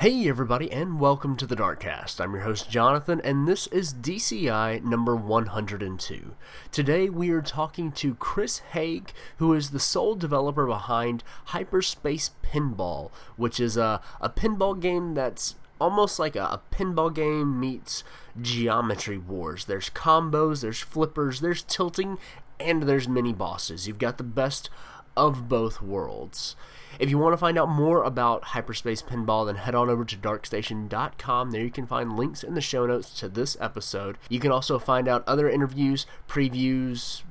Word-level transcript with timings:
Hey 0.00 0.28
everybody, 0.28 0.70
and 0.70 1.00
welcome 1.00 1.36
to 1.38 1.44
the 1.44 1.56
Darkcast. 1.56 2.20
I'm 2.20 2.32
your 2.32 2.44
host 2.44 2.70
Jonathan, 2.70 3.20
and 3.24 3.48
this 3.48 3.66
is 3.66 3.92
DCI 3.92 4.84
number 4.84 5.16
102. 5.16 6.36
Today 6.70 7.08
we 7.08 7.30
are 7.30 7.42
talking 7.42 7.90
to 7.90 8.14
Chris 8.14 8.60
Haig, 8.60 9.12
who 9.38 9.52
is 9.54 9.70
the 9.70 9.80
sole 9.80 10.14
developer 10.14 10.68
behind 10.68 11.24
Hyperspace 11.46 12.30
Pinball, 12.44 13.10
which 13.34 13.58
is 13.58 13.76
a, 13.76 14.00
a 14.20 14.30
pinball 14.30 14.80
game 14.80 15.14
that's 15.14 15.56
almost 15.80 16.20
like 16.20 16.36
a, 16.36 16.44
a 16.44 16.62
pinball 16.70 17.12
game 17.12 17.58
meets 17.58 18.04
Geometry 18.40 19.18
Wars. 19.18 19.64
There's 19.64 19.90
combos, 19.90 20.62
there's 20.62 20.78
flippers, 20.78 21.40
there's 21.40 21.64
tilting, 21.64 22.18
and 22.60 22.84
there's 22.84 23.08
mini 23.08 23.32
bosses. 23.32 23.88
You've 23.88 23.98
got 23.98 24.16
the 24.16 24.22
best 24.22 24.70
of 25.16 25.48
both 25.48 25.82
worlds. 25.82 26.54
If 26.98 27.10
you 27.10 27.18
want 27.18 27.32
to 27.32 27.38
find 27.38 27.58
out 27.58 27.68
more 27.68 28.02
about 28.02 28.44
Hyperspace 28.44 29.02
Pinball, 29.02 29.46
then 29.46 29.56
head 29.56 29.74
on 29.74 29.88
over 29.88 30.04
to 30.04 30.16
darkstation.com. 30.16 31.50
There 31.50 31.62
you 31.62 31.70
can 31.70 31.86
find 31.86 32.16
links 32.16 32.42
in 32.42 32.54
the 32.54 32.60
show 32.60 32.86
notes 32.86 33.10
to 33.20 33.28
this 33.28 33.56
episode. 33.60 34.18
You 34.28 34.40
can 34.40 34.50
also 34.52 34.78
find 34.78 35.08
out 35.08 35.26
other 35.26 35.48
interviews, 35.48 36.06
previews, 36.28 37.22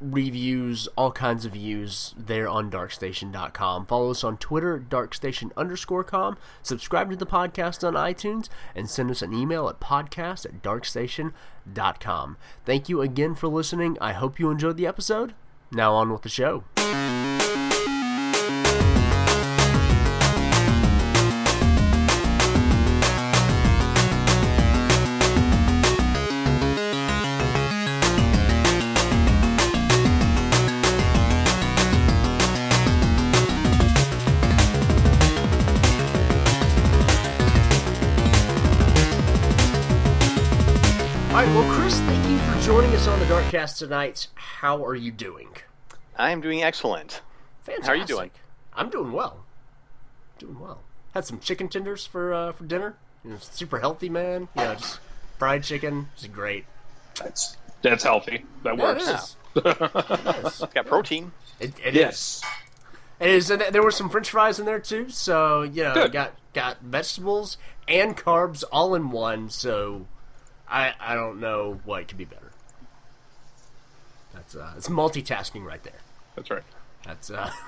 reviews, 0.00 0.88
all 0.96 1.10
kinds 1.10 1.44
of 1.44 1.52
views 1.52 2.14
there 2.16 2.48
on 2.48 2.70
darkstation.com. 2.70 3.86
Follow 3.86 4.10
us 4.10 4.24
on 4.24 4.36
Twitter, 4.38 4.78
darkstation 4.78 5.50
underscore 5.56 6.04
com. 6.04 6.36
Subscribe 6.62 7.10
to 7.10 7.16
the 7.16 7.26
podcast 7.26 7.86
on 7.86 7.94
iTunes 7.94 8.48
and 8.74 8.88
send 8.88 9.10
us 9.10 9.22
an 9.22 9.34
email 9.34 9.68
at 9.68 9.80
podcast 9.80 10.46
at 10.46 10.62
darkstation.com. 10.62 12.36
Thank 12.64 12.88
you 12.88 13.00
again 13.00 13.34
for 13.34 13.48
listening. 13.48 13.98
I 14.00 14.12
hope 14.12 14.38
you 14.38 14.50
enjoyed 14.50 14.76
the 14.76 14.86
episode. 14.86 15.34
Now 15.72 15.94
on 15.94 16.12
with 16.12 16.22
the 16.22 16.28
show. 16.28 16.64
Darkcast 43.88 43.94
tonight. 43.94 44.26
How 44.34 44.84
are 44.84 44.94
you 44.94 45.10
doing? 45.10 45.48
I 46.16 46.30
am 46.30 46.40
doing 46.40 46.62
excellent. 46.62 47.22
Fantastic. 47.62 47.86
How 47.86 47.92
are 47.92 47.96
you 47.96 48.04
doing? 48.04 48.30
I'm 48.74 48.90
doing 48.90 49.12
well. 49.12 49.44
Doing 50.38 50.58
well. 50.60 50.80
Had 51.14 51.24
some 51.24 51.40
chicken 51.40 51.68
tenders 51.68 52.06
for 52.06 52.32
uh, 52.32 52.52
for 52.52 52.64
dinner. 52.64 52.96
You 53.24 53.32
know, 53.32 53.36
super 53.40 53.80
healthy, 53.80 54.08
man. 54.08 54.48
You 54.56 54.62
know, 54.64 54.74
just 54.74 55.00
fried 55.38 55.64
chicken. 55.64 56.08
It's 56.14 56.26
great. 56.26 56.64
That's 57.16 57.56
that's 57.82 58.04
healthy. 58.04 58.44
That 58.62 58.76
Yeah, 58.78 58.90
it 58.90 58.96
works. 58.96 59.08
is. 59.08 59.36
It 59.56 60.46
is. 60.46 60.64
Got 60.74 60.86
protein. 60.86 61.32
It, 61.58 61.72
it 61.84 61.88
is. 61.88 61.94
Yes. 61.96 62.42
It 63.18 63.30
is, 63.30 63.50
and 63.50 63.60
there 63.72 63.82
were 63.82 63.90
some 63.90 64.08
French 64.10 64.30
fries 64.30 64.60
in 64.60 64.66
there 64.66 64.78
too. 64.78 65.08
So 65.10 65.62
you 65.62 65.82
know, 65.82 65.94
Good. 65.94 66.12
got 66.12 66.32
got 66.52 66.80
vegetables 66.82 67.56
and 67.88 68.16
carbs 68.16 68.62
all 68.70 68.94
in 68.94 69.10
one. 69.10 69.48
So 69.50 70.06
I 70.68 70.92
I 71.00 71.14
don't 71.14 71.40
know 71.40 71.80
what 71.84 72.06
could 72.06 72.18
be 72.18 72.24
better. 72.24 72.52
That's 74.38 74.54
uh, 74.54 74.72
it's 74.76 74.88
multitasking 74.88 75.64
right 75.64 75.82
there. 75.82 76.00
That's 76.36 76.50
right. 76.50 76.62
That's 77.04 77.30
uh. 77.30 77.50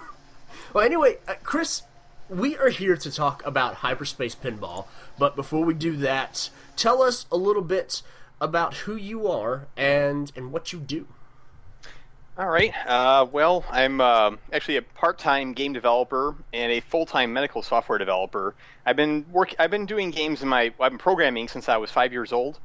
Well, 0.74 0.84
anyway, 0.84 1.18
uh, 1.28 1.34
Chris, 1.44 1.82
we 2.28 2.56
are 2.56 2.70
here 2.70 2.96
to 2.96 3.10
talk 3.10 3.44
about 3.46 3.76
hyperspace 3.76 4.34
pinball. 4.34 4.86
But 5.16 5.36
before 5.36 5.64
we 5.64 5.74
do 5.74 5.96
that, 5.98 6.50
tell 6.76 7.02
us 7.02 7.26
a 7.30 7.36
little 7.36 7.62
bit 7.62 8.02
about 8.40 8.74
who 8.74 8.96
you 8.96 9.28
are 9.28 9.66
and 9.76 10.30
and 10.36 10.52
what 10.52 10.72
you 10.72 10.80
do. 10.80 11.06
All 12.38 12.48
right. 12.48 12.72
Uh, 12.86 13.26
well, 13.30 13.64
I'm 13.70 14.00
uh, 14.00 14.32
actually 14.52 14.76
a 14.76 14.82
part-time 14.82 15.52
game 15.52 15.72
developer 15.72 16.34
and 16.52 16.72
a 16.72 16.80
full-time 16.80 17.32
medical 17.32 17.62
software 17.62 17.98
developer. 17.98 18.54
I've 18.86 18.96
been 18.96 19.24
work. 19.32 19.54
I've 19.58 19.70
been 19.70 19.86
doing 19.86 20.10
games 20.10 20.42
in 20.42 20.48
my. 20.48 20.72
I've 20.80 20.92
been 20.92 20.98
programming 20.98 21.48
since 21.48 21.68
I 21.68 21.78
was 21.78 21.90
five 21.90 22.12
years 22.12 22.32
old 22.32 22.58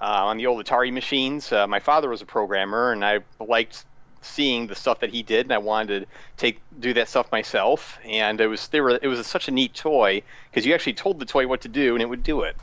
uh, 0.00 0.26
on 0.26 0.36
the 0.36 0.46
old 0.46 0.64
Atari 0.64 0.92
machines. 0.92 1.52
Uh, 1.52 1.66
my 1.66 1.80
father 1.80 2.08
was 2.08 2.22
a 2.22 2.26
programmer, 2.26 2.92
and 2.92 3.04
I 3.04 3.20
liked 3.40 3.84
seeing 4.20 4.66
the 4.66 4.74
stuff 4.74 5.00
that 5.00 5.10
he 5.10 5.22
did, 5.22 5.46
and 5.46 5.52
I 5.52 5.58
wanted 5.58 6.00
to 6.00 6.06
take 6.36 6.60
do 6.78 6.92
that 6.94 7.08
stuff 7.08 7.30
myself. 7.32 7.98
And 8.04 8.40
it 8.40 8.46
was 8.46 8.68
they 8.68 8.80
were 8.80 8.98
it 9.00 9.08
was 9.08 9.24
such 9.26 9.48
a 9.48 9.50
neat 9.50 9.74
toy 9.74 10.22
because 10.50 10.66
you 10.66 10.74
actually 10.74 10.94
told 10.94 11.18
the 11.18 11.26
toy 11.26 11.46
what 11.46 11.62
to 11.62 11.68
do, 11.68 11.94
and 11.94 12.02
it 12.02 12.06
would 12.06 12.22
do 12.22 12.42
it. 12.42 12.56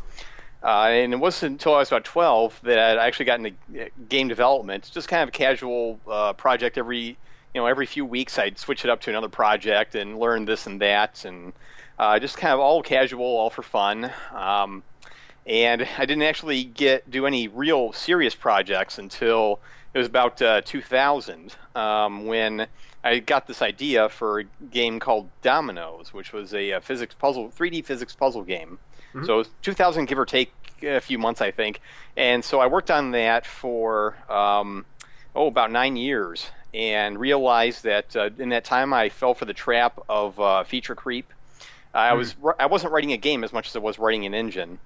Uh, 0.64 0.88
and 0.90 1.14
it 1.14 1.18
wasn't 1.18 1.52
until 1.52 1.76
I 1.76 1.80
was 1.80 1.90
about 1.90 2.06
12 2.06 2.62
that 2.64 2.80
I 2.80 3.06
actually 3.06 3.26
got 3.26 3.40
into 3.40 3.52
uh, 3.80 3.86
game 4.10 4.28
development. 4.28 4.86
It's 4.86 4.90
just 4.90 5.08
kind 5.08 5.22
of 5.22 5.30
a 5.30 5.32
casual 5.32 6.00
uh, 6.10 6.34
project. 6.34 6.78
Every 6.78 7.18
you 7.54 7.62
know 7.62 7.68
every 7.68 7.86
few 7.86 8.06
weeks 8.06 8.40
I'd 8.40 8.58
switch 8.58 8.84
it 8.84 8.90
up 8.90 9.02
to 9.02 9.10
another 9.10 9.30
project 9.30 9.96
and 9.96 10.20
learn 10.20 10.46
this 10.46 10.66
and 10.68 10.82
that, 10.82 11.26
and 11.26 11.54
uh, 12.00 12.20
just 12.20 12.38
kind 12.38 12.54
of 12.54 12.60
all 12.60 12.82
casual, 12.82 13.26
all 13.26 13.50
for 13.50 13.64
fun. 13.64 14.12
Um, 14.34 14.84
and 15.46 15.88
I 15.98 16.06
didn't 16.06 16.24
actually 16.24 16.64
get 16.64 17.10
do 17.10 17.26
any 17.26 17.48
real 17.48 17.94
serious 17.94 18.36
projects 18.36 18.98
until 18.98 19.60
it 19.94 19.98
was 20.00 20.08
about 20.08 20.42
uh, 20.42 20.62
2000 20.62 21.56
um, 21.76 22.26
when 22.26 22.68
I 23.04 23.20
got 23.20 23.48
this 23.48 23.62
idea 23.62 24.10
for 24.10 24.40
a 24.40 24.44
game 24.72 25.00
called 25.00 25.30
Dominoes, 25.42 26.14
which 26.14 26.34
was 26.34 26.54
a, 26.54 26.74
uh 26.74 26.80
physics 26.80 27.14
puzzle, 27.16 27.50
3D 27.50 27.86
physics 27.86 28.16
puzzle 28.16 28.44
game. 28.44 28.80
So 29.26 29.36
it 29.36 29.38
was 29.38 29.50
2000, 29.62 30.06
give 30.08 30.20
or 30.20 30.26
take 30.26 30.52
a 30.84 31.00
few 31.00 31.18
months, 31.18 31.42
I 31.42 31.52
think. 31.52 31.80
And 32.18 32.44
so 32.44 32.60
I 32.60 32.68
worked 32.68 32.92
on 32.92 33.12
that 33.12 33.46
for 33.46 34.16
um, 34.30 34.86
oh 35.36 35.48
about 35.48 35.72
nine 35.72 35.96
years, 35.96 36.50
and 36.74 37.18
realized 37.18 37.84
that 37.84 38.16
uh, 38.16 38.30
in 38.38 38.50
that 38.50 38.66
time 38.66 38.94
I 38.94 39.10
fell 39.10 39.34
for 39.34 39.46
the 39.46 39.54
trap 39.54 40.00
of 40.10 40.40
uh, 40.40 40.64
feature 40.66 40.96
creep. 40.96 41.32
I 41.94 42.14
was 42.14 42.36
I 42.60 42.66
wasn't 42.66 42.92
writing 42.92 43.14
a 43.14 43.18
game 43.18 43.46
as 43.46 43.54
much 43.54 43.70
as 43.70 43.76
I 43.76 43.80
was 43.80 43.98
writing 43.98 44.26
an 44.26 44.34
engine. 44.34 44.80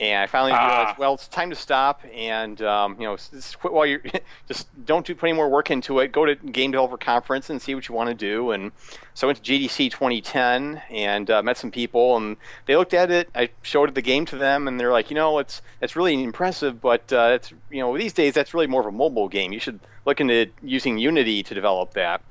And 0.00 0.22
I 0.22 0.26
finally 0.26 0.52
Ah. 0.52 0.66
realized, 0.78 0.98
well, 0.98 1.14
it's 1.14 1.28
time 1.28 1.50
to 1.50 1.56
stop, 1.56 2.00
and 2.12 2.60
um, 2.62 2.96
you 2.98 3.06
know, 3.06 3.14
s- 3.14 3.54
quit 3.56 3.72
while 3.72 3.86
you're 3.86 4.00
just 4.48 4.66
don't 4.84 5.06
do 5.06 5.14
put 5.14 5.28
any 5.28 5.36
more 5.36 5.48
work 5.48 5.70
into 5.70 6.00
it. 6.00 6.10
Go 6.10 6.24
to 6.26 6.34
game 6.34 6.72
developer 6.72 6.96
conference 6.96 7.50
and 7.50 7.62
see 7.62 7.74
what 7.74 7.88
you 7.88 7.94
want 7.94 8.08
to 8.08 8.14
do. 8.14 8.50
And 8.50 8.72
so 9.14 9.26
I 9.26 9.28
went 9.28 9.42
to 9.44 9.52
GDC 9.52 9.90
2010 9.92 10.82
and 10.90 11.30
uh, 11.30 11.42
met 11.42 11.56
some 11.56 11.70
people, 11.70 12.16
and 12.16 12.36
they 12.66 12.76
looked 12.76 12.94
at 12.94 13.10
it. 13.10 13.28
I 13.34 13.50
showed 13.62 13.94
the 13.94 14.02
game 14.02 14.26
to 14.26 14.36
them, 14.36 14.66
and 14.66 14.80
they're 14.80 14.92
like, 14.92 15.10
you 15.10 15.14
know, 15.14 15.38
it's 15.38 15.62
it's 15.80 15.94
really 15.94 16.20
impressive, 16.22 16.80
but 16.80 17.12
uh, 17.12 17.32
it's 17.34 17.52
you 17.70 17.80
know, 17.80 17.96
these 17.96 18.12
days 18.12 18.34
that's 18.34 18.54
really 18.54 18.66
more 18.66 18.80
of 18.80 18.86
a 18.86 18.92
mobile 18.92 19.28
game. 19.28 19.52
You 19.52 19.60
should 19.60 19.78
look 20.04 20.20
into 20.20 20.50
using 20.62 20.98
Unity 20.98 21.42
to 21.44 21.54
develop 21.54 21.94
that. 21.94 22.22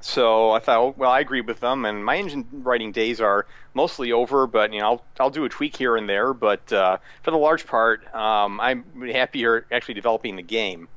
So 0.00 0.52
I 0.52 0.60
thought, 0.60 0.96
well, 0.96 1.10
I 1.10 1.20
agree 1.20 1.40
with 1.40 1.58
them, 1.60 1.84
and 1.84 2.04
my 2.04 2.16
engine 2.16 2.46
writing 2.52 2.92
days 2.92 3.20
are 3.20 3.46
mostly 3.74 4.12
over. 4.12 4.46
But 4.46 4.72
you 4.72 4.80
know, 4.80 4.86
I'll 4.86 5.04
I'll 5.18 5.30
do 5.30 5.44
a 5.44 5.48
tweak 5.48 5.76
here 5.76 5.96
and 5.96 6.08
there. 6.08 6.32
But 6.32 6.72
uh, 6.72 6.98
for 7.22 7.30
the 7.32 7.36
large 7.36 7.66
part, 7.66 8.02
um, 8.14 8.60
I'm 8.60 8.84
happier 9.12 9.66
actually 9.72 9.94
developing 9.94 10.36
the 10.36 10.42
game. 10.42 10.88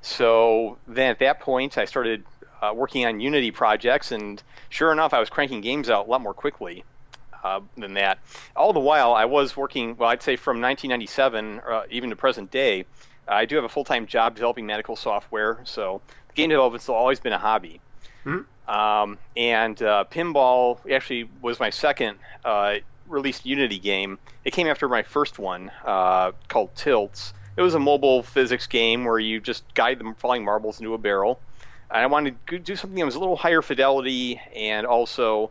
So 0.00 0.78
then 0.86 1.10
at 1.10 1.18
that 1.18 1.40
point, 1.40 1.76
I 1.76 1.84
started 1.84 2.24
uh, 2.62 2.72
working 2.74 3.04
on 3.04 3.20
Unity 3.20 3.50
projects, 3.50 4.12
and 4.12 4.42
sure 4.70 4.92
enough, 4.92 5.12
I 5.12 5.20
was 5.20 5.28
cranking 5.28 5.60
games 5.60 5.90
out 5.90 6.06
a 6.06 6.10
lot 6.10 6.22
more 6.22 6.34
quickly 6.34 6.84
uh, 7.44 7.60
than 7.76 7.94
that. 7.94 8.18
All 8.54 8.72
the 8.72 8.80
while, 8.80 9.12
I 9.12 9.26
was 9.26 9.56
working. 9.56 9.96
Well, 9.96 10.08
I'd 10.08 10.22
say 10.22 10.36
from 10.36 10.60
1997, 10.60 11.60
uh, 11.60 11.82
even 11.90 12.10
to 12.10 12.16
present 12.16 12.50
day, 12.50 12.86
I 13.28 13.44
do 13.44 13.56
have 13.56 13.64
a 13.64 13.68
full-time 13.68 14.06
job 14.06 14.34
developing 14.34 14.66
medical 14.66 14.96
software. 14.96 15.58
So 15.64 16.00
game 16.34 16.50
development's 16.50 16.88
always 16.88 17.20
been 17.20 17.32
a 17.32 17.38
hobby. 17.38 17.80
Um, 18.68 19.18
and 19.36 19.80
uh, 19.82 20.04
Pinball 20.10 20.78
actually 20.90 21.28
was 21.40 21.60
my 21.60 21.70
second 21.70 22.18
uh, 22.44 22.76
released 23.08 23.46
Unity 23.46 23.78
game. 23.78 24.18
It 24.44 24.52
came 24.52 24.66
after 24.66 24.88
my 24.88 25.02
first 25.02 25.38
one 25.38 25.70
uh, 25.84 26.32
called 26.48 26.74
Tilts. 26.74 27.32
It 27.56 27.62
was 27.62 27.74
a 27.74 27.78
mobile 27.78 28.22
physics 28.22 28.66
game 28.66 29.04
where 29.04 29.18
you 29.18 29.40
just 29.40 29.62
guide 29.74 29.98
the 29.98 30.14
falling 30.18 30.44
marbles 30.44 30.80
into 30.80 30.94
a 30.94 30.98
barrel. 30.98 31.40
And 31.90 32.02
I 32.02 32.06
wanted 32.06 32.36
to 32.48 32.58
do 32.58 32.76
something 32.76 32.98
that 32.98 33.04
was 33.04 33.14
a 33.14 33.20
little 33.20 33.36
higher 33.36 33.62
fidelity 33.62 34.40
and 34.54 34.86
also 34.86 35.50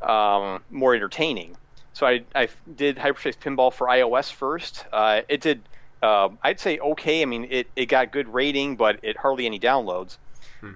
um, 0.00 0.62
more 0.70 0.94
entertaining. 0.94 1.56
So 1.92 2.06
I, 2.06 2.24
I 2.34 2.48
did 2.76 2.98
Hyperspace 2.98 3.36
Pinball 3.36 3.72
for 3.72 3.86
iOS 3.86 4.32
first. 4.32 4.84
Uh, 4.92 5.22
it 5.28 5.40
did, 5.40 5.60
uh, 6.02 6.30
I'd 6.42 6.60
say, 6.60 6.78
okay. 6.78 7.22
I 7.22 7.26
mean, 7.26 7.46
it, 7.50 7.68
it 7.76 7.86
got 7.86 8.12
good 8.12 8.32
rating, 8.32 8.76
but 8.76 9.00
it 9.02 9.16
hardly 9.16 9.46
any 9.46 9.60
downloads. 9.60 10.16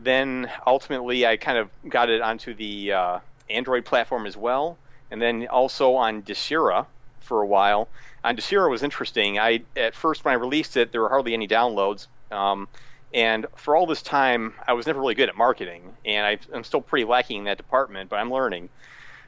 Then 0.02 0.50
ultimately, 0.66 1.26
I 1.26 1.36
kind 1.36 1.58
of 1.58 1.70
got 1.88 2.10
it 2.10 2.20
onto 2.20 2.54
the 2.54 2.92
uh, 2.92 3.18
Android 3.48 3.84
platform 3.84 4.26
as 4.26 4.36
well, 4.36 4.78
and 5.10 5.20
then 5.20 5.46
also 5.48 5.94
on 5.94 6.22
Desura 6.22 6.86
for 7.20 7.42
a 7.42 7.46
while. 7.46 7.88
On 8.24 8.36
Desura 8.36 8.70
was 8.70 8.82
interesting. 8.82 9.38
I 9.38 9.62
at 9.76 9.94
first 9.94 10.24
when 10.24 10.32
I 10.32 10.36
released 10.36 10.76
it, 10.76 10.92
there 10.92 11.00
were 11.00 11.08
hardly 11.08 11.34
any 11.34 11.48
downloads. 11.48 12.06
Um, 12.30 12.68
and 13.12 13.46
for 13.56 13.74
all 13.74 13.86
this 13.86 14.02
time, 14.02 14.54
I 14.66 14.72
was 14.74 14.86
never 14.86 15.00
really 15.00 15.14
good 15.14 15.28
at 15.28 15.36
marketing, 15.36 15.82
and 16.04 16.24
I, 16.24 16.38
I'm 16.54 16.62
still 16.62 16.80
pretty 16.80 17.04
lacking 17.04 17.38
in 17.38 17.44
that 17.44 17.56
department, 17.56 18.08
but 18.08 18.16
I'm 18.16 18.32
learning. 18.32 18.68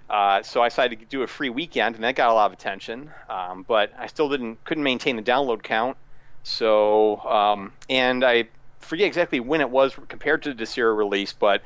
Uh, 0.09 0.43
so 0.43 0.63
I 0.63 0.69
decided 0.69 1.01
to 1.01 1.07
do 1.07 1.23
a 1.23 1.27
free 1.27 1.51
weekend, 1.51 1.97
and 1.97 2.05
that 2.05 2.15
got 2.15 2.31
a 2.31 2.35
lot 2.35 2.47
of 2.47 2.53
attention. 2.53 3.11
Um, 3.29 3.65
but 3.67 3.93
I 3.99 4.07
still 4.07 4.29
didn't 4.29 4.63
couldn't 4.65 4.85
maintain 4.85 5.17
the 5.17 5.23
download 5.23 5.63
count. 5.63 5.97
So 6.45 7.19
um, 7.21 7.73
and 7.89 8.25
I 8.25 8.49
forget 8.83 9.07
exactly 9.07 9.41
when 9.41 9.61
it 9.61 9.71
was 9.71 9.95
compared 10.09 10.43
to 10.43 10.55
the 10.55 10.65
Desura 10.65 10.97
release, 10.97 11.33
but 11.33 11.63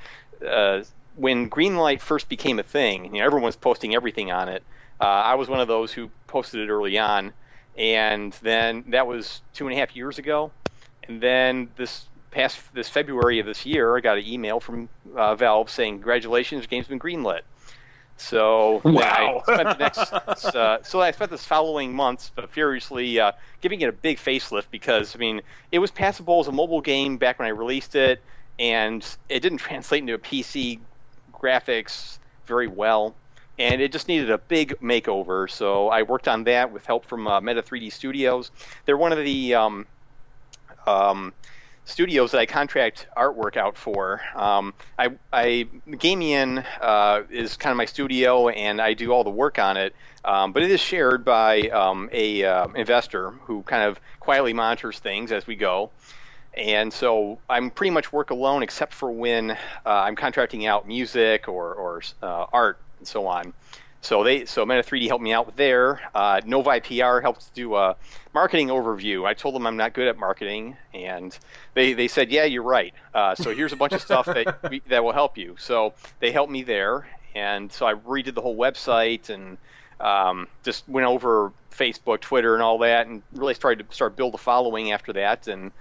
uh, 0.46 0.82
when 1.16 1.50
Greenlight 1.50 2.00
first 2.00 2.28
became 2.28 2.58
a 2.58 2.62
thing, 2.62 3.06
you 3.06 3.20
know, 3.20 3.24
everyone 3.24 3.46
was 3.46 3.56
posting 3.56 3.94
everything 3.94 4.30
on 4.30 4.48
it. 4.48 4.62
Uh, 5.00 5.04
I 5.04 5.34
was 5.34 5.48
one 5.48 5.60
of 5.60 5.68
those 5.68 5.92
who 5.92 6.10
posted 6.26 6.60
it 6.60 6.70
early 6.70 6.98
on, 6.98 7.32
and 7.76 8.32
then 8.42 8.84
that 8.88 9.06
was 9.06 9.40
two 9.52 9.66
and 9.66 9.76
a 9.76 9.78
half 9.78 9.94
years 9.94 10.18
ago. 10.18 10.50
And 11.08 11.20
then 11.20 11.70
this 11.76 12.06
past 12.30 12.60
this 12.74 12.88
February 12.88 13.38
of 13.38 13.46
this 13.46 13.66
year, 13.66 13.96
I 13.96 14.00
got 14.00 14.18
an 14.18 14.26
email 14.26 14.60
from 14.60 14.88
uh, 15.14 15.34
Valve 15.34 15.70
saying, 15.70 15.94
"Congratulations, 15.96 16.62
the 16.62 16.68
game's 16.68 16.86
been 16.86 16.98
greenlit." 16.98 17.42
So 18.16 18.80
wow. 18.84 19.42
I 19.46 19.52
spent 19.52 19.68
the 19.68 19.84
next, 19.84 20.12
uh, 20.54 20.82
so 20.82 21.00
I 21.00 21.10
spent 21.10 21.30
this 21.30 21.44
following 21.44 21.94
months 21.94 22.32
furiously 22.50 23.20
uh, 23.20 23.32
giving 23.60 23.80
it 23.82 23.88
a 23.88 23.92
big 23.92 24.18
facelift 24.18 24.66
because 24.70 25.14
I 25.14 25.18
mean 25.18 25.42
it 25.70 25.78
was 25.78 25.90
passable 25.90 26.40
as 26.40 26.48
a 26.48 26.52
mobile 26.52 26.80
game 26.80 27.18
back 27.18 27.38
when 27.38 27.46
I 27.46 27.50
released 27.50 27.94
it, 27.94 28.22
and 28.58 29.06
it 29.28 29.40
didn't 29.40 29.58
translate 29.68 30.00
into 30.00 30.14
a 30.14 30.18
PC 30.18 30.80
graphics 31.32 32.18
very 32.46 32.68
well, 32.68 33.14
and 33.58 33.82
it 33.82 33.92
just 33.92 34.08
needed 34.08 34.30
a 34.30 34.38
big 34.38 34.74
makeover. 34.80 35.48
So 35.50 35.88
I 35.88 36.02
worked 36.02 36.28
on 36.28 36.44
that 36.44 36.72
with 36.72 36.86
help 36.86 37.04
from 37.04 37.26
uh, 37.26 37.40
Meta 37.40 37.62
3D 37.62 37.92
Studios. 37.92 38.50
They're 38.86 38.96
one 38.96 39.12
of 39.12 39.18
the 39.18 39.54
um, 39.54 39.86
um, 40.86 41.34
studios 41.86 42.32
that 42.32 42.38
I 42.38 42.46
contract 42.46 43.06
artwork 43.16 43.56
out 43.56 43.78
for. 43.78 44.20
Um, 44.34 44.74
I, 44.98 45.12
I 45.32 45.68
Gamieon 45.88 46.64
uh, 46.80 47.22
is 47.30 47.56
kind 47.56 47.70
of 47.70 47.78
my 47.78 47.86
studio, 47.86 48.48
and 48.48 48.80
I 48.80 48.92
do 48.92 49.12
all 49.12 49.24
the 49.24 49.30
work 49.30 49.58
on 49.58 49.78
it. 49.78 49.94
Um, 50.24 50.52
but 50.52 50.62
it 50.62 50.70
is 50.70 50.80
shared 50.80 51.24
by 51.24 51.62
um, 51.68 52.10
a 52.12 52.44
uh, 52.44 52.66
investor 52.74 53.30
who 53.30 53.62
kind 53.62 53.84
of 53.84 53.98
quietly 54.20 54.52
monitors 54.52 54.98
things 54.98 55.32
as 55.32 55.46
we 55.46 55.54
go. 55.56 55.90
And 56.54 56.92
so 56.92 57.38
I'm 57.48 57.70
pretty 57.70 57.90
much 57.90 58.12
work 58.12 58.30
alone, 58.30 58.62
except 58.62 58.92
for 58.92 59.10
when 59.10 59.52
uh, 59.52 59.56
I'm 59.84 60.16
contracting 60.16 60.66
out 60.66 60.88
music 60.88 61.48
or, 61.48 61.74
or 61.74 62.02
uh, 62.22 62.46
art 62.52 62.78
and 62.98 63.06
so 63.06 63.26
on. 63.26 63.52
So 64.06 64.22
they 64.22 64.44
so 64.44 64.64
Meta 64.64 64.84
3D 64.84 65.08
helped 65.08 65.24
me 65.24 65.32
out 65.32 65.56
there. 65.56 66.00
Uh, 66.14 66.40
Novi 66.44 66.78
PR 66.78 67.18
helped 67.18 67.52
do 67.54 67.74
a 67.74 67.96
marketing 68.32 68.68
overview. 68.68 69.26
I 69.26 69.34
told 69.34 69.56
them 69.56 69.66
I'm 69.66 69.76
not 69.76 69.94
good 69.94 70.06
at 70.06 70.16
marketing, 70.16 70.76
and 70.94 71.36
they, 71.74 71.92
they 71.92 72.06
said, 72.06 72.30
yeah, 72.30 72.44
you're 72.44 72.62
right. 72.62 72.94
Uh, 73.12 73.34
so 73.34 73.52
here's 73.52 73.72
a 73.72 73.76
bunch 73.76 73.94
of 73.94 74.00
stuff 74.00 74.26
that 74.26 74.62
we, 74.70 74.80
that 74.90 75.02
will 75.02 75.12
help 75.12 75.36
you. 75.36 75.56
So 75.58 75.92
they 76.20 76.30
helped 76.30 76.52
me 76.52 76.62
there, 76.62 77.08
and 77.34 77.72
so 77.72 77.84
I 77.84 77.94
redid 77.94 78.34
the 78.34 78.42
whole 78.42 78.56
website 78.56 79.28
and 79.28 79.58
um, 79.98 80.46
just 80.62 80.88
went 80.88 81.08
over 81.08 81.52
Facebook, 81.72 82.20
Twitter, 82.20 82.54
and 82.54 82.62
all 82.62 82.78
that, 82.78 83.08
and 83.08 83.24
really 83.32 83.54
started 83.54 83.88
to 83.88 83.92
start 83.92 84.14
build 84.14 84.36
a 84.36 84.38
following 84.38 84.92
after 84.92 85.14
that. 85.14 85.48
And 85.48 85.72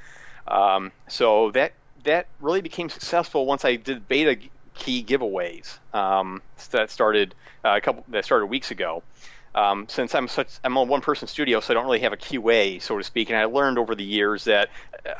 um, 0.47 0.91
so 1.07 1.51
that 1.51 1.73
that 2.05 2.25
really 2.39 2.61
became 2.61 2.89
successful 2.89 3.45
once 3.45 3.65
I 3.65 3.75
did 3.75 4.07
beta 4.07 4.37
key 4.75 5.03
giveaways 5.03 5.77
um, 5.93 6.41
that 6.71 6.91
started 6.91 7.33
uh, 7.63 7.75
a 7.77 7.81
couple 7.81 8.03
that 8.09 8.25
started 8.25 8.47
weeks 8.47 8.71
ago. 8.71 9.03
Um, 9.55 9.87
since 9.87 10.13
I'm 10.13 10.27
such 10.27 10.49
I'm 10.63 10.75
a 10.75 10.83
one 10.83 11.01
person 11.01 11.27
studio, 11.27 11.61
so 11.61 11.73
I 11.73 11.75
don't 11.75 11.85
really 11.85 12.01
have 12.01 12.13
a 12.13 12.17
QA, 12.17 12.81
so 12.81 12.97
to 12.97 13.03
speak. 13.03 13.29
And 13.29 13.37
I 13.37 13.45
learned 13.45 13.77
over 13.77 13.95
the 13.95 14.03
years 14.03 14.43
that 14.43 14.69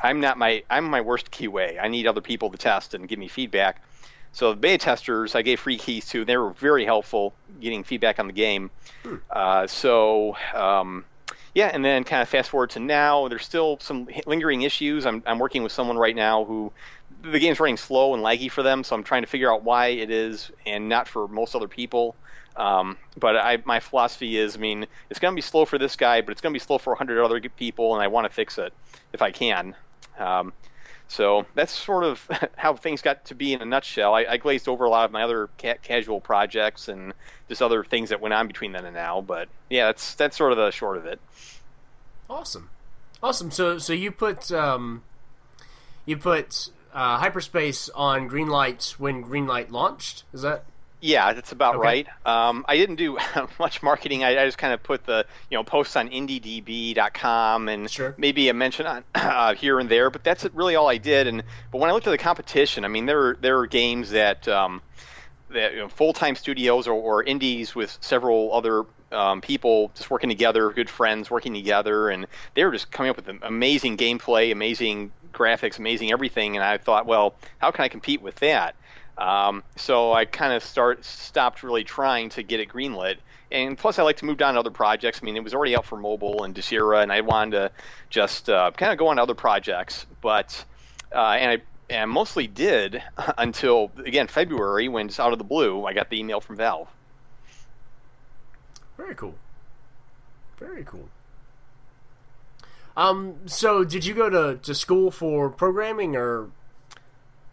I'm 0.02 0.20
not 0.20 0.36
my 0.36 0.62
I'm 0.68 0.84
my 0.84 1.00
worst 1.00 1.30
QA. 1.30 1.82
I 1.82 1.88
need 1.88 2.06
other 2.06 2.20
people 2.20 2.50
to 2.50 2.58
test 2.58 2.94
and 2.94 3.08
give 3.08 3.18
me 3.18 3.28
feedback. 3.28 3.82
So 4.32 4.50
the 4.50 4.56
beta 4.56 4.84
testers, 4.84 5.34
I 5.34 5.40
gave 5.40 5.60
free 5.60 5.78
keys 5.78 6.04
to. 6.10 6.26
They 6.26 6.36
were 6.36 6.50
very 6.50 6.84
helpful 6.84 7.32
getting 7.58 7.82
feedback 7.82 8.18
on 8.18 8.26
the 8.26 8.34
game. 8.34 8.70
Hmm. 9.02 9.14
Uh, 9.30 9.66
so 9.66 10.36
um, 10.54 11.06
yeah, 11.54 11.70
and 11.72 11.82
then 11.82 12.04
kind 12.04 12.20
of 12.20 12.28
fast 12.28 12.50
forward 12.50 12.68
to 12.70 12.80
now. 12.80 13.28
There's 13.28 13.46
still 13.46 13.78
some 13.80 14.06
lingering 14.26 14.60
issues. 14.60 15.06
I'm 15.06 15.22
I'm 15.24 15.38
working 15.38 15.62
with 15.62 15.72
someone 15.72 15.96
right 15.96 16.14
now 16.14 16.44
who 16.44 16.70
the 17.30 17.38
game's 17.38 17.60
running 17.60 17.76
slow 17.76 18.14
and 18.14 18.22
laggy 18.22 18.50
for 18.50 18.62
them, 18.62 18.84
so 18.84 18.94
I'm 18.94 19.02
trying 19.02 19.22
to 19.22 19.28
figure 19.28 19.52
out 19.52 19.62
why 19.62 19.88
it 19.88 20.10
is 20.10 20.50
and 20.64 20.88
not 20.88 21.08
for 21.08 21.28
most 21.28 21.54
other 21.54 21.68
people. 21.68 22.14
Um, 22.56 22.96
but 23.18 23.36
I, 23.36 23.58
my 23.64 23.80
philosophy 23.80 24.38
is, 24.38 24.56
I 24.56 24.60
mean, 24.60 24.86
it's 25.10 25.20
going 25.20 25.32
to 25.32 25.36
be 25.36 25.42
slow 25.42 25.66
for 25.66 25.78
this 25.78 25.96
guy, 25.96 26.22
but 26.22 26.32
it's 26.32 26.40
going 26.40 26.52
to 26.52 26.58
be 26.58 26.64
slow 26.64 26.78
for 26.78 26.90
100 26.90 27.22
other 27.22 27.40
people, 27.40 27.94
and 27.94 28.02
I 28.02 28.08
want 28.08 28.26
to 28.26 28.32
fix 28.32 28.58
it 28.58 28.72
if 29.12 29.20
I 29.20 29.30
can. 29.30 29.74
Um, 30.18 30.52
so 31.08 31.46
that's 31.54 31.72
sort 31.72 32.04
of 32.04 32.28
how 32.56 32.74
things 32.74 33.02
got 33.02 33.26
to 33.26 33.34
be 33.34 33.52
in 33.52 33.62
a 33.62 33.64
nutshell. 33.64 34.14
I, 34.14 34.24
I 34.28 34.36
glazed 34.38 34.68
over 34.68 34.84
a 34.84 34.90
lot 34.90 35.04
of 35.04 35.12
my 35.12 35.22
other 35.22 35.48
ca- 35.60 35.78
casual 35.82 36.20
projects 36.20 36.88
and 36.88 37.12
just 37.48 37.62
other 37.62 37.84
things 37.84 38.08
that 38.08 38.20
went 38.20 38.34
on 38.34 38.46
between 38.46 38.72
then 38.72 38.84
and 38.84 38.94
now. 38.94 39.20
But 39.20 39.48
yeah, 39.70 39.86
that's 39.86 40.14
that's 40.14 40.36
sort 40.36 40.52
of 40.52 40.58
the 40.58 40.70
short 40.70 40.96
of 40.96 41.06
it. 41.06 41.20
Awesome, 42.28 42.70
awesome. 43.22 43.50
So 43.50 43.78
so 43.78 43.92
you 43.92 44.10
put 44.10 44.50
um, 44.50 45.02
you 46.06 46.16
put 46.16 46.70
uh, 46.96 47.18
hyperspace 47.18 47.90
on 47.90 48.26
green 48.26 48.48
lights 48.48 48.98
when 48.98 49.20
green 49.20 49.46
light 49.46 49.70
launched. 49.70 50.24
Is 50.32 50.40
that? 50.42 50.64
Yeah, 51.02 51.34
that's 51.34 51.52
about 51.52 51.76
okay. 51.76 51.84
right. 51.84 52.06
Um, 52.24 52.64
I 52.66 52.78
didn't 52.78 52.96
do 52.96 53.18
much 53.58 53.82
marketing. 53.82 54.24
I, 54.24 54.40
I, 54.42 54.46
just 54.46 54.56
kind 54.56 54.72
of 54.72 54.82
put 54.82 55.04
the 55.04 55.26
you 55.50 55.58
know 55.58 55.62
posts 55.62 55.94
on 55.94 56.08
IndieDB.com 56.08 57.68
and 57.68 57.90
sure. 57.90 58.14
maybe 58.16 58.48
a 58.48 58.54
mention 58.54 58.86
on 58.86 59.04
uh, 59.14 59.54
here 59.54 59.78
and 59.78 59.90
there, 59.90 60.08
but 60.08 60.24
that's 60.24 60.46
really 60.54 60.74
all 60.74 60.88
I 60.88 60.96
did. 60.96 61.26
And 61.26 61.44
but 61.70 61.78
when 61.78 61.90
I 61.90 61.92
looked 61.92 62.06
at 62.06 62.12
the 62.12 62.18
competition, 62.18 62.84
I 62.84 62.88
mean 62.88 63.04
there 63.04 63.18
were 63.18 63.38
there 63.42 63.56
were 63.56 63.66
games 63.66 64.10
that 64.10 64.48
um, 64.48 64.80
that 65.50 65.74
you 65.74 65.80
know, 65.80 65.88
full 65.88 66.14
time 66.14 66.34
studios 66.34 66.88
or, 66.88 66.94
or, 66.94 67.22
indies 67.22 67.74
with 67.74 67.96
several 68.00 68.52
other 68.52 68.84
um, 69.12 69.40
people 69.40 69.92
just 69.94 70.10
working 70.10 70.28
together, 70.28 70.70
good 70.70 70.90
friends 70.90 71.30
working 71.30 71.54
together, 71.54 72.08
and 72.08 72.26
they 72.54 72.64
were 72.64 72.72
just 72.72 72.90
coming 72.90 73.10
up 73.10 73.16
with 73.16 73.28
amazing 73.42 73.96
gameplay, 73.96 74.50
amazing 74.50 75.12
graphics, 75.36 75.78
amazing 75.78 76.12
everything. 76.12 76.56
And 76.56 76.64
I 76.64 76.78
thought, 76.78 77.06
well, 77.06 77.34
how 77.58 77.70
can 77.70 77.84
I 77.84 77.88
compete 77.88 78.22
with 78.22 78.36
that? 78.36 78.74
Um, 79.18 79.62
so 79.76 80.12
I 80.12 80.24
kind 80.24 80.52
of 80.52 80.62
start 80.62 81.04
stopped 81.04 81.62
really 81.62 81.84
trying 81.84 82.30
to 82.30 82.42
get 82.42 82.60
it 82.60 82.68
greenlit. 82.68 83.16
And 83.50 83.78
plus, 83.78 83.98
I 83.98 84.02
like 84.02 84.16
to 84.18 84.24
move 84.24 84.42
on 84.42 84.54
to 84.54 84.60
other 84.60 84.70
projects. 84.70 85.20
I 85.22 85.24
mean, 85.24 85.36
it 85.36 85.44
was 85.44 85.54
already 85.54 85.76
out 85.76 85.84
for 85.84 85.96
mobile 85.96 86.42
and 86.44 86.54
Desura, 86.54 87.02
and 87.02 87.12
I 87.12 87.20
wanted 87.20 87.52
to 87.52 87.70
just 88.10 88.50
uh, 88.50 88.72
kind 88.72 88.92
of 88.92 88.98
go 88.98 89.08
on 89.08 89.18
other 89.18 89.34
projects. 89.34 90.04
But 90.20 90.64
uh, 91.14 91.18
and 91.18 91.50
I 91.52 91.62
and 91.88 92.10
mostly 92.10 92.48
did 92.48 93.02
until 93.38 93.92
again 94.04 94.26
February 94.26 94.88
when 94.88 95.08
just 95.08 95.20
out 95.20 95.32
of 95.32 95.38
the 95.38 95.44
blue 95.44 95.84
I 95.84 95.92
got 95.92 96.10
the 96.10 96.18
email 96.18 96.40
from 96.40 96.56
Valve. 96.56 96.88
Very 98.96 99.14
cool. 99.14 99.34
Very 100.58 100.84
cool. 100.84 101.08
Um, 102.96 103.36
so 103.46 103.84
did 103.84 104.04
you 104.04 104.14
go 104.14 104.30
to, 104.30 104.58
to 104.62 104.74
school 104.74 105.10
for 105.10 105.50
programming 105.50 106.16
or? 106.16 106.50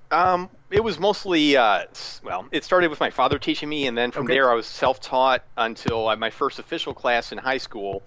Um, 0.09 0.49
it 0.69 0.83
was 0.83 0.99
mostly 0.99 1.57
uh, 1.57 1.85
well. 2.23 2.47
It 2.51 2.63
started 2.63 2.89
with 2.89 2.99
my 2.99 3.09
father 3.09 3.39
teaching 3.39 3.67
me, 3.67 3.87
and 3.87 3.97
then 3.97 4.11
from 4.11 4.25
okay. 4.25 4.35
there 4.35 4.51
I 4.51 4.53
was 4.53 4.67
self-taught 4.67 5.43
until 5.57 6.15
my 6.17 6.29
first 6.29 6.59
official 6.59 6.93
class 6.93 7.31
in 7.31 7.37
high 7.37 7.57
school. 7.57 8.03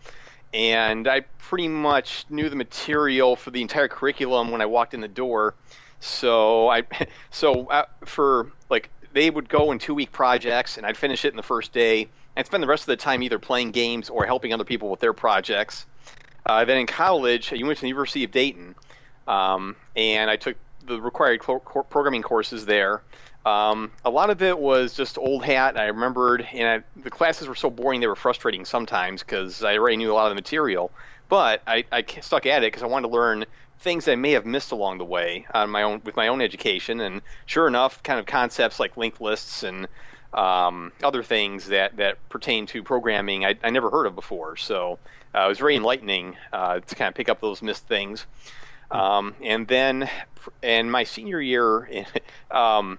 And 0.54 1.08
I 1.08 1.20
pretty 1.38 1.68
much 1.68 2.24
knew 2.30 2.48
the 2.48 2.56
material 2.56 3.36
for 3.36 3.50
the 3.50 3.60
entire 3.60 3.88
curriculum 3.88 4.50
when 4.50 4.60
I 4.60 4.66
walked 4.66 4.94
in 4.94 5.00
the 5.00 5.08
door. 5.08 5.54
So 6.00 6.68
I, 6.68 6.84
so 7.30 7.66
uh, 7.66 7.84
for 8.04 8.52
like 8.70 8.90
they 9.12 9.28
would 9.28 9.48
go 9.48 9.72
in 9.72 9.78
two-week 9.78 10.12
projects, 10.12 10.76
and 10.76 10.86
I'd 10.86 10.96
finish 10.96 11.24
it 11.24 11.32
in 11.32 11.36
the 11.36 11.42
first 11.42 11.72
day 11.72 12.08
and 12.36 12.46
spend 12.46 12.62
the 12.62 12.68
rest 12.68 12.84
of 12.84 12.88
the 12.88 12.96
time 12.96 13.22
either 13.22 13.38
playing 13.38 13.72
games 13.72 14.10
or 14.10 14.26
helping 14.26 14.52
other 14.52 14.64
people 14.64 14.90
with 14.90 15.00
their 15.00 15.14
projects. 15.14 15.86
Uh, 16.46 16.64
then 16.64 16.78
in 16.78 16.86
college, 16.86 17.50
you 17.52 17.66
went 17.66 17.76
to 17.78 17.82
the 17.82 17.88
University 17.88 18.22
of 18.22 18.30
Dayton, 18.30 18.76
um, 19.26 19.74
and 19.96 20.30
I 20.30 20.36
took 20.36 20.56
the 20.86 21.00
required 21.00 21.42
programming 21.42 22.22
courses 22.22 22.64
there. 22.64 23.02
Um, 23.44 23.90
a 24.04 24.10
lot 24.10 24.30
of 24.30 24.42
it 24.42 24.58
was 24.58 24.94
just 24.94 25.18
old 25.18 25.44
hat. 25.44 25.76
I 25.76 25.86
remembered, 25.86 26.46
and 26.52 26.68
I, 26.68 27.00
the 27.02 27.10
classes 27.10 27.48
were 27.48 27.54
so 27.54 27.68
boring 27.68 28.00
they 28.00 28.06
were 28.06 28.16
frustrating 28.16 28.64
sometimes 28.64 29.22
because 29.22 29.62
I 29.62 29.76
already 29.76 29.96
knew 29.96 30.12
a 30.12 30.14
lot 30.14 30.26
of 30.26 30.30
the 30.30 30.36
material. 30.36 30.90
But 31.28 31.62
I, 31.66 31.84
I 31.90 32.04
stuck 32.20 32.46
at 32.46 32.62
it 32.62 32.68
because 32.68 32.84
I 32.84 32.86
wanted 32.86 33.08
to 33.08 33.14
learn 33.14 33.44
things 33.80 34.08
I 34.08 34.14
may 34.14 34.32
have 34.32 34.46
missed 34.46 34.72
along 34.72 34.98
the 34.98 35.04
way 35.04 35.46
on 35.52 35.70
my 35.70 35.82
own 35.82 36.00
with 36.04 36.16
my 36.16 36.28
own 36.28 36.40
education. 36.40 37.00
And 37.00 37.22
sure 37.46 37.66
enough, 37.66 38.02
kind 38.02 38.20
of 38.20 38.26
concepts 38.26 38.78
like 38.78 38.96
linked 38.96 39.20
lists 39.20 39.62
and 39.64 39.88
um, 40.36 40.92
other 41.02 41.22
things 41.22 41.68
that, 41.68 41.96
that 41.96 42.28
pertain 42.28 42.66
to 42.66 42.82
programming 42.82 43.44
I, 43.44 43.56
I 43.64 43.70
never 43.70 43.90
heard 43.90 44.06
of 44.06 44.14
before. 44.14 44.56
So 44.56 44.98
uh, 45.34 45.46
it 45.46 45.48
was 45.48 45.58
very 45.58 45.76
enlightening 45.76 46.36
uh, 46.52 46.80
to 46.80 46.94
kind 46.94 47.08
of 47.08 47.14
pick 47.14 47.28
up 47.28 47.40
those 47.40 47.62
missed 47.62 47.88
things. 47.88 48.26
Um, 48.90 49.34
and 49.42 49.66
then 49.66 50.08
in 50.62 50.90
my 50.90 51.04
senior 51.04 51.40
year, 51.40 51.88
um, 52.50 52.98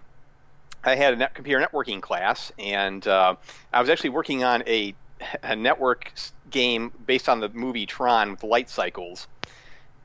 I 0.84 0.96
had 0.96 1.14
a 1.14 1.18
net 1.18 1.36
computer 1.36 1.66
networking 1.66 2.02
class, 2.02 2.52
and 2.58 3.06
uh, 3.08 3.36
I 3.72 3.80
was 3.82 3.90
actually 3.90 4.12
working 4.12 4.44
on 4.44 4.64
a, 4.68 4.96
a 5.44 5.56
network 5.56 6.12
game 6.50 6.92
based 7.06 7.30
on 7.30 7.40
the 7.40 7.50
movie 7.50 7.86
Tron 7.86 8.32
with 8.32 8.44
light 8.44 8.70
cycles. 8.70 9.28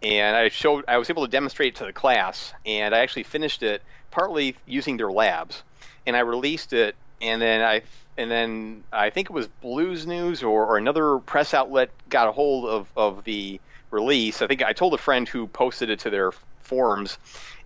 And 0.03 0.37
I 0.37 0.49
showed, 0.49 0.85
I 0.89 0.99
was 0.99 1.09
able 1.09 1.25
to 1.25 1.31
demonstrate 1.31 1.75
it 1.75 1.77
to 1.77 1.85
the 1.85 1.93
class, 1.93 2.53
and 2.67 2.95
I 2.95 2.99
actually 2.99 3.23
finished 3.23 3.63
it 3.63 3.83
partly 4.11 4.57
using 4.67 4.97
their 4.97 5.11
labs. 5.11 5.63
And 6.05 6.17
I 6.17 6.21
released 6.21 6.73
it 6.73 6.97
and 7.23 7.41
then 7.41 7.63
I 7.63 7.83
and 8.19 8.31
then 8.31 8.85
I 8.93 9.11
think 9.11 9.31
it 9.31 9.33
was 9.33 9.47
Blues 9.47 10.07
News 10.07 10.43
or, 10.43 10.67
or 10.67 10.77
another 10.77 11.19
press 11.19 11.55
outlet 11.55 11.91
got 12.11 12.29
a 12.29 12.33
hold 12.33 12.67
of, 12.67 12.89
of 12.95 13.25
the 13.25 13.59
release. 13.91 14.43
I 14.43 14.47
think 14.47 14.63
I 14.63 14.73
told 14.75 14.93
a 14.93 14.99
friend 14.99 15.27
who 15.27 15.47
posted 15.47 15.89
it 15.89 16.01
to 16.01 16.11
their 16.11 16.33
forums, 16.61 17.19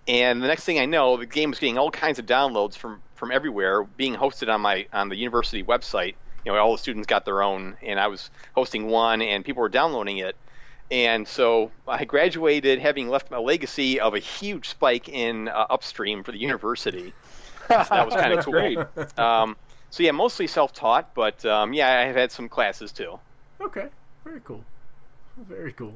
and 0.07 0.41
the 0.41 0.47
next 0.47 0.63
thing 0.63 0.79
I 0.79 0.85
know, 0.85 1.17
the 1.17 1.25
game 1.25 1.49
was 1.49 1.59
getting 1.59 1.77
all 1.77 1.91
kinds 1.91 2.19
of 2.19 2.25
downloads 2.25 2.75
from 2.75 3.01
from 3.15 3.31
everywhere, 3.31 3.83
being 3.83 4.15
hosted 4.15 4.53
on 4.53 4.61
my 4.61 4.87
on 4.93 5.09
the 5.09 5.17
university 5.17 5.63
website. 5.63 6.15
You 6.45 6.53
know, 6.53 6.59
all 6.59 6.71
the 6.71 6.77
students 6.77 7.07
got 7.07 7.25
their 7.25 7.41
own, 7.43 7.75
and 7.83 7.99
I 7.99 8.07
was 8.07 8.29
hosting 8.55 8.87
one, 8.87 9.21
and 9.21 9.43
people 9.43 9.61
were 9.61 9.69
downloading 9.69 10.19
it. 10.19 10.37
And 10.89 11.27
so 11.27 11.71
I 11.85 12.05
graduated 12.05 12.79
having 12.79 13.09
left 13.09 13.29
my 13.29 13.37
legacy 13.37 13.99
of 13.99 14.13
a 14.13 14.19
huge 14.19 14.69
spike 14.69 15.09
in 15.09 15.49
uh, 15.49 15.65
upstream 15.69 16.23
for 16.23 16.31
the 16.31 16.37
university. 16.37 17.13
So 17.67 17.75
that 17.89 18.05
was 18.05 18.15
kind 18.15 18.33
of 18.33 18.45
cool. 18.45 18.53
Great. 18.53 18.77
Um, 19.19 19.55
so 19.89 20.03
yeah, 20.03 20.11
mostly 20.11 20.47
self-taught, 20.47 21.13
but 21.13 21.45
um, 21.45 21.73
yeah, 21.73 22.05
I've 22.07 22.15
had 22.15 22.31
some 22.31 22.49
classes 22.49 22.91
too. 22.91 23.19
Okay, 23.61 23.87
very 24.23 24.41
cool, 24.43 24.63
very 25.37 25.71
cool. 25.73 25.93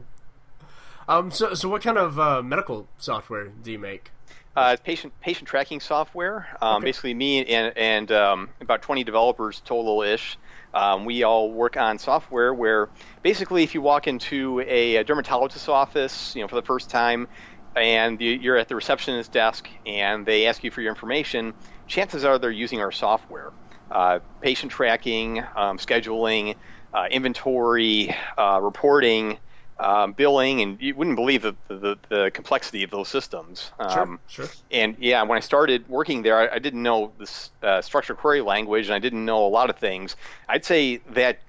Um, 1.07 1.31
so 1.31 1.53
so 1.53 1.67
what 1.69 1.81
kind 1.81 1.97
of 1.97 2.19
uh, 2.19 2.41
medical 2.41 2.87
software 2.97 3.47
do 3.47 3.71
you 3.71 3.79
make? 3.79 4.11
Uh, 4.55 4.75
patient 4.83 5.13
patient 5.21 5.47
tracking 5.47 5.79
software. 5.79 6.47
Um, 6.61 6.77
Okay. 6.77 6.85
Basically, 6.85 7.13
me 7.13 7.45
and 7.45 7.77
and 7.77 8.11
um, 8.11 8.49
about 8.59 8.81
20 8.81 9.03
developers 9.03 9.61
total 9.65 10.01
ish. 10.01 10.37
Um, 10.73 11.03
we 11.05 11.23
all 11.23 11.51
work 11.51 11.75
on 11.75 11.97
software 11.99 12.53
where 12.53 12.89
basically, 13.23 13.63
if 13.63 13.73
you 13.75 13.81
walk 13.81 14.07
into 14.07 14.61
a, 14.61 14.97
a 14.97 15.03
dermatologist's 15.03 15.67
office, 15.67 16.33
you 16.35 16.41
know, 16.41 16.47
for 16.47 16.55
the 16.55 16.61
first 16.61 16.89
time, 16.89 17.27
and 17.75 18.19
you- 18.21 18.31
you're 18.31 18.57
at 18.57 18.67
the 18.67 18.75
receptionist 18.75 19.31
desk 19.31 19.69
and 19.85 20.25
they 20.25 20.47
ask 20.47 20.63
you 20.63 20.71
for 20.71 20.81
your 20.81 20.91
information, 20.91 21.53
chances 21.87 22.25
are 22.25 22.37
they're 22.39 22.51
using 22.51 22.81
our 22.81 22.91
software. 22.91 23.51
Uh, 23.89 24.19
patient 24.39 24.71
tracking, 24.71 25.39
um, 25.55 25.77
scheduling, 25.77 26.55
uh, 26.93 27.07
inventory, 27.11 28.15
uh, 28.37 28.59
reporting, 28.61 29.37
um, 29.79 30.13
billing, 30.13 30.61
and 30.61 30.79
you 30.81 30.93
wouldn't 30.95 31.15
believe 31.15 31.41
the, 31.41 31.55
the, 31.67 31.97
the 32.09 32.31
complexity 32.33 32.83
of 32.83 32.91
those 32.91 33.09
systems. 33.09 33.71
Um, 33.79 34.19
sure. 34.27 34.45
and 34.69 34.95
yeah, 34.99 35.23
when 35.23 35.37
I 35.37 35.39
started 35.41 35.89
working 35.89 36.21
there, 36.21 36.37
I, 36.37 36.55
I 36.55 36.59
didn't 36.59 36.83
know 36.83 37.11
this 37.17 37.49
uh, 37.63 37.81
structured 37.81 38.17
query 38.17 38.41
language, 38.41 38.85
and 38.85 38.93
I 38.93 38.99
didn't 38.99 39.25
know 39.25 39.45
a 39.45 39.49
lot 39.49 39.69
of 39.69 39.77
things. 39.77 40.15
I'd 40.47 40.63
say 40.63 40.97
that 41.11 41.39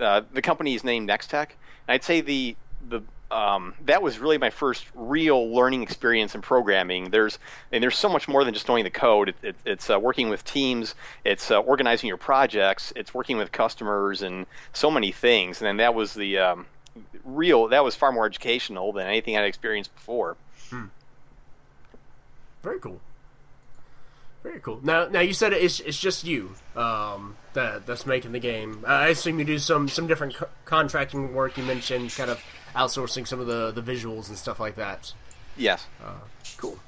uh, 0.00 0.22
the 0.32 0.42
company 0.42 0.74
is 0.74 0.82
named 0.84 1.08
Nextech, 1.08 1.48
and 1.86 1.94
I'd 1.94 2.04
say 2.04 2.20
the 2.20 2.56
the 2.88 3.02
um, 3.30 3.74
that 3.86 4.02
was 4.02 4.18
really 4.18 4.38
my 4.38 4.50
first 4.50 4.84
real 4.94 5.52
learning 5.52 5.82
experience 5.82 6.34
in 6.34 6.42
programming. 6.42 7.10
There's 7.10 7.38
and 7.72 7.82
there's 7.82 7.98
so 7.98 8.08
much 8.08 8.28
more 8.28 8.44
than 8.44 8.54
just 8.54 8.68
knowing 8.68 8.84
the 8.84 8.90
code. 8.90 9.30
It, 9.30 9.36
it, 9.42 9.56
it's 9.64 9.90
uh, 9.90 9.98
working 9.98 10.28
with 10.28 10.44
teams, 10.44 10.94
it's 11.24 11.50
uh, 11.50 11.58
organizing 11.58 12.08
your 12.08 12.18
projects, 12.18 12.92
it's 12.94 13.12
working 13.12 13.36
with 13.36 13.50
customers, 13.50 14.22
and 14.22 14.46
so 14.72 14.90
many 14.90 15.12
things. 15.12 15.60
And 15.60 15.66
then 15.66 15.76
that 15.78 15.94
was 15.94 16.14
the 16.14 16.38
um, 16.38 16.66
real. 17.24 17.68
That 17.68 17.84
was 17.84 17.96
far 17.96 18.12
more 18.12 18.26
educational 18.26 18.92
than 18.92 19.06
anything 19.06 19.36
I'd 19.36 19.44
experienced 19.44 19.94
before. 19.94 20.36
Very 22.62 22.80
cool. 22.80 23.00
Very 24.42 24.60
cool. 24.60 24.80
Now, 24.82 25.06
now 25.06 25.20
you 25.20 25.32
said 25.32 25.52
it's 25.52 25.80
it's 25.80 25.98
just 25.98 26.24
you 26.24 26.54
um, 26.74 27.36
that 27.54 27.86
that's 27.86 28.06
making 28.06 28.32
the 28.32 28.38
game. 28.38 28.84
I 28.86 29.08
assume 29.08 29.38
you 29.38 29.44
do 29.44 29.58
some 29.58 29.88
some 29.88 30.06
different 30.06 30.34
co- 30.34 30.48
contracting 30.64 31.34
work. 31.34 31.56
You 31.56 31.64
mentioned 31.64 32.10
kind 32.10 32.30
of 32.30 32.40
outsourcing 32.76 33.26
some 33.26 33.40
of 33.40 33.46
the 33.46 33.72
the 33.72 33.82
visuals 33.82 34.28
and 34.28 34.36
stuff 34.38 34.60
like 34.60 34.76
that. 34.76 35.12
Yes. 35.56 35.86
Cool. 36.58 36.78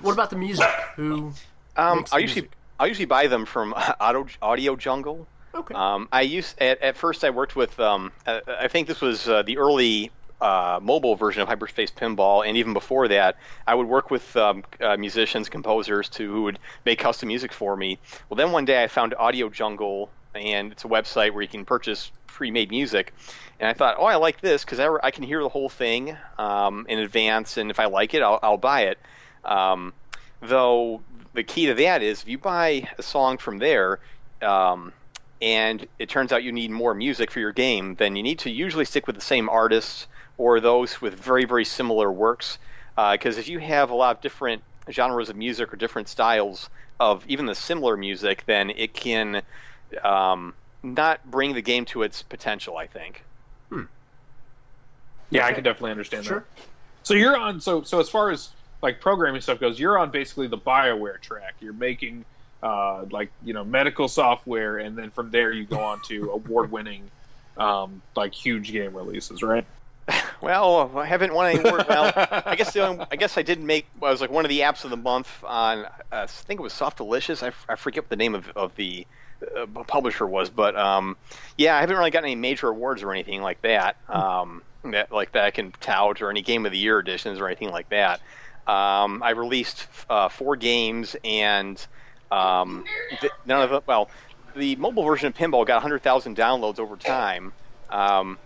What 0.00 0.12
about 0.12 0.30
the 0.30 0.36
music? 0.36 0.68
Who? 0.96 1.32
Um, 1.76 2.04
I 2.12 2.18
usually 2.18 2.42
music? 2.42 2.50
I 2.78 2.86
usually 2.86 3.06
buy 3.06 3.26
them 3.26 3.46
from 3.46 3.74
Audio, 4.00 4.26
Audio 4.42 4.76
Jungle. 4.76 5.26
Okay. 5.54 5.74
Um, 5.74 6.08
I 6.12 6.20
used 6.22 6.60
at, 6.60 6.82
at 6.82 6.96
first 6.96 7.24
I 7.24 7.30
worked 7.30 7.56
with 7.56 7.78
um, 7.80 8.12
I, 8.26 8.42
I 8.46 8.68
think 8.68 8.88
this 8.88 9.00
was 9.00 9.28
uh, 9.28 9.42
the 9.42 9.56
early 9.56 10.10
uh, 10.40 10.78
mobile 10.82 11.16
version 11.16 11.42
of 11.42 11.48
Hyperspace 11.48 11.90
Pinball, 11.90 12.46
and 12.46 12.56
even 12.56 12.74
before 12.74 13.08
that, 13.08 13.36
I 13.66 13.74
would 13.74 13.86
work 13.86 14.10
with 14.10 14.36
um, 14.36 14.64
uh, 14.80 14.96
musicians, 14.96 15.48
composers 15.48 16.08
to 16.10 16.30
who 16.30 16.42
would 16.42 16.58
make 16.84 16.98
custom 16.98 17.28
music 17.28 17.52
for 17.52 17.76
me. 17.76 17.98
Well, 18.28 18.36
then 18.36 18.52
one 18.52 18.66
day 18.66 18.82
I 18.82 18.88
found 18.88 19.14
Audio 19.14 19.48
Jungle, 19.48 20.10
and 20.36 20.72
it's 20.72 20.84
a 20.84 20.88
website 20.88 21.32
where 21.32 21.42
you 21.42 21.48
can 21.48 21.64
purchase 21.64 22.12
pre-made 22.26 22.70
music. 22.70 23.14
And 23.58 23.68
I 23.68 23.72
thought, 23.72 23.96
oh, 23.98 24.04
I 24.04 24.16
like 24.16 24.40
this 24.40 24.64
because 24.64 24.78
I, 24.78 24.88
I 25.02 25.10
can 25.10 25.24
hear 25.24 25.42
the 25.42 25.48
whole 25.48 25.68
thing 25.68 26.16
um, 26.38 26.86
in 26.88 26.98
advance, 26.98 27.56
and 27.56 27.70
if 27.70 27.80
I 27.80 27.86
like 27.86 28.14
it, 28.14 28.22
I'll, 28.22 28.38
I'll 28.42 28.58
buy 28.58 28.82
it. 28.82 28.98
Um, 29.44 29.92
though 30.42 31.02
the 31.34 31.42
key 31.42 31.66
to 31.66 31.74
that 31.74 32.02
is 32.02 32.22
if 32.22 32.28
you 32.28 32.38
buy 32.38 32.88
a 32.98 33.02
song 33.02 33.38
from 33.38 33.58
there 33.58 34.00
um, 34.42 34.92
and 35.40 35.86
it 35.98 36.08
turns 36.08 36.32
out 36.32 36.42
you 36.42 36.52
need 36.52 36.70
more 36.70 36.94
music 36.94 37.30
for 37.30 37.40
your 37.40 37.52
game 37.52 37.94
then 37.96 38.16
you 38.16 38.22
need 38.22 38.38
to 38.40 38.50
usually 38.50 38.84
stick 38.84 39.06
with 39.06 39.16
the 39.16 39.22
same 39.22 39.48
artists 39.48 40.06
or 40.38 40.60
those 40.60 41.00
with 41.00 41.14
very 41.14 41.44
very 41.44 41.64
similar 41.64 42.10
works 42.10 42.58
because 43.12 43.38
if 43.38 43.48
you 43.48 43.58
have 43.58 43.90
a 43.90 43.94
lot 43.94 44.16
of 44.16 44.22
different 44.22 44.62
genres 44.90 45.28
of 45.28 45.36
music 45.36 45.72
or 45.72 45.76
different 45.76 46.08
styles 46.08 46.70
of 46.98 47.24
even 47.28 47.46
the 47.46 47.54
similar 47.54 47.96
music 47.96 48.44
then 48.46 48.70
it 48.70 48.94
can 48.94 49.42
um, 50.02 50.54
not 50.82 51.28
bring 51.28 51.54
the 51.54 51.62
game 51.62 51.84
to 51.86 52.02
its 52.02 52.22
potential 52.22 52.76
i 52.76 52.86
think 52.86 53.24
Yeah, 55.30 55.46
I 55.46 55.52
can 55.52 55.64
definitely 55.64 55.90
understand 55.90 56.24
Sure. 56.24 56.46
that. 56.56 56.66
So 57.02 57.14
you're 57.14 57.36
on. 57.36 57.60
So 57.60 57.82
so 57.82 58.00
as 58.00 58.08
far 58.08 58.30
as 58.30 58.50
like 58.82 59.00
programming 59.00 59.40
stuff 59.40 59.60
goes, 59.60 59.78
you're 59.78 59.98
on 59.98 60.10
basically 60.10 60.48
the 60.48 60.58
Bioware 60.58 61.20
track. 61.20 61.56
You're 61.60 61.72
making 61.72 62.24
uh, 62.62 63.04
like 63.10 63.32
you 63.44 63.52
know 63.52 63.64
medical 63.64 64.08
software, 64.08 64.78
and 64.78 64.96
then 64.96 65.10
from 65.10 65.30
there 65.30 65.52
you 65.52 65.66
go 65.66 65.80
on 65.82 66.00
to 66.02 66.30
award-winning 66.34 67.10
um, 67.56 68.02
like 68.14 68.34
huge 68.34 68.72
game 68.72 68.94
releases, 68.94 69.42
right? 69.42 69.66
Well, 70.42 70.96
I 70.96 71.06
haven't 71.06 71.32
won 71.32 71.46
any 71.50 71.58
award. 71.66 71.86
Well, 71.88 72.12
I 72.14 72.54
guess 72.56 72.72
the 72.72 72.86
only, 72.86 73.06
I 73.10 73.16
guess 73.16 73.38
I 73.38 73.42
did 73.42 73.60
make. 73.60 73.88
I 74.02 74.10
was 74.10 74.20
like 74.20 74.30
one 74.30 74.44
of 74.44 74.48
the 74.50 74.60
apps 74.60 74.84
of 74.84 74.90
the 74.90 74.96
month 74.96 75.42
on. 75.42 75.86
Uh, 75.86 75.88
I 76.12 76.26
think 76.26 76.60
it 76.60 76.62
was 76.62 76.74
Soft 76.74 76.98
Delicious. 76.98 77.42
I, 77.42 77.48
f- 77.48 77.64
I 77.68 77.74
forget 77.74 78.04
what 78.04 78.10
the 78.10 78.16
name 78.16 78.34
of, 78.34 78.48
of 78.54 78.74
the 78.76 79.06
uh, 79.56 79.66
publisher 79.84 80.26
was, 80.26 80.50
but 80.50 80.76
um, 80.76 81.16
yeah, 81.56 81.76
I 81.76 81.80
haven't 81.80 81.96
really 81.96 82.10
gotten 82.10 82.26
any 82.30 82.36
major 82.36 82.68
awards 82.68 83.02
or 83.02 83.12
anything 83.12 83.42
like 83.42 83.60
that. 83.62 83.96
Um, 84.08 84.62
that 84.84 85.10
like 85.10 85.32
that 85.32 85.44
I 85.44 85.50
can 85.50 85.72
tout 85.80 86.22
or 86.22 86.30
any 86.30 86.42
Game 86.42 86.64
of 86.66 86.72
the 86.72 86.78
Year 86.78 86.98
editions 86.98 87.40
or 87.40 87.46
anything 87.46 87.70
like 87.70 87.88
that. 87.90 88.20
Um, 88.66 89.22
I 89.22 89.30
released 89.30 89.86
uh, 90.10 90.28
four 90.28 90.56
games 90.56 91.16
and 91.24 91.84
um, 92.30 92.84
th- 93.20 93.32
none 93.44 93.62
of 93.62 93.70
them. 93.70 93.82
Well, 93.86 94.10
the 94.56 94.76
mobile 94.76 95.04
version 95.04 95.28
of 95.28 95.34
Pinball 95.34 95.66
got 95.66 95.76
100,000 95.76 96.36
downloads 96.36 96.78
over 96.78 96.96
time. 96.96 97.52
Um, 97.90 98.38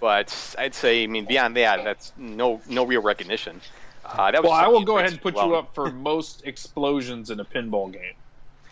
but 0.00 0.54
I'd 0.58 0.74
say, 0.74 1.04
I 1.04 1.06
mean, 1.06 1.24
beyond 1.24 1.56
that, 1.56 1.84
that's 1.84 2.12
no 2.16 2.60
no 2.68 2.84
real 2.84 3.02
recognition. 3.02 3.60
Uh, 4.04 4.30
that 4.30 4.42
was 4.42 4.50
Well, 4.50 4.58
I 4.58 4.68
will 4.68 4.84
go 4.84 4.98
ahead 4.98 5.12
and 5.12 5.20
put 5.20 5.34
alone. 5.34 5.48
you 5.48 5.54
up 5.56 5.74
for 5.74 5.90
most 5.92 6.46
explosions 6.46 7.30
in 7.30 7.40
a 7.40 7.44
pinball 7.44 7.92
game. 7.92 8.14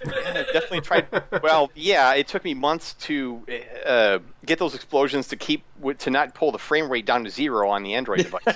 I 0.04 0.44
definitely 0.52 0.80
tried. 0.82 1.06
Well, 1.42 1.70
yeah, 1.74 2.14
it 2.14 2.28
took 2.28 2.44
me 2.44 2.54
months 2.54 2.94
to 2.94 3.42
uh, 3.84 4.18
get 4.44 4.58
those 4.58 4.74
explosions 4.74 5.28
to 5.28 5.36
keep 5.36 5.64
to 5.98 6.10
not 6.10 6.34
pull 6.34 6.52
the 6.52 6.58
frame 6.58 6.90
rate 6.90 7.06
down 7.06 7.24
to 7.24 7.30
zero 7.30 7.70
on 7.70 7.82
the 7.82 7.94
Android 7.94 8.18
device. 8.24 8.46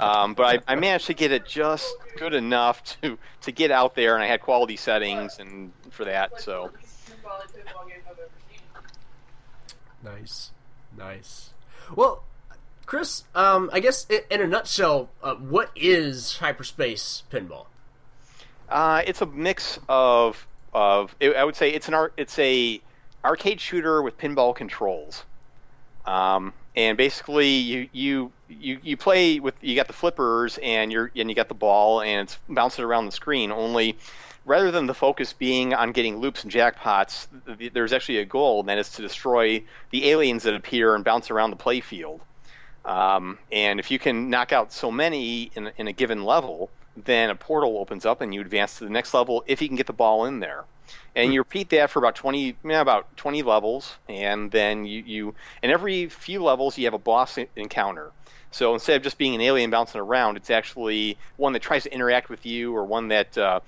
um, 0.00 0.34
but 0.34 0.62
I, 0.68 0.72
I 0.72 0.74
managed 0.76 1.06
to 1.06 1.14
get 1.14 1.32
it 1.32 1.46
just 1.46 1.92
good 2.16 2.34
enough 2.34 2.82
to 3.00 3.18
to 3.42 3.52
get 3.52 3.70
out 3.70 3.94
there, 3.94 4.14
and 4.14 4.22
I 4.22 4.26
had 4.26 4.40
quality 4.40 4.76
settings 4.76 5.38
and 5.38 5.72
for 5.90 6.04
that. 6.04 6.40
So 6.40 6.70
Nice, 10.04 10.50
nice. 10.96 11.50
Well, 11.94 12.24
Chris, 12.86 13.24
um, 13.34 13.70
I 13.72 13.80
guess 13.80 14.06
in 14.30 14.40
a 14.40 14.46
nutshell, 14.46 15.08
uh, 15.22 15.34
what 15.36 15.70
is 15.76 16.38
hyperspace 16.38 17.22
pinball? 17.30 17.66
Uh, 18.72 19.02
it's 19.06 19.20
a 19.20 19.26
mix 19.26 19.78
of 19.88 20.46
of 20.72 21.14
I 21.20 21.44
would 21.44 21.56
say 21.56 21.70
it's 21.70 21.88
an 21.88 21.94
art 21.94 22.14
it's 22.16 22.38
a 22.38 22.80
arcade 23.24 23.60
shooter 23.60 24.02
with 24.02 24.16
pinball 24.16 24.54
controls. 24.54 25.24
Um, 26.06 26.52
and 26.74 26.96
basically 26.96 27.48
you, 27.48 27.88
you 27.92 28.32
you 28.48 28.78
you 28.82 28.96
play 28.96 29.38
with 29.40 29.54
you 29.60 29.76
got 29.76 29.86
the 29.86 29.92
flippers 29.92 30.58
and 30.62 30.90
you're 30.90 31.12
and 31.14 31.28
you 31.28 31.36
got 31.36 31.48
the 31.48 31.54
ball 31.54 32.00
and 32.00 32.22
it's 32.22 32.38
bouncing 32.48 32.84
around 32.84 33.06
the 33.06 33.12
screen 33.12 33.52
only 33.52 33.98
rather 34.46 34.70
than 34.72 34.86
the 34.86 34.94
focus 34.94 35.32
being 35.32 35.74
on 35.74 35.92
getting 35.92 36.16
loops 36.16 36.42
and 36.42 36.50
jackpots 36.50 37.28
th- 37.46 37.58
th- 37.58 37.72
there's 37.72 37.92
actually 37.92 38.18
a 38.18 38.24
goal 38.24 38.60
and 38.60 38.68
that 38.68 38.78
is 38.78 38.90
to 38.90 39.02
destroy 39.02 39.62
the 39.90 40.10
aliens 40.10 40.42
that 40.42 40.54
appear 40.54 40.96
and 40.96 41.04
bounce 41.04 41.30
around 41.30 41.50
the 41.50 41.56
playfield 41.56 42.20
um, 42.84 43.38
and 43.52 43.78
if 43.78 43.90
you 43.90 43.98
can 43.98 44.30
knock 44.30 44.52
out 44.52 44.72
so 44.72 44.90
many 44.90 45.52
in, 45.54 45.70
in 45.76 45.86
a 45.86 45.92
given 45.92 46.24
level, 46.24 46.70
then 46.96 47.30
a 47.30 47.34
portal 47.34 47.78
opens 47.78 48.04
up 48.06 48.20
and 48.20 48.34
you 48.34 48.40
advance 48.40 48.78
to 48.78 48.84
the 48.84 48.90
next 48.90 49.14
level 49.14 49.44
if 49.46 49.62
you 49.62 49.68
can 49.68 49.76
get 49.76 49.86
the 49.86 49.92
ball 49.92 50.26
in 50.26 50.40
there. 50.40 50.64
And 51.14 51.32
you 51.32 51.40
repeat 51.40 51.70
that 51.70 51.90
for 51.90 51.98
about 51.98 52.16
20, 52.16 52.56
yeah, 52.64 52.80
about 52.80 53.16
20 53.16 53.42
levels, 53.42 53.96
and 54.08 54.50
then 54.50 54.84
you, 54.84 55.02
you, 55.02 55.34
in 55.62 55.70
every 55.70 56.08
few 56.08 56.42
levels, 56.42 56.76
you 56.76 56.84
have 56.84 56.94
a 56.94 56.98
boss 56.98 57.38
encounter. 57.56 58.10
So 58.50 58.74
instead 58.74 58.96
of 58.96 59.02
just 59.02 59.16
being 59.16 59.34
an 59.34 59.40
alien 59.40 59.70
bouncing 59.70 60.00
around, 60.00 60.36
it's 60.36 60.50
actually 60.50 61.18
one 61.36 61.54
that 61.54 61.62
tries 61.62 61.84
to 61.84 61.94
interact 61.94 62.28
with 62.28 62.44
you 62.44 62.74
or 62.74 62.84
one 62.84 63.08
that 63.08 63.36
uh, 63.38 63.60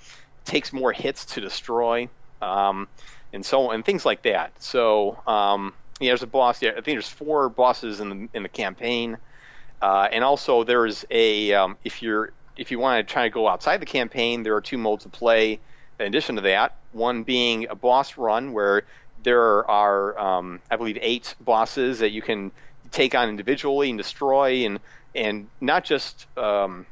takes 0.44 0.72
more 0.72 0.92
hits 0.92 1.24
to 1.26 1.40
destroy. 1.40 2.08
Um, 2.42 2.88
and 3.32 3.44
so 3.44 3.70
and 3.70 3.84
things 3.84 4.06
like 4.06 4.22
that. 4.22 4.52
So 4.62 5.18
um, 5.26 5.74
yeah, 6.00 6.10
there's 6.10 6.22
a 6.22 6.28
boss. 6.28 6.62
Yeah, 6.62 6.70
I 6.70 6.74
think 6.74 6.86
there's 6.86 7.08
four 7.08 7.48
bosses 7.48 8.00
in 8.00 8.08
the 8.08 8.28
in 8.32 8.42
the 8.42 8.48
campaign, 8.48 9.18
uh, 9.82 10.08
and 10.10 10.22
also 10.22 10.64
there's 10.64 11.04
a 11.10 11.52
um, 11.52 11.76
if 11.84 12.02
you're 12.02 12.32
if 12.56 12.70
you 12.70 12.78
want 12.78 13.06
to 13.06 13.12
try 13.12 13.24
to 13.24 13.30
go 13.30 13.48
outside 13.48 13.80
the 13.80 13.86
campaign, 13.86 14.42
there 14.42 14.54
are 14.54 14.60
two 14.60 14.78
modes 14.78 15.04
of 15.04 15.12
play. 15.12 15.60
In 15.98 16.06
addition 16.06 16.36
to 16.36 16.42
that, 16.42 16.76
one 16.92 17.22
being 17.22 17.66
a 17.68 17.74
boss 17.74 18.16
run 18.16 18.52
where 18.52 18.82
there 19.22 19.68
are, 19.70 20.18
um, 20.18 20.60
I 20.70 20.76
believe, 20.76 20.98
eight 21.00 21.34
bosses 21.40 22.00
that 22.00 22.10
you 22.10 22.22
can 22.22 22.52
take 22.90 23.14
on 23.14 23.28
individually 23.28 23.90
and 23.90 23.98
destroy, 23.98 24.66
and 24.66 24.80
and 25.14 25.48
not 25.60 25.84
just 25.84 26.26
um, 26.36 26.86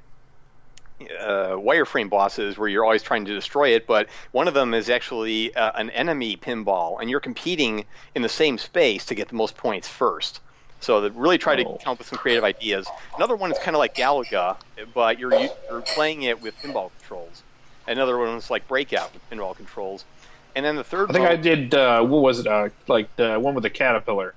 uh, 1.00 1.57
wireframe 1.57 2.09
bosses 2.09 2.57
where 2.57 2.69
you're 2.69 2.85
always 2.85 3.02
trying 3.02 3.25
to 3.25 3.35
destroy 3.35 3.71
it, 3.71 3.87
but 3.87 4.09
one 4.31 4.47
of 4.47 4.54
them 4.54 4.75
is 4.75 4.88
actually 4.88 5.54
uh, 5.54 5.73
an 5.75 5.90
enemy 5.90 6.37
pinball, 6.37 7.00
and 7.00 7.11
you're 7.11 7.21
competing 7.21 7.85
in 8.14 8.23
the 8.23 8.28
same 8.28 8.59
space 8.59 9.07
to 9.07 9.14
get 9.14 9.28
the 9.28 9.35
most 9.35 9.57
points 9.57 9.88
first. 9.88 10.40
So 10.82 11.00
that 11.02 11.12
really 11.14 11.38
try 11.38 11.56
to 11.56 11.64
Oh. 11.64 11.78
come 11.82 11.92
up 11.92 11.98
with 11.98 12.08
some 12.08 12.18
creative 12.18 12.44
ideas. 12.44 12.92
Another 13.16 13.36
one 13.36 13.50
is 13.52 13.58
kind 13.58 13.76
of 13.76 13.78
like 13.78 13.94
Galaga, 13.94 14.58
but 14.94 15.18
you're 15.18 15.34
you're 15.34 15.82
playing 15.82 16.22
it 16.22 16.40
with 16.40 16.58
pinball 16.60 16.90
controls. 16.92 17.44
Another 17.86 18.18
one 18.18 18.36
is 18.36 18.50
like 18.50 18.68
Breakout 18.68 19.14
with 19.14 19.28
pinball 19.30 19.56
controls. 19.56 20.06
And 20.54 20.64
then 20.64 20.76
the 20.76 20.84
third 20.84 21.10
I 21.10 21.12
think 21.12 21.26
I 21.26 21.36
did. 21.36 21.74
Uh, 21.74 22.02
what 22.04 22.22
was 22.22 22.40
it? 22.40 22.46
Uh, 22.46 22.70
like 22.88 23.14
the 23.16 23.38
one 23.38 23.54
with 23.54 23.62
the 23.62 23.70
caterpillar. 23.70 24.36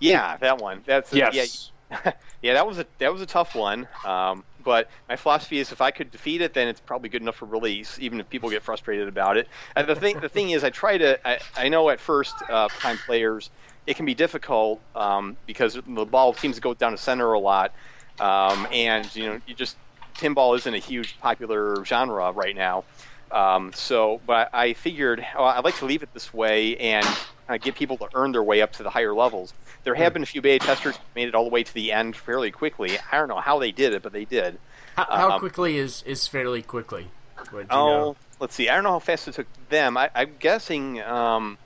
yeah, 0.00 0.36
that 0.38 0.58
one. 0.58 0.82
That's 0.86 1.12
Yes. 1.12 1.72
yeah, 1.90 1.90
yeah, 2.42 2.54
that 2.54 2.66
was 2.66 2.78
a 2.78 2.86
that 2.98 3.12
was 3.12 3.22
a 3.22 3.26
tough 3.26 3.54
one. 3.54 3.88
Um, 4.04 4.44
but 4.58 4.88
my 5.08 5.16
philosophy 5.16 5.58
is 5.58 5.72
if 5.72 5.80
I 5.80 5.90
could 5.90 6.10
defeat 6.10 6.40
it, 6.40 6.52
then 6.54 6.68
it's 6.68 6.80
probably 6.80 7.08
good 7.08 7.22
enough 7.22 7.36
for 7.36 7.46
release, 7.46 7.98
even 7.98 8.20
if 8.20 8.28
people 8.28 8.50
get 8.50 8.62
frustrated 8.62 9.08
about 9.08 9.36
it. 9.36 9.48
And 9.76 9.86
the 9.88 9.94
thing 9.94 10.18
the 10.20 10.28
thing 10.28 10.50
is, 10.50 10.64
I 10.64 10.70
try 10.70 10.98
to. 10.98 11.18
I, 11.28 11.40
I 11.56 11.68
know 11.68 11.88
at 11.90 12.00
first 12.00 12.42
uh, 12.48 12.68
time 12.76 12.98
players 12.98 13.50
it 13.86 13.96
can 13.96 14.06
be 14.06 14.14
difficult 14.14 14.80
um, 14.94 15.36
because 15.46 15.74
the 15.74 16.04
ball 16.04 16.34
seems 16.34 16.56
to 16.56 16.62
go 16.62 16.74
down 16.74 16.92
the 16.92 16.98
center 16.98 17.32
a 17.32 17.38
lot, 17.38 17.72
um, 18.20 18.66
and 18.72 19.14
you 19.14 19.26
know 19.26 19.40
you 19.46 19.54
just 19.54 19.76
pinball 20.16 20.56
isn't 20.56 20.74
a 20.74 20.78
huge 20.78 21.18
popular 21.20 21.84
genre 21.84 22.32
right 22.32 22.56
now. 22.56 22.84
Um, 23.30 23.72
so, 23.74 24.20
but 24.26 24.50
I 24.54 24.72
figured 24.74 25.24
oh, 25.36 25.44
I'd 25.44 25.64
like 25.64 25.76
to 25.78 25.84
leave 25.86 26.02
it 26.02 26.12
this 26.14 26.32
way 26.32 26.76
and 26.76 27.04
kind 27.04 27.58
of 27.58 27.60
get 27.60 27.74
people 27.74 27.96
to 27.98 28.08
earn 28.14 28.32
their 28.32 28.42
way 28.42 28.62
up 28.62 28.72
to 28.74 28.82
the 28.82 28.90
higher 28.90 29.14
levels. 29.14 29.52
There 29.84 29.94
have 29.94 30.12
been 30.12 30.22
a 30.22 30.26
few 30.26 30.42
beta 30.42 30.64
testers 30.66 30.96
who 30.96 31.02
made 31.14 31.28
it 31.28 31.34
all 31.34 31.44
the 31.44 31.50
way 31.50 31.62
to 31.62 31.74
the 31.74 31.92
end 31.92 32.16
fairly 32.16 32.50
quickly. 32.50 32.98
I 33.12 33.18
don't 33.18 33.28
know 33.28 33.38
how 33.40 33.58
they 33.58 33.70
did 33.72 33.94
it, 33.94 34.02
but 34.02 34.12
they 34.12 34.24
did. 34.24 34.58
How, 34.96 35.04
how 35.04 35.30
Um, 35.32 35.38
quickly 35.40 35.76
is 35.76 36.02
is 36.04 36.26
fairly 36.26 36.62
quickly? 36.62 37.06
Oh, 37.52 37.54
know? 37.60 38.16
let's 38.40 38.54
see. 38.54 38.68
I 38.68 38.74
don't 38.74 38.84
know 38.84 38.92
how 38.92 38.98
fast 38.98 39.28
it 39.28 39.34
took 39.34 39.46
them. 39.68 39.96
I, 39.96 40.10
I'm 40.14 40.34
guessing. 40.38 41.00
Um, 41.02 41.58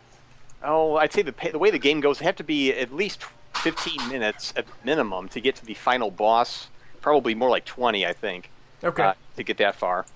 oh, 0.62 0.97
I'd 0.97 1.12
say 1.12 1.23
the 1.23 1.35
the 1.52 1.59
way 1.59 1.71
the 1.71 1.79
game 1.79 2.00
goes, 2.00 2.19
they 2.19 2.25
have 2.25 2.37
to 2.37 2.45
be 2.45 2.73
at 2.73 2.93
least 2.93 3.25
15 3.57 4.09
minutes 4.09 4.52
at 4.57 4.67
minimum 4.85 5.29
to 5.31 5.40
get 5.40 5.57
to 5.57 5.64
the 5.64 5.75
final 5.75 6.11
boss. 6.11 6.69
Probably 7.00 7.35
more 7.35 7.50
like 7.50 7.64
20, 7.64 8.07
I 8.07 8.12
think. 8.12 8.50
Okay. 8.85 9.02
uh, 9.02 9.14
to 9.37 9.43
get 9.43 9.59
that 9.59 9.75
far. 9.75 10.07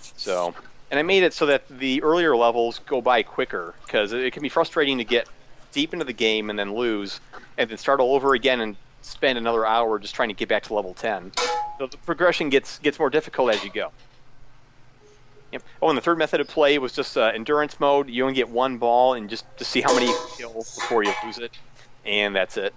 So, 0.00 0.54
and 0.90 0.98
I 0.98 1.02
made 1.02 1.22
it 1.22 1.34
so 1.34 1.46
that 1.46 1.68
the 1.68 2.02
earlier 2.02 2.36
levels 2.36 2.80
go 2.86 3.00
by 3.00 3.22
quicker 3.22 3.74
because 3.84 4.12
it 4.12 4.32
can 4.32 4.42
be 4.42 4.48
frustrating 4.48 4.98
to 4.98 5.04
get 5.04 5.28
deep 5.72 5.92
into 5.92 6.04
the 6.04 6.12
game 6.12 6.50
and 6.50 6.58
then 6.58 6.74
lose, 6.74 7.20
and 7.58 7.70
then 7.70 7.78
start 7.78 8.00
all 8.00 8.14
over 8.14 8.34
again 8.34 8.60
and 8.60 8.76
spend 9.02 9.38
another 9.38 9.64
hour 9.64 9.98
just 9.98 10.14
trying 10.14 10.28
to 10.28 10.34
get 10.34 10.48
back 10.48 10.64
to 10.64 10.74
level 10.74 10.94
10. 10.94 11.32
So 11.78 11.86
the 11.86 11.96
progression 11.98 12.50
gets 12.50 12.78
gets 12.78 12.98
more 12.98 13.10
difficult 13.10 13.54
as 13.54 13.64
you 13.64 13.70
go. 13.70 13.90
Yep. 15.52 15.62
Oh, 15.82 15.88
and 15.88 15.98
the 15.98 16.02
third 16.02 16.18
method 16.18 16.40
of 16.40 16.48
play 16.48 16.78
was 16.78 16.92
just 16.92 17.16
uh, 17.16 17.32
endurance 17.34 17.80
mode. 17.80 18.08
You 18.08 18.22
only 18.22 18.34
get 18.34 18.48
one 18.48 18.78
ball, 18.78 19.14
and 19.14 19.28
just 19.28 19.44
to 19.58 19.64
see 19.64 19.80
how 19.80 19.92
many 19.94 20.06
you 20.06 20.18
kill 20.36 20.54
before 20.54 21.02
you 21.02 21.12
lose 21.24 21.38
it, 21.38 21.52
and 22.04 22.34
that's 22.34 22.56
it. 22.56 22.72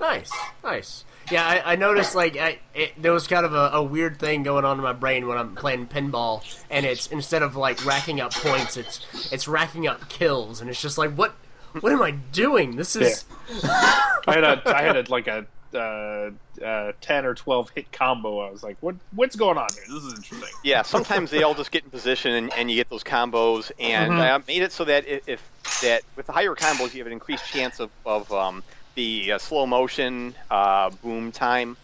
Nice, 0.00 0.32
nice. 0.64 1.04
Yeah, 1.30 1.46
I, 1.46 1.72
I 1.72 1.76
noticed 1.76 2.14
like 2.14 2.36
I, 2.36 2.58
it, 2.74 3.00
there 3.00 3.12
was 3.12 3.26
kind 3.26 3.46
of 3.46 3.54
a, 3.54 3.70
a 3.74 3.82
weird 3.82 4.18
thing 4.18 4.42
going 4.42 4.64
on 4.64 4.78
in 4.78 4.82
my 4.82 4.92
brain 4.92 5.28
when 5.28 5.38
I'm 5.38 5.54
playing 5.54 5.86
pinball, 5.86 6.42
and 6.70 6.84
it's 6.84 7.06
instead 7.08 7.42
of 7.42 7.54
like 7.54 7.84
racking 7.84 8.20
up 8.20 8.32
points, 8.32 8.76
it's 8.76 9.06
it's 9.32 9.46
racking 9.46 9.86
up 9.86 10.08
kills, 10.08 10.60
and 10.60 10.68
it's 10.68 10.80
just 10.80 10.98
like 10.98 11.12
what 11.12 11.34
what 11.80 11.92
am 11.92 12.02
I 12.02 12.10
doing? 12.10 12.76
This 12.76 12.96
is 12.96 13.24
I 13.64 14.12
had 14.26 14.44
a 14.44 14.62
I 14.66 14.82
had 14.82 14.96
a, 14.96 15.10
like 15.10 15.28
a 15.28 15.46
uh, 15.74 16.30
uh, 16.64 16.92
ten 17.00 17.26
or 17.26 17.34
twelve 17.34 17.70
hit 17.74 17.90
combo. 17.92 18.40
I 18.40 18.50
was 18.50 18.62
like, 18.62 18.76
what 18.80 18.96
what's 19.10 19.36
going 19.36 19.58
on 19.58 19.74
here? 19.74 19.84
This 19.88 20.04
is 20.04 20.14
interesting. 20.14 20.48
Yeah, 20.62 20.82
sometimes 20.82 21.30
they 21.30 21.42
all 21.42 21.54
just 21.54 21.70
get 21.70 21.84
in 21.84 21.90
position 21.90 22.32
and, 22.32 22.52
and 22.56 22.70
you 22.70 22.76
get 22.76 22.88
those 22.88 23.04
combos. 23.04 23.72
And 23.78 24.12
Mhm. 24.12 24.20
I 24.20 24.38
made 24.46 24.62
it 24.62 24.72
so 24.72 24.84
that 24.84 25.06
if, 25.06 25.22
if 25.26 25.50
that 25.80 26.04
with 26.16 26.26
the 26.26 26.32
higher 26.32 26.54
combos, 26.54 26.92
you 26.94 27.00
have 27.00 27.06
an 27.06 27.12
increased 27.12 27.44
chance 27.44 27.80
of, 27.80 27.90
of 28.04 28.30
um, 28.32 28.64
the 28.94 29.32
uh, 29.32 29.38
slow 29.38 29.66
motion 29.66 30.36
uh, 30.50 30.90
boom 30.90 31.32
time. 31.32 31.76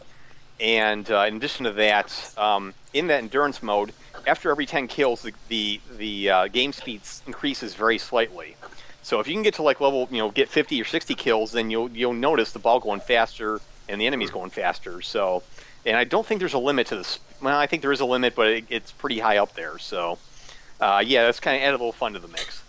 And 0.61 1.09
uh, 1.11 1.25
in 1.29 1.37
addition 1.37 1.65
to 1.67 1.73
that, 1.75 2.31
um, 2.37 2.75
in 2.93 3.09
that 3.09 3.19
endurance 3.19 3.63
mode, 3.63 3.95
after 4.27 4.51
every 4.51 4.67
10 4.67 4.89
kills, 4.89 5.23
the 5.23 5.35
the, 5.47 5.83
the 5.99 6.31
uh, 6.31 6.49
game 6.49 6.73
speed 6.73 7.07
increases 7.27 7.75
very 7.75 7.99
slightly. 7.99 8.57
So 9.03 9.21
if 9.21 9.29
you 9.29 9.35
can 9.35 9.43
get 9.43 9.55
to 9.55 9.63
like 9.63 9.81
level, 9.81 10.09
you 10.11 10.19
know, 10.19 10.31
get 10.31 10.49
50 10.51 10.81
or 10.81 10.85
60 10.85 11.15
kills, 11.15 11.53
then 11.53 11.71
you'll 11.71 11.91
you'll 11.97 12.13
notice 12.15 12.53
the 12.53 12.59
ball 12.61 12.81
going 12.81 13.01
faster 13.01 13.63
and 13.89 14.01
the 14.01 14.07
enemy's 14.07 14.31
going 14.31 14.51
faster. 14.51 15.01
So, 15.03 15.43
and 15.87 15.97
I 15.97 16.05
don't 16.05 16.27
think 16.27 16.41
there's 16.41 16.55
a 16.55 16.59
limit 16.59 16.89
to 16.89 16.97
this. 16.97 17.19
Well, 17.41 17.57
I 17.59 17.67
think 17.67 17.83
there 17.83 17.93
is 17.93 18.01
a 18.01 18.05
limit, 18.07 18.35
but 18.35 18.49
it, 18.49 18.65
it's 18.69 18.93
pretty 18.93 19.19
high 19.19 19.39
up 19.39 19.55
there. 19.55 19.79
So, 19.79 20.19
uh, 20.81 21.03
yeah, 21.07 21.25
that's 21.25 21.41
kind 21.41 21.57
of 21.57 21.63
added 21.63 21.75
a 21.77 21.79
little 21.79 21.93
fun 21.93 22.13
to 22.15 22.19
the 22.19 22.29
mix. 22.29 22.63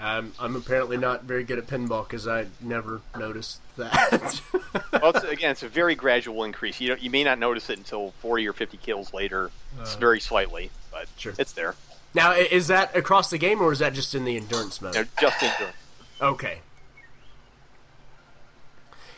I'm 0.00 0.32
I'm 0.38 0.56
apparently 0.56 0.96
not 0.96 1.24
very 1.24 1.44
good 1.44 1.58
at 1.58 1.66
pinball 1.66 2.04
because 2.04 2.26
I 2.26 2.46
never 2.60 3.00
noticed 3.18 3.60
that. 3.76 4.40
Well, 4.92 5.10
it's, 5.14 5.24
again, 5.24 5.50
it's 5.52 5.62
a 5.64 5.68
very 5.68 5.94
gradual 5.96 6.44
increase. 6.44 6.80
You 6.80 6.88
don't, 6.88 7.02
you 7.02 7.10
may 7.10 7.24
not 7.24 7.38
notice 7.38 7.70
it 7.70 7.78
until 7.78 8.10
40 8.20 8.46
or 8.48 8.52
50 8.52 8.76
kills 8.76 9.12
later. 9.14 9.50
It's 9.80 9.96
Uh, 9.96 9.98
very 9.98 10.20
slightly, 10.20 10.70
but 10.92 11.06
Sure. 11.16 11.32
it's 11.38 11.52
there. 11.52 11.74
now, 12.14 12.32
is 12.32 12.66
that 12.68 12.94
across 12.94 13.30
the 13.30 13.38
game 13.38 13.60
or 13.60 13.72
is 13.72 13.78
that 13.80 13.94
just 13.94 14.14
in 14.14 14.24
the 14.24 14.36
endurance 14.36 14.80
mode? 14.82 14.94
Know, 14.94 15.04
just 15.20 15.42
endurance. 15.42 15.76
Okay. 16.20 16.58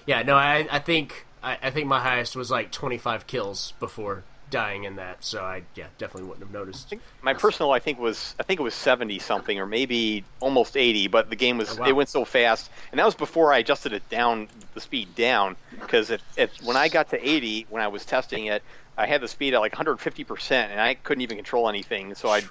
Yeah, 0.07 0.23
no, 0.23 0.35
I 0.37 0.67
I 0.71 0.79
think 0.79 1.27
I, 1.43 1.59
I 1.63 1.71
think 1.71 1.87
my 1.87 2.01
highest 2.01 2.37
was 2.37 2.51
like 2.51 2.71
25 2.73 3.27
kills 3.27 3.73
before 3.81 4.25
dying 4.51 4.85
in 4.85 4.97
that, 4.97 5.25
so 5.25 5.43
I 5.43 5.63
yeah 5.75 5.87
definitely 5.99 6.29
wouldn't 6.29 6.45
have 6.45 6.53
noticed. 6.53 6.87
I 6.87 6.91
think 6.91 7.03
my 7.23 7.33
personal, 7.35 7.73
I 7.73 7.79
think 7.79 7.99
was 7.99 8.35
I 8.39 8.43
think 8.43 8.61
it 8.61 8.63
was 8.63 8.75
70 8.75 9.19
something 9.19 9.59
or 9.59 9.65
maybe 9.67 10.25
almost 10.41 10.77
80, 10.77 11.09
but 11.09 11.31
the 11.31 11.37
game 11.37 11.57
was 11.59 11.79
Oh, 11.79 11.83
wow. 11.83 11.89
it 11.89 11.97
went 11.97 12.09
so 12.11 12.25
fast, 12.25 12.71
and 12.91 12.99
that 12.99 13.05
was 13.07 13.15
before 13.15 13.53
I 13.53 13.59
adjusted 13.59 13.93
it 13.93 14.07
down 14.11 14.49
the 14.75 14.81
speed 14.81 15.15
down 15.15 15.57
because 15.81 16.11
it, 16.11 16.21
it 16.37 16.51
when 16.63 16.77
I 16.77 16.89
got 16.89 17.09
to 17.11 17.29
80 17.29 17.67
when 17.71 17.83
I 17.83 17.89
was 17.89 18.05
testing 18.05 18.47
it, 18.47 18.63
I 18.99 19.07
had 19.07 19.21
the 19.23 19.29
speed 19.29 19.55
at 19.55 19.61
like 19.61 19.73
150 19.73 20.25
percent, 20.25 20.71
and 20.71 20.81
I 20.81 20.95
couldn't 20.95 21.23
even 21.23 21.37
control 21.39 21.69
anything, 21.69 22.15
so 22.15 22.29
I 22.29 22.43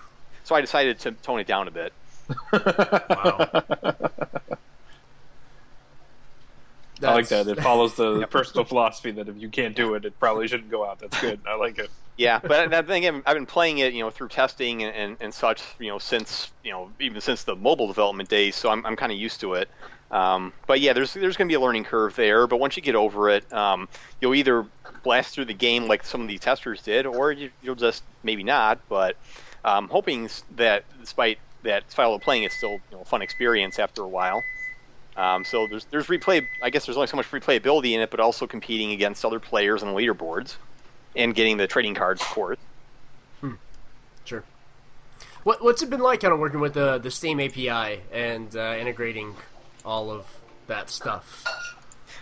so 0.44 0.56
I 0.56 0.62
decided 0.62 1.00
to 1.02 1.12
tone 1.12 1.40
it 1.40 1.48
down 1.48 1.68
a 1.68 1.72
bit. 1.72 1.94
Wow. 2.52 3.50
I 7.04 7.14
like 7.14 7.28
that. 7.30 7.48
It 7.48 7.62
follows 7.62 7.96
the 7.96 8.28
personal 8.30 8.66
philosophy 8.66 9.12
that 9.12 9.28
if 9.28 9.38
you 9.38 9.50
can't 9.50 9.76
do 9.76 9.96
it, 9.96 10.06
it 10.06 10.20
probably 10.20 10.48
shouldn't 10.48 10.72
go 10.72 10.86
out. 10.86 11.00
That's 11.00 11.20
good. 11.20 11.40
I 11.48 11.56
like 11.56 11.80
it. 11.80 11.90
Yeah, 12.18 12.40
but 12.40 12.70
that 12.70 12.88
thing 12.88 13.06
again, 13.06 13.24
I've 13.26 13.36
been 13.36 13.46
playing 13.46 13.80
it, 13.80 13.94
you 13.94 14.02
know, 14.02 14.10
through 14.10 14.28
testing 14.28 14.84
and, 14.84 14.96
and, 14.96 15.18
and 15.20 15.34
such, 15.34 15.64
you 15.80 15.88
know, 15.88 15.98
since 15.98 16.52
you 16.64 16.72
know 16.72 16.92
even 17.00 17.22
since 17.22 17.44
the 17.44 17.56
mobile 17.56 17.88
development 17.88 18.30
days. 18.30 18.56
So 18.56 18.70
I'm, 18.70 18.86
I'm 18.86 18.96
kind 18.96 19.12
of 19.12 19.18
used 19.18 19.40
to 19.42 19.54
it. 19.56 19.70
Um, 20.12 20.52
but 20.68 20.82
yeah, 20.82 20.94
there's 20.94 21.14
there's 21.14 21.38
going 21.38 21.48
to 21.48 21.52
be 21.52 21.56
a 21.56 21.60
learning 21.60 21.86
curve 21.86 22.16
there. 22.16 22.46
But 22.48 22.60
once 22.60 22.76
you 22.76 22.84
get 22.84 22.96
over 22.96 23.30
it, 23.30 23.52
um, 23.54 23.88
you'll 24.20 24.36
either 24.36 24.66
blast 25.04 25.34
through 25.34 25.46
the 25.46 25.54
game 25.54 25.88
like 25.88 26.04
some 26.04 26.22
of 26.22 26.28
these 26.28 26.42
testers 26.42 26.82
did, 26.82 27.06
or 27.06 27.32
you, 27.32 27.50
you'll 27.64 27.76
just 27.76 28.04
maybe 28.24 28.44
not. 28.44 28.80
But 28.90 29.16
um, 29.64 29.88
hoping 29.88 30.30
that 30.58 30.84
despite 31.00 31.40
that 31.64 31.90
style 31.92 32.14
of 32.14 32.22
playing, 32.22 32.44
it's 32.44 32.56
still 32.56 32.74
you 32.74 32.82
know, 32.92 33.02
a 33.02 33.06
fun 33.06 33.22
experience 33.22 33.80
after 33.80 34.04
a 34.04 34.08
while. 34.08 34.44
Um, 35.18 35.44
so 35.44 35.68
there's 35.68 35.86
there's 35.86 36.08
replay. 36.08 36.48
I 36.62 36.70
guess 36.70 36.86
there's 36.86 36.98
only 36.98 37.08
so 37.08 37.18
much 37.18 37.30
replayability 37.32 37.94
in 37.94 38.02
it, 38.02 38.12
but 38.12 38.20
also 38.20 38.48
competing 38.48 38.92
against 38.92 39.26
other 39.26 39.40
players 39.40 39.84
on 39.84 39.94
the 39.94 40.00
leaderboards 40.00 40.56
and 41.16 41.36
getting 41.36 41.58
the 41.58 41.68
trading 41.68 41.96
cards, 41.96 42.22
of 42.22 42.28
course. 42.28 42.58
Sure. 44.26 44.44
What 45.44 45.64
what's 45.64 45.82
it 45.82 45.90
been 45.90 46.00
like 46.00 46.22
kind 46.22 46.34
of 46.34 46.40
working 46.40 46.60
with 46.60 46.74
the 46.74 46.98
the 47.00 47.12
Steam 47.12 47.40
API 47.40 48.02
and 48.12 48.56
uh, 48.56 48.76
integrating 48.80 49.36
all 49.84 50.12
of 50.12 50.26
that 50.68 50.90
stuff? 50.90 51.46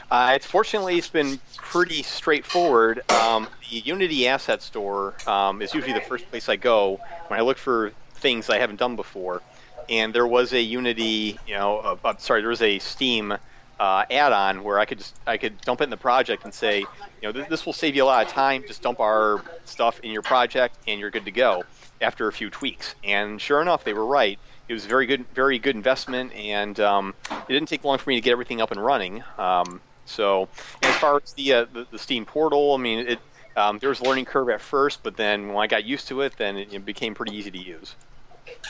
Uh, 0.10 0.32
it's 0.36 0.45
fortunately 0.45 0.97
it's 0.97 1.10
been 1.10 1.39
pretty 1.58 2.02
straightforward. 2.02 3.02
Um, 3.12 3.47
the 3.69 3.80
Unity 3.80 4.28
Asset 4.28 4.62
Store 4.63 5.13
um, 5.28 5.62
is 5.62 5.73
usually 5.73 5.93
the 5.93 6.02
first 6.02 6.28
place 6.30 6.49
I 6.49 6.56
go 6.56 6.99
when 7.28 7.39
I 7.39 7.43
look 7.43 7.58
for 7.58 7.91
things 8.13 8.49
I 8.49 8.58
haven't 8.58 8.80
done 8.80 8.95
before. 8.95 9.41
And 9.89 10.13
there 10.13 10.28
was 10.28 10.54
a 10.54 10.62
Unity, 10.62 11.39
you 11.47 11.56
know, 11.56 11.97
uh, 12.04 12.15
sorry, 12.17 12.41
there 12.41 12.49
was 12.49 12.62
a 12.62 12.80
Steam 12.80 13.34
uh, 13.80 14.06
add-on 14.12 14.63
where 14.63 14.78
I 14.78 14.86
could 14.86 14.97
just 14.99 15.15
I 15.25 15.38
could 15.38 15.60
dump 15.62 15.82
it 15.82 15.86
in 15.86 15.89
the 15.89 15.97
project 15.97 16.43
and 16.43 16.54
say, 16.54 16.80
you 16.80 16.88
know, 17.23 17.32
th- 17.32 17.47
this 17.47 17.65
will 17.65 17.73
save 17.73 17.95
you 17.95 18.04
a 18.04 18.06
lot 18.06 18.25
of 18.25 18.32
time. 18.32 18.63
Just 18.67 18.82
dump 18.82 18.99
our 18.99 19.41
stuff 19.65 19.99
in 20.02 20.12
your 20.12 20.21
project 20.21 20.78
and 20.88 20.99
you're 20.99 21.10
good 21.10 21.25
to 21.25 21.32
go 21.32 21.63
after 22.02 22.28
a 22.28 22.34
few 22.34 22.49
tweaks. 22.49 22.95
And 23.04 23.41
sure 23.41 23.62
enough, 23.62 23.84
they 23.84 23.93
were 23.93 24.06
right. 24.06 24.38
it 24.67 24.73
was 24.73 24.86
very 24.86 25.06
good, 25.06 25.25
very 25.34 25.60
good 25.60 25.75
investment, 25.75 26.34
and 26.34 26.80
um, 26.80 27.13
it 27.32 27.54
didn't 27.54 27.69
take 27.69 27.84
long 27.84 27.97
for 27.97 28.10
me 28.10 28.15
to 28.15 28.21
get 28.21 28.32
everything 28.32 28.62
up 28.62 28.71
and 28.71 28.84
running. 28.84 29.23
Um, 29.38 29.82
so, 30.06 30.49
as 30.82 30.95
far 30.95 31.17
as 31.23 31.34
the, 31.34 31.54
uh, 31.54 31.65
the, 31.71 31.88
the 31.91 31.99
Steam 31.99 32.25
portal, 32.25 32.73
I 32.73 32.78
mean, 32.78 33.08
it 33.08 33.19
um, 33.56 33.80
there 33.80 33.89
was 33.89 33.99
a 33.99 34.04
learning 34.04 34.25
curve 34.25 34.49
at 34.49 34.62
first, 34.62 35.04
but 35.04 35.17
then 35.17 35.49
when 35.49 35.58
I 35.58 35.67
got 35.67 35.84
used 35.84 36.08
to 36.10 36.21
it, 36.21 36.34
then 36.38 36.58
it, 36.58 36.73
it 36.73 36.86
became 36.86 37.13
pretty 37.13 37.36
easy 37.36 37.52
to 37.52 37.58
use. 37.58 37.95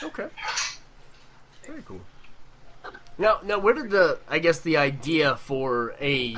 Okay. 0.02 0.26
Very 1.70 1.82
cool. 1.82 2.00
Now, 3.16 3.38
now, 3.44 3.60
where 3.60 3.74
did 3.74 3.90
the 3.90 4.18
I 4.28 4.40
guess 4.40 4.58
the 4.58 4.76
idea 4.76 5.36
for 5.36 5.94
a 6.00 6.36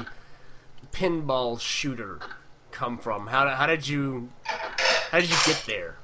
pinball 0.92 1.59
shooter 1.59 2.18
come 2.71 2.99
from? 2.99 3.29
How, 3.29 3.49
how 3.49 3.66
did 3.66 3.88
you 3.88 4.29
how 4.45 5.21
did 5.21 5.31
you 5.31 5.37
get 5.47 5.62
there? 5.66 5.97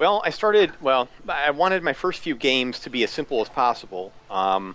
Well, 0.00 0.22
I 0.24 0.30
started. 0.30 0.72
Well, 0.80 1.08
I 1.28 1.52
wanted 1.52 1.84
my 1.84 1.92
first 1.92 2.18
few 2.20 2.34
games 2.34 2.80
to 2.80 2.90
be 2.90 3.04
as 3.04 3.10
simple 3.12 3.40
as 3.40 3.48
possible, 3.48 4.12
um, 4.28 4.74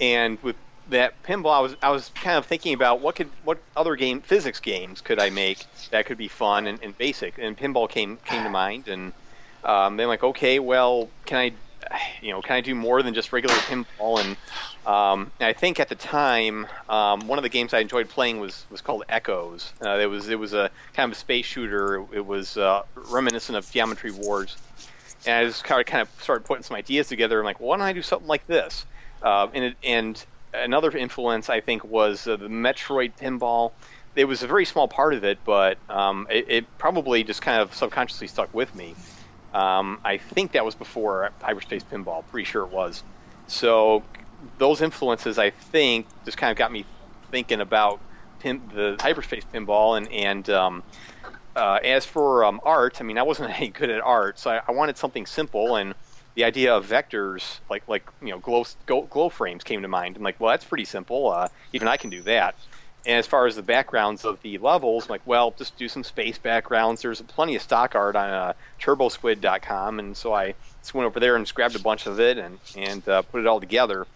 and 0.00 0.40
with 0.44 0.54
that 0.90 1.20
pinball, 1.24 1.54
I 1.54 1.60
was 1.60 1.76
I 1.82 1.90
was 1.90 2.12
kind 2.14 2.38
of 2.38 2.46
thinking 2.46 2.72
about 2.72 3.00
what 3.00 3.16
could 3.16 3.30
what 3.42 3.58
other 3.76 3.96
game 3.96 4.20
physics 4.20 4.60
games 4.60 5.00
could 5.00 5.18
I 5.18 5.30
make 5.30 5.66
that 5.90 6.06
could 6.06 6.18
be 6.18 6.28
fun 6.28 6.68
and, 6.68 6.80
and 6.84 6.96
basic, 6.96 7.38
and 7.38 7.58
pinball 7.58 7.90
came 7.90 8.16
came 8.18 8.44
to 8.44 8.50
mind, 8.50 8.86
and 8.86 9.12
um, 9.64 9.96
then 9.96 10.06
like 10.06 10.22
okay, 10.22 10.60
well, 10.60 11.08
can 11.26 11.38
I 11.38 11.52
you 12.20 12.30
know, 12.32 12.42
can 12.42 12.56
I 12.56 12.60
do 12.60 12.74
more 12.74 13.02
than 13.02 13.14
just 13.14 13.32
regular 13.32 13.54
pinball? 13.56 14.20
And, 14.20 14.36
um, 14.86 15.32
and 15.40 15.48
I 15.48 15.52
think 15.52 15.80
at 15.80 15.88
the 15.88 15.94
time, 15.94 16.66
um, 16.88 17.28
one 17.28 17.38
of 17.38 17.42
the 17.42 17.48
games 17.48 17.74
I 17.74 17.80
enjoyed 17.80 18.08
playing 18.08 18.40
was 18.40 18.66
was 18.70 18.80
called 18.80 19.04
Echoes. 19.08 19.72
Uh, 19.84 19.98
it 19.98 20.06
was 20.06 20.28
it 20.28 20.38
was 20.38 20.54
a 20.54 20.70
kind 20.94 21.10
of 21.10 21.16
a 21.16 21.18
space 21.18 21.46
shooter. 21.46 22.04
It 22.12 22.24
was 22.24 22.56
uh, 22.56 22.82
reminiscent 22.94 23.56
of 23.56 23.70
Geometry 23.70 24.10
Wars. 24.10 24.56
And 25.26 25.34
I 25.36 25.44
just 25.44 25.64
kind 25.64 25.80
of 25.80 25.86
kind 25.86 26.02
of 26.02 26.22
started 26.22 26.44
putting 26.44 26.62
some 26.62 26.76
ideas 26.76 27.08
together. 27.08 27.38
I'm 27.38 27.44
like, 27.44 27.60
well, 27.60 27.70
why 27.70 27.78
don't 27.78 27.86
I 27.86 27.92
do 27.92 28.02
something 28.02 28.28
like 28.28 28.46
this? 28.46 28.84
Uh, 29.22 29.48
and 29.54 29.64
it, 29.64 29.76
and 29.82 30.26
another 30.52 30.90
influence 30.90 31.48
I 31.48 31.60
think 31.60 31.84
was 31.84 32.26
uh, 32.26 32.36
the 32.36 32.48
Metroid 32.48 33.16
pinball. 33.16 33.72
It 34.14 34.26
was 34.26 34.42
a 34.42 34.46
very 34.46 34.64
small 34.64 34.86
part 34.86 35.14
of 35.14 35.24
it, 35.24 35.40
but 35.44 35.78
um, 35.88 36.26
it, 36.30 36.44
it 36.48 36.78
probably 36.78 37.24
just 37.24 37.42
kind 37.42 37.60
of 37.60 37.74
subconsciously 37.74 38.28
stuck 38.28 38.52
with 38.54 38.74
me. 38.74 38.96
Um, 39.54 40.00
I 40.04 40.18
think 40.18 40.52
that 40.52 40.64
was 40.64 40.74
before 40.74 41.30
Hyperspace 41.40 41.84
Pinball. 41.84 42.26
Pretty 42.26 42.44
sure 42.44 42.64
it 42.64 42.72
was. 42.72 43.02
So 43.46 44.02
those 44.58 44.82
influences, 44.82 45.38
I 45.38 45.50
think, 45.50 46.06
just 46.24 46.36
kind 46.36 46.50
of 46.50 46.58
got 46.58 46.72
me 46.72 46.84
thinking 47.30 47.60
about 47.60 48.00
pin, 48.40 48.60
the 48.74 48.96
Hyperspace 49.00 49.44
Pinball. 49.52 49.96
And, 49.96 50.08
and 50.12 50.50
um, 50.50 50.82
uh, 51.54 51.78
as 51.84 52.04
for 52.04 52.44
um, 52.44 52.60
art, 52.64 53.00
I 53.00 53.04
mean, 53.04 53.16
I 53.16 53.22
wasn't 53.22 53.50
any 53.56 53.68
good 53.68 53.90
at 53.90 54.00
art, 54.02 54.38
so 54.38 54.50
I, 54.50 54.60
I, 54.66 54.72
wanted 54.72 54.96
something 54.96 55.24
simple. 55.24 55.76
And 55.76 55.94
the 56.34 56.44
idea 56.44 56.74
of 56.74 56.86
vectors, 56.86 57.60
like 57.70 57.86
like 57.86 58.08
you 58.20 58.30
know, 58.30 58.38
glow 58.38 58.64
glow, 58.86 59.28
frames, 59.28 59.62
came 59.62 59.82
to 59.82 59.88
mind. 59.88 60.16
I'm 60.16 60.22
like, 60.22 60.40
well, 60.40 60.50
that's 60.50 60.64
pretty 60.64 60.84
simple. 60.84 61.30
Uh, 61.30 61.48
even 61.72 61.86
I 61.86 61.96
can 61.96 62.10
do 62.10 62.22
that. 62.22 62.56
And 63.06 63.18
as 63.18 63.26
far 63.26 63.46
as 63.46 63.54
the 63.54 63.62
backgrounds 63.62 64.24
of 64.24 64.40
the 64.40 64.56
levels, 64.58 65.04
I'm 65.04 65.10
like, 65.10 65.26
well, 65.26 65.54
just 65.58 65.76
do 65.76 65.88
some 65.88 66.04
space 66.04 66.38
backgrounds. 66.38 67.02
There's 67.02 67.20
plenty 67.20 67.54
of 67.54 67.62
stock 67.62 67.94
art 67.94 68.16
on 68.16 68.30
uh, 68.30 68.52
TurboSquid.com, 68.80 69.98
and 69.98 70.16
so 70.16 70.32
I 70.32 70.54
just 70.80 70.94
went 70.94 71.06
over 71.06 71.20
there 71.20 71.36
and 71.36 71.44
just 71.44 71.54
grabbed 71.54 71.76
a 71.76 71.80
bunch 71.80 72.06
of 72.06 72.18
it 72.18 72.38
and 72.38 72.58
and 72.76 73.06
uh, 73.08 73.22
put 73.22 73.40
it 73.40 73.46
all 73.46 73.60
together 73.60 74.06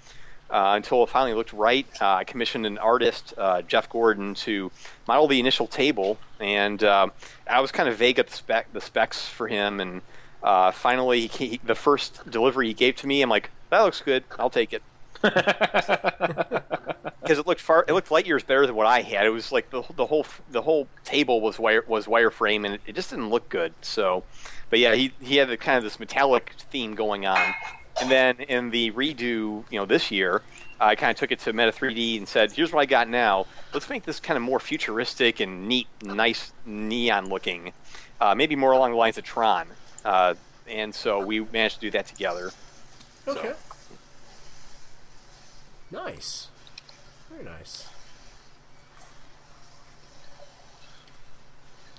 uh, 0.48 0.72
until 0.76 1.02
it 1.02 1.10
finally 1.10 1.34
looked 1.34 1.52
right. 1.52 1.86
Uh, 2.00 2.14
I 2.14 2.24
commissioned 2.24 2.64
an 2.64 2.78
artist, 2.78 3.34
uh, 3.36 3.60
Jeff 3.62 3.90
Gordon, 3.90 4.34
to 4.36 4.70
model 5.06 5.28
the 5.28 5.38
initial 5.38 5.66
table, 5.66 6.16
and 6.40 6.82
uh, 6.82 7.08
I 7.46 7.60
was 7.60 7.72
kind 7.72 7.90
of 7.90 7.96
vague 7.96 8.18
at 8.18 8.28
the 8.28 8.36
spec 8.36 8.72
the 8.72 8.80
specs 8.80 9.28
for 9.28 9.46
him. 9.48 9.80
And 9.80 10.00
finally, 10.74 11.26
he, 11.26 11.60
the 11.62 11.74
first 11.74 12.30
delivery 12.30 12.68
he 12.68 12.74
gave 12.74 12.96
to 12.96 13.06
me, 13.06 13.20
I'm 13.20 13.28
like, 13.28 13.50
that 13.68 13.82
looks 13.82 14.00
good. 14.00 14.24
I'll 14.38 14.48
take 14.48 14.72
it. 14.72 14.82
because 17.28 17.38
it 17.38 17.46
looked 17.46 17.60
far 17.60 17.84
it 17.86 17.92
looked 17.92 18.10
light 18.10 18.26
years 18.26 18.42
better 18.42 18.66
than 18.66 18.74
what 18.74 18.86
I 18.86 19.02
had. 19.02 19.26
It 19.26 19.30
was 19.30 19.52
like 19.52 19.70
the 19.70 19.82
the 19.96 20.06
whole 20.06 20.26
the 20.50 20.62
whole 20.62 20.88
table 21.04 21.40
was 21.40 21.58
wire 21.58 21.84
was 21.86 22.06
wireframe 22.06 22.64
and 22.64 22.74
it, 22.74 22.80
it 22.86 22.94
just 22.94 23.10
didn't 23.10 23.30
look 23.30 23.48
good. 23.48 23.74
So, 23.82 24.24
but 24.70 24.78
yeah, 24.78 24.94
he 24.94 25.12
he 25.20 25.36
had 25.36 25.48
the, 25.48 25.56
kind 25.56 25.78
of 25.78 25.84
this 25.84 26.00
metallic 26.00 26.54
theme 26.70 26.94
going 26.94 27.26
on. 27.26 27.54
And 28.00 28.10
then 28.10 28.36
in 28.40 28.70
the 28.70 28.92
redo, 28.92 29.64
you 29.70 29.78
know, 29.78 29.84
this 29.84 30.10
year, 30.12 30.42
I 30.78 30.94
kind 30.94 31.10
of 31.10 31.16
took 31.16 31.32
it 31.32 31.40
to 31.40 31.52
Meta 31.52 31.72
3D 31.72 32.18
and 32.18 32.28
said, 32.28 32.52
"Here's 32.52 32.72
what 32.72 32.80
I 32.80 32.86
got 32.86 33.08
now. 33.08 33.46
Let's 33.74 33.90
make 33.90 34.04
this 34.04 34.20
kind 34.20 34.36
of 34.36 34.42
more 34.42 34.60
futuristic 34.60 35.40
and 35.40 35.68
neat, 35.68 35.88
nice 36.02 36.52
neon 36.64 37.28
looking, 37.28 37.72
uh, 38.20 38.34
maybe 38.34 38.54
more 38.54 38.72
along 38.72 38.92
the 38.92 38.96
lines 38.96 39.18
of 39.18 39.24
Tron." 39.24 39.66
Uh, 40.04 40.34
and 40.68 40.94
so 40.94 41.24
we 41.24 41.40
managed 41.40 41.76
to 41.76 41.80
do 41.80 41.90
that 41.90 42.06
together. 42.06 42.52
Okay. 43.26 43.48
So. 43.48 43.56
Nice. 45.90 46.48
Very 47.30 47.44
nice. 47.44 47.88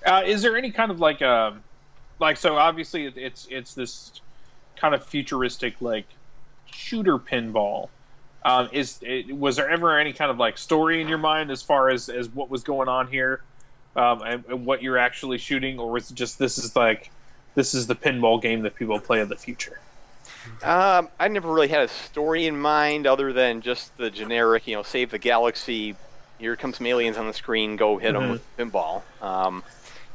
Uh, 0.04 0.22
is 0.24 0.42
there 0.42 0.56
any 0.56 0.70
kind 0.70 0.90
of 0.90 1.00
like 1.00 1.20
um, 1.22 1.62
like 2.18 2.36
so 2.36 2.56
obviously 2.56 3.06
it's 3.06 3.46
it's 3.50 3.74
this 3.74 4.20
kind 4.76 4.94
of 4.94 5.04
futuristic 5.04 5.80
like 5.80 6.06
shooter 6.66 7.18
pinball 7.18 7.88
um, 8.44 8.68
is 8.72 8.98
it, 9.02 9.36
was 9.36 9.56
there 9.56 9.68
ever 9.68 9.98
any 9.98 10.12
kind 10.12 10.30
of 10.30 10.38
like 10.38 10.56
story 10.56 11.02
in 11.02 11.08
your 11.08 11.18
mind 11.18 11.50
as 11.50 11.62
far 11.62 11.90
as 11.90 12.08
as 12.08 12.28
what 12.30 12.48
was 12.48 12.62
going 12.62 12.88
on 12.88 13.08
here 13.08 13.42
um, 13.96 14.22
and, 14.22 14.44
and, 14.48 14.64
what 14.64 14.82
you're 14.82 14.96
actually 14.96 15.36
shooting 15.36 15.78
or 15.78 15.90
was 15.90 16.10
it 16.10 16.14
just 16.14 16.38
this 16.38 16.56
is 16.56 16.74
like 16.74 17.10
this 17.54 17.74
is 17.74 17.86
the 17.86 17.96
pinball 17.96 18.40
game 18.40 18.62
that 18.62 18.74
people 18.74 18.98
play 19.00 19.20
in 19.20 19.28
the 19.28 19.36
future 19.36 19.78
um, 20.62 21.08
I 21.18 21.28
never 21.28 21.52
really 21.52 21.68
had 21.68 21.82
a 21.82 21.88
story 21.88 22.46
in 22.46 22.58
mind 22.58 23.06
other 23.06 23.32
than 23.32 23.60
just 23.60 23.96
the 23.96 24.10
generic, 24.10 24.66
you 24.66 24.76
know, 24.76 24.82
save 24.82 25.10
the 25.10 25.18
galaxy. 25.18 25.96
Here 26.38 26.56
comes 26.56 26.78
some 26.78 26.86
aliens 26.86 27.16
on 27.16 27.26
the 27.26 27.34
screen. 27.34 27.76
Go 27.76 27.98
hit 27.98 28.14
mm-hmm. 28.14 28.20
them 28.20 28.30
with 28.30 28.56
pinball. 28.56 29.02
Um, 29.20 29.62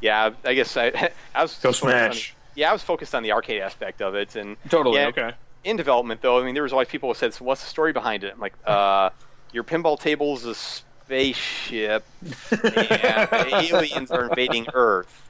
yeah, 0.00 0.30
I 0.44 0.54
guess 0.54 0.76
I, 0.76 1.10
I 1.34 1.42
was 1.42 1.56
go 1.58 1.72
smash. 1.72 2.30
On, 2.30 2.36
yeah, 2.56 2.70
I 2.70 2.72
was 2.72 2.82
focused 2.82 3.14
on 3.14 3.22
the 3.22 3.32
arcade 3.32 3.60
aspect 3.60 4.02
of 4.02 4.14
it, 4.14 4.36
and 4.36 4.56
totally 4.68 4.98
yeah, 4.98 5.08
okay. 5.08 5.32
In 5.64 5.76
development, 5.76 6.22
though, 6.22 6.40
I 6.40 6.44
mean, 6.44 6.54
there 6.54 6.62
was 6.62 6.72
always 6.72 6.88
people 6.88 7.08
who 7.08 7.14
said, 7.14 7.34
"So 7.34 7.44
what's 7.44 7.62
the 7.62 7.68
story 7.68 7.92
behind 7.92 8.24
it?" 8.24 8.32
I'm 8.34 8.40
like, 8.40 8.54
uh, 8.66 9.10
"Your 9.52 9.64
pinball 9.64 10.00
table's 10.00 10.44
a 10.44 10.54
spaceship, 10.54 12.04
and 12.22 12.30
the 12.60 13.68
aliens 13.72 14.10
are 14.10 14.28
invading 14.28 14.66
Earth." 14.72 15.22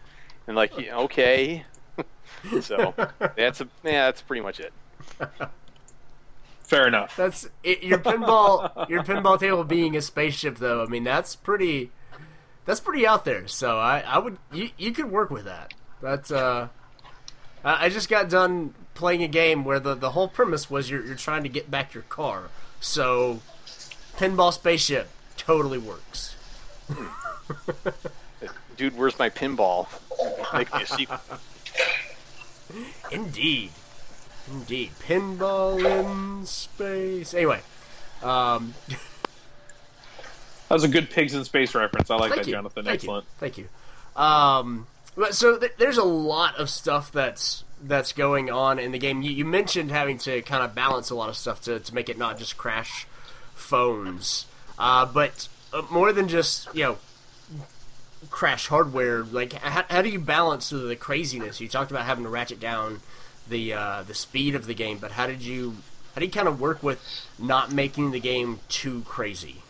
And 0.47 0.57
like, 0.57 0.79
yeah, 0.79 0.99
okay. 0.99 1.65
so 2.61 2.95
that's 3.37 3.61
a, 3.61 3.69
yeah, 3.83 4.07
that's 4.07 4.23
pretty 4.23 4.43
much 4.43 4.61
it. 4.61 4.73
Fair 6.63 6.89
enough. 6.89 7.17
That's 7.17 7.49
it, 7.63 7.83
your 7.83 7.99
pinball. 7.99 8.89
your 8.89 9.05
pinball 9.05 9.39
table 9.39 9.65
being 9.65 9.97
a 9.97 10.03
spaceship, 10.03 10.59
though. 10.59 10.83
I 10.83 10.87
mean, 10.87 11.05
that's 11.05 11.37
pretty. 11.37 11.91
That's 12.65 12.81
pretty 12.81 13.07
out 13.07 13.25
there. 13.25 13.47
So 13.47 13.79
I, 13.79 14.01
I 14.01 14.19
would 14.19 14.39
you, 14.53 14.71
you 14.77 14.93
could 14.93 15.11
work 15.11 15.31
with 15.31 15.45
that. 15.45 15.75
That's 16.03 16.33
uh, 16.33 16.69
I 17.65 17.89
just 17.89 18.09
got 18.09 18.29
done 18.29 18.75
playing 18.95 19.23
a 19.23 19.29
game 19.29 19.65
where 19.65 19.79
the, 19.79 19.95
the 19.95 20.11
whole 20.11 20.29
premise 20.29 20.69
was 20.69 20.91
you're 20.91 21.05
you're 21.05 21.15
trying 21.15 21.45
to 21.45 21.49
get 21.49 21.71
back 21.71 21.95
your 21.95 22.03
car. 22.05 22.51
So, 22.81 23.41
pinball 24.17 24.53
spaceship 24.53 25.09
totally 25.37 25.79
works. 25.79 26.37
Dude, 28.77 28.97
where's 28.97 29.19
my 29.19 29.31
pinball? 29.31 29.87
Make 30.53 30.75
me 30.75 30.83
a 30.83 30.87
sequel. 30.87 31.19
Indeed. 33.13 33.71
Indeed. 34.51 34.91
Pinball 35.07 35.85
in 35.85 36.47
space. 36.47 37.35
Anyway. 37.35 37.61
Um, 38.23 38.75
that 38.89 40.75
was 40.75 40.85
a 40.85 40.89
good 40.89 41.11
Pigs 41.11 41.35
in 41.35 41.45
Space 41.45 41.75
reference. 41.75 42.11
I 42.11 42.17
like 42.17 42.35
that, 42.35 42.47
you. 42.47 42.53
Jonathan. 42.53 42.85
Thank 42.85 42.95
Excellent. 42.95 43.25
You. 43.25 43.31
Thank 43.39 43.59
you. 43.59 43.69
Um, 44.17 44.87
so 45.31 45.59
th- 45.59 45.73
there's 45.79 45.99
a 45.99 46.05
lot 46.05 46.57
of 46.57 46.71
stuff 46.71 47.13
that's 47.13 47.65
that's 47.83 48.13
going 48.13 48.51
on 48.51 48.79
in 48.79 48.93
the 48.93 48.99
game. 48.99 49.23
You, 49.23 49.31
you, 49.31 49.45
mentioned 49.45 49.91
having 49.91 50.19
to 50.19 50.41
kind 50.43 50.65
of 50.65 50.75
balance 50.75 51.11
a 51.11 51.15
lot 51.15 51.29
of 51.29 51.37
stuff 51.37 51.61
to, 51.63 51.79
to 51.79 51.95
make 51.95 52.09
it 52.09 52.17
not 52.17 52.39
just 52.39 52.57
crash 52.57 53.07
phones, 53.55 54.47
uh, 54.79 55.05
but 55.05 55.49
uh, 55.73 55.83
more 55.91 56.13
than 56.13 56.29
just 56.29 56.75
you 56.75 56.83
know 56.83 56.99
crash 58.31 58.69
hardware. 58.69 59.23
Like, 59.23 59.53
how, 59.53 59.85
how 59.89 60.03
do 60.03 60.09
you 60.09 60.19
balance 60.19 60.71
the 60.71 60.97
craziness? 60.97 61.61
You 61.61 61.69
talked 61.69 61.91
about 61.91 62.07
having 62.07 62.25
to 62.25 62.31
ratchet 62.31 62.61
down 62.61 63.01
the 63.49 63.73
uh, 63.73 64.03
the 64.03 64.15
speed 64.15 64.55
of 64.55 64.67
the 64.67 64.75
game, 64.75 64.99
but 64.99 65.13
how 65.13 65.27
did 65.27 65.43
you 65.43 65.77
how 66.15 66.21
do 66.21 66.27
you 66.27 66.33
kind 66.33 66.49
of 66.49 66.61
work 66.61 66.83
with 66.83 67.01
not 67.39 67.73
making 67.73 68.11
the 68.11 68.21
game 68.21 68.61
too 68.69 69.03
crazy? 69.03 69.63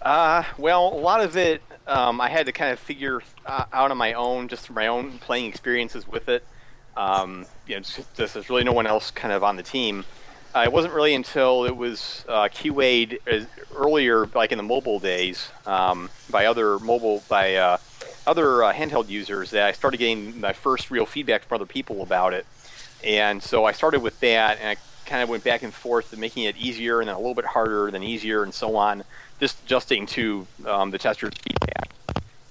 Uh, 0.00 0.44
well, 0.56 0.94
a 0.94 1.00
lot 1.00 1.20
of 1.20 1.36
it 1.36 1.60
um, 1.88 2.20
I 2.20 2.28
had 2.28 2.46
to 2.46 2.52
kind 2.52 2.72
of 2.72 2.78
figure 2.78 3.22
uh, 3.46 3.64
out 3.72 3.90
on 3.90 3.96
my 3.96 4.12
own, 4.12 4.48
just 4.48 4.66
through 4.66 4.76
my 4.76 4.88
own 4.88 5.18
playing 5.18 5.46
experiences 5.46 6.06
with 6.06 6.28
it. 6.28 6.44
Um, 6.96 7.46
you 7.66 7.74
know, 7.76 7.80
just, 7.80 8.14
just, 8.14 8.34
there's 8.34 8.50
really 8.50 8.64
no 8.64 8.72
one 8.72 8.86
else 8.86 9.10
kind 9.10 9.32
of 9.32 9.42
on 9.42 9.56
the 9.56 9.62
team. 9.62 10.04
Uh, 10.54 10.62
it 10.64 10.72
wasn't 10.72 10.92
really 10.92 11.14
until 11.14 11.64
it 11.64 11.76
was 11.76 12.24
uh, 12.28 12.48
QA'd 12.48 13.18
earlier, 13.74 14.26
like 14.34 14.52
in 14.52 14.58
the 14.58 14.64
mobile 14.64 14.98
days, 14.98 15.48
um, 15.66 16.10
by 16.30 16.46
other 16.46 16.78
mobile 16.78 17.22
by 17.28 17.56
uh, 17.56 17.78
other 18.26 18.64
uh, 18.64 18.72
handheld 18.72 19.08
users, 19.08 19.50
that 19.50 19.66
I 19.66 19.72
started 19.72 19.98
getting 19.98 20.40
my 20.40 20.52
first 20.52 20.90
real 20.90 21.06
feedback 21.06 21.44
from 21.44 21.56
other 21.56 21.66
people 21.66 22.02
about 22.02 22.32
it. 22.32 22.46
And 23.04 23.42
so 23.42 23.64
I 23.64 23.72
started 23.72 24.00
with 24.00 24.18
that, 24.20 24.58
and 24.60 24.68
I 24.70 24.76
kind 25.06 25.22
of 25.22 25.28
went 25.28 25.44
back 25.44 25.62
and 25.62 25.72
forth, 25.72 26.16
making 26.16 26.44
it 26.44 26.56
easier 26.56 27.00
and 27.00 27.08
then 27.08 27.16
a 27.16 27.18
little 27.18 27.34
bit 27.34 27.44
harder, 27.44 27.90
then 27.90 28.02
easier, 28.02 28.42
and 28.42 28.52
so 28.52 28.76
on, 28.76 29.04
just 29.40 29.62
adjusting 29.64 30.06
to 30.06 30.46
um, 30.66 30.90
the 30.90 30.98
tester's 30.98 31.32
feedback. 31.42 31.88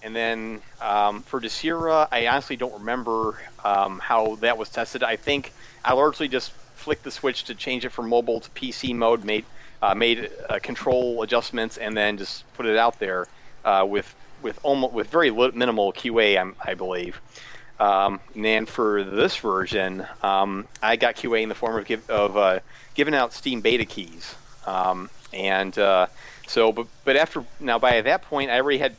And 0.01 0.15
then 0.15 0.61
um, 0.81 1.21
for 1.23 1.41
Desura, 1.41 2.07
I 2.11 2.27
honestly 2.27 2.55
don't 2.55 2.73
remember 2.73 3.39
um, 3.63 3.99
how 3.99 4.35
that 4.37 4.57
was 4.57 4.69
tested. 4.69 5.03
I 5.03 5.17
think 5.17 5.51
I 5.83 5.93
largely 5.93 6.27
just 6.27 6.51
flicked 6.75 7.03
the 7.03 7.11
switch 7.11 7.45
to 7.45 7.55
change 7.55 7.83
it 7.85 7.89
from 7.89 8.07
mobile 8.07 8.39
to 8.39 8.49
PC 8.51 8.95
mode, 8.95 9.25
made 9.25 9.45
uh, 9.81 9.93
made 9.93 10.29
uh, 10.49 10.59
control 10.59 11.21
adjustments, 11.23 11.77
and 11.77 11.95
then 11.95 12.17
just 12.17 12.51
put 12.53 12.65
it 12.65 12.77
out 12.77 12.99
there 12.99 13.27
uh, 13.65 13.85
with 13.87 14.15
with 14.41 14.59
almost 14.63 14.93
with 14.93 15.09
very 15.09 15.31
minimal 15.31 15.91
QA, 15.93 16.39
I'm, 16.39 16.55
i 16.63 16.73
believe. 16.73 17.19
Um, 17.79 18.21
and 18.35 18.67
for 18.67 19.03
this 19.03 19.37
version, 19.37 20.05
um, 20.21 20.67
I 20.81 20.95
got 20.95 21.15
QA 21.15 21.43
in 21.43 21.49
the 21.49 21.55
form 21.55 21.77
of 21.77 21.85
give, 21.85 22.09
of 22.09 22.35
uh, 22.35 22.59
giving 22.95 23.13
out 23.13 23.33
Steam 23.33 23.61
beta 23.61 23.85
keys. 23.85 24.35
Um, 24.65 25.09
and 25.31 25.77
uh, 25.77 26.07
so, 26.47 26.71
but 26.71 26.87
but 27.03 27.17
after 27.17 27.45
now 27.59 27.79
by 27.79 28.01
that 28.01 28.23
point, 28.23 28.49
I 28.49 28.59
already 28.59 28.79
had 28.79 28.97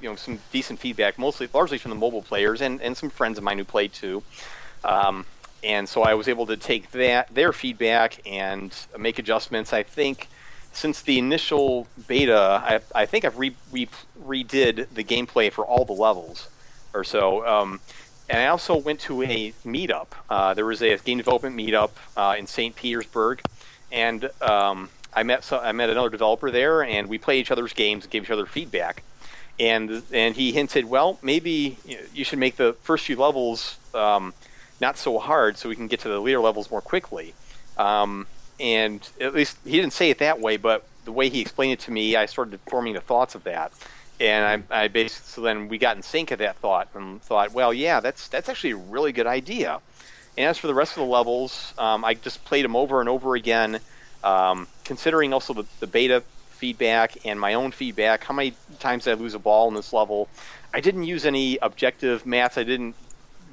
you 0.00 0.08
know 0.08 0.16
some 0.16 0.42
decent 0.50 0.80
feedback, 0.80 1.18
mostly 1.18 1.48
largely 1.52 1.78
from 1.78 1.90
the 1.90 1.96
mobile 1.96 2.22
players 2.22 2.62
and, 2.62 2.80
and 2.80 2.96
some 2.96 3.10
friends 3.10 3.38
of 3.38 3.44
mine 3.44 3.58
who 3.58 3.64
played 3.64 3.92
too. 3.92 4.24
Um, 4.82 5.26
and 5.62 5.88
so 5.88 6.02
I 6.02 6.14
was 6.14 6.28
able 6.28 6.46
to 6.46 6.56
take 6.56 6.90
that 6.92 7.34
their 7.34 7.52
feedback 7.52 8.20
and 8.26 8.74
make 8.98 9.18
adjustments. 9.18 9.72
I 9.72 9.82
think 9.82 10.28
since 10.72 11.02
the 11.02 11.18
initial 11.18 11.90
beta, 12.06 12.36
I, 12.62 12.80
I 12.94 13.06
think 13.06 13.24
I've 13.24 13.38
re, 13.38 13.56
re, 13.70 13.88
redid 14.18 14.92
the 14.92 15.04
gameplay 15.04 15.52
for 15.52 15.66
all 15.66 15.84
the 15.84 15.92
levels 15.92 16.50
or 16.92 17.04
so. 17.04 17.46
Um, 17.46 17.80
and 18.28 18.40
I 18.40 18.46
also 18.46 18.76
went 18.76 19.00
to 19.00 19.22
a 19.22 19.52
meetup. 19.66 20.08
Uh, 20.30 20.54
there 20.54 20.64
was 20.64 20.82
a 20.82 20.96
game 20.98 21.18
development 21.18 21.56
meetup 21.56 21.90
uh, 22.16 22.36
in 22.38 22.46
St. 22.46 22.74
Petersburg, 22.74 23.42
and 23.92 24.30
um, 24.40 24.88
I 25.12 25.22
met 25.22 25.44
so, 25.44 25.58
I 25.58 25.72
met 25.72 25.90
another 25.90 26.10
developer 26.10 26.50
there, 26.50 26.82
and 26.82 27.08
we 27.08 27.18
played 27.18 27.40
each 27.40 27.50
other's 27.50 27.72
games 27.72 28.04
and 28.04 28.10
gave 28.10 28.24
each 28.24 28.30
other 28.30 28.46
feedback. 28.46 29.02
And 29.60 30.02
and 30.12 30.34
he 30.34 30.52
hinted, 30.52 30.84
well, 30.86 31.18
maybe 31.22 31.78
you 32.12 32.24
should 32.24 32.38
make 32.38 32.56
the 32.56 32.74
first 32.82 33.04
few 33.04 33.16
levels 33.16 33.76
um, 33.92 34.34
not 34.80 34.96
so 34.96 35.18
hard, 35.18 35.56
so 35.56 35.68
we 35.68 35.76
can 35.76 35.86
get 35.86 36.00
to 36.00 36.08
the 36.08 36.18
later 36.18 36.40
levels 36.40 36.70
more 36.70 36.80
quickly. 36.80 37.34
Um, 37.76 38.26
and 38.58 39.06
at 39.20 39.34
least 39.34 39.58
he 39.64 39.72
didn't 39.72 39.92
say 39.92 40.10
it 40.10 40.18
that 40.18 40.40
way, 40.40 40.56
but 40.56 40.86
the 41.04 41.12
way 41.12 41.28
he 41.28 41.40
explained 41.40 41.74
it 41.74 41.80
to 41.80 41.90
me, 41.90 42.16
I 42.16 42.26
started 42.26 42.58
forming 42.68 42.94
the 42.94 43.00
thoughts 43.00 43.34
of 43.34 43.44
that 43.44 43.72
and 44.20 44.66
I, 44.70 44.84
I 44.84 44.88
basically 44.88 45.26
so 45.26 45.40
then 45.42 45.68
we 45.68 45.78
got 45.78 45.96
in 45.96 46.02
sync 46.02 46.32
at 46.32 46.38
that 46.38 46.56
thought 46.56 46.88
and 46.94 47.22
thought, 47.22 47.52
well, 47.52 47.72
yeah, 47.72 48.00
that's 48.00 48.28
that's 48.28 48.48
actually 48.48 48.72
a 48.72 48.76
really 48.76 49.12
good 49.12 49.26
idea. 49.26 49.80
And 50.36 50.48
as 50.48 50.58
for 50.58 50.66
the 50.66 50.74
rest 50.74 50.92
of 50.92 51.04
the 51.04 51.10
levels, 51.10 51.74
um, 51.78 52.04
I 52.04 52.14
just 52.14 52.44
played 52.44 52.64
them 52.64 52.76
over 52.76 53.00
and 53.00 53.08
over 53.08 53.36
again, 53.36 53.80
um, 54.22 54.66
considering 54.84 55.32
also 55.32 55.54
the, 55.54 55.64
the 55.80 55.86
beta 55.86 56.22
feedback 56.50 57.24
and 57.24 57.38
my 57.38 57.54
own 57.54 57.70
feedback. 57.70 58.24
How 58.24 58.34
many 58.34 58.54
times 58.80 59.04
did 59.04 59.18
I 59.18 59.20
lose 59.20 59.34
a 59.34 59.38
ball 59.38 59.68
in 59.68 59.74
this 59.74 59.92
level? 59.92 60.28
I 60.72 60.80
didn't 60.80 61.04
use 61.04 61.24
any 61.26 61.58
objective 61.60 62.26
math. 62.26 62.58
I 62.58 62.64
didn't 62.64 62.96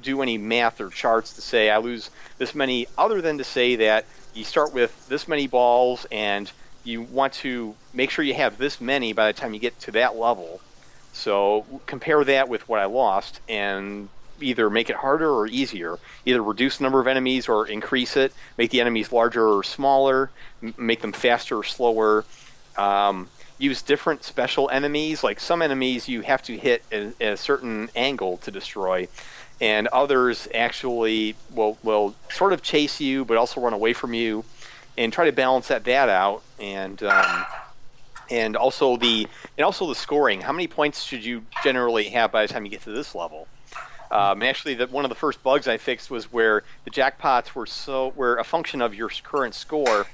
do 0.02 0.22
any 0.22 0.38
math 0.38 0.80
or 0.80 0.88
charts 0.88 1.34
to 1.34 1.40
say 1.40 1.70
I 1.70 1.78
lose 1.78 2.10
this 2.38 2.54
many, 2.54 2.86
other 2.98 3.20
than 3.20 3.38
to 3.38 3.44
say 3.44 3.76
that 3.76 4.06
you 4.34 4.44
start 4.44 4.72
with 4.72 5.08
this 5.08 5.28
many 5.28 5.46
balls 5.46 6.06
and 6.10 6.50
you 6.84 7.02
want 7.02 7.32
to 7.34 7.74
make 7.92 8.10
sure 8.10 8.24
you 8.24 8.34
have 8.34 8.58
this 8.58 8.80
many 8.80 9.12
by 9.12 9.26
the 9.26 9.32
time 9.32 9.54
you 9.54 9.60
get 9.60 9.78
to 9.80 9.92
that 9.92 10.16
level. 10.16 10.60
So 11.12 11.64
compare 11.86 12.24
that 12.24 12.48
with 12.48 12.68
what 12.68 12.80
I 12.80 12.86
lost 12.86 13.40
and 13.48 14.08
either 14.40 14.70
make 14.70 14.90
it 14.90 14.96
harder 14.96 15.30
or 15.30 15.46
easier. 15.46 15.98
Either 16.26 16.42
reduce 16.42 16.78
the 16.78 16.84
number 16.84 17.00
of 17.00 17.06
enemies 17.06 17.48
or 17.48 17.66
increase 17.66 18.16
it, 18.16 18.32
make 18.58 18.70
the 18.70 18.80
enemies 18.80 19.12
larger 19.12 19.46
or 19.46 19.62
smaller, 19.62 20.30
make 20.76 21.00
them 21.00 21.12
faster 21.12 21.58
or 21.58 21.64
slower. 21.64 22.24
Um, 22.76 23.28
use 23.58 23.82
different 23.82 24.24
special 24.24 24.68
enemies. 24.70 25.22
Like 25.22 25.38
some 25.38 25.62
enemies 25.62 26.08
you 26.08 26.22
have 26.22 26.42
to 26.44 26.56
hit 26.56 26.82
at 26.90 27.14
a 27.20 27.36
certain 27.36 27.90
angle 27.94 28.38
to 28.38 28.50
destroy, 28.50 29.08
and 29.60 29.86
others 29.88 30.48
actually 30.54 31.36
will 31.54 31.78
will 31.82 32.14
sort 32.30 32.52
of 32.52 32.62
chase 32.62 33.00
you 33.00 33.24
but 33.24 33.36
also 33.36 33.60
run 33.60 33.72
away 33.72 33.92
from 33.92 34.14
you 34.14 34.44
and 34.96 35.12
try 35.12 35.26
to 35.26 35.32
balance 35.32 35.68
that 35.68 35.84
that 35.84 36.08
out 36.08 36.42
and 36.58 37.02
um, 37.02 37.44
and 38.30 38.56
also 38.56 38.96
the 38.96 39.26
and 39.56 39.64
also 39.64 39.88
the 39.88 39.94
scoring. 39.94 40.40
How 40.40 40.52
many 40.52 40.66
points 40.66 41.02
should 41.02 41.24
you 41.24 41.44
generally 41.62 42.04
have 42.10 42.32
by 42.32 42.46
the 42.46 42.52
time 42.52 42.64
you 42.64 42.70
get 42.70 42.82
to 42.82 42.92
this 42.92 43.14
level? 43.14 43.46
Um, 44.10 44.42
actually, 44.42 44.74
the, 44.74 44.86
one 44.88 45.06
of 45.06 45.08
the 45.08 45.14
first 45.14 45.42
bugs 45.42 45.66
I 45.66 45.78
fixed 45.78 46.10
was 46.10 46.30
where 46.30 46.64
the 46.84 46.90
jackpots 46.90 47.54
were 47.54 47.66
so 47.66 48.12
were 48.14 48.36
a 48.36 48.44
function 48.44 48.82
of 48.82 48.94
your 48.94 49.10
current 49.22 49.54
score, 49.54 50.06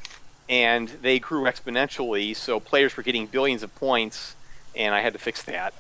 and 0.49 0.89
they 0.89 1.19
grew 1.19 1.45
exponentially. 1.45 2.37
So 2.37 2.61
players 2.61 2.97
were 2.97 3.03
getting 3.03 3.27
billions 3.27 3.65
of 3.65 3.75
points, 3.75 4.37
and 4.77 4.95
I 4.95 5.01
had 5.01 5.15
to 5.15 5.19
fix 5.19 5.43
that. 5.45 5.75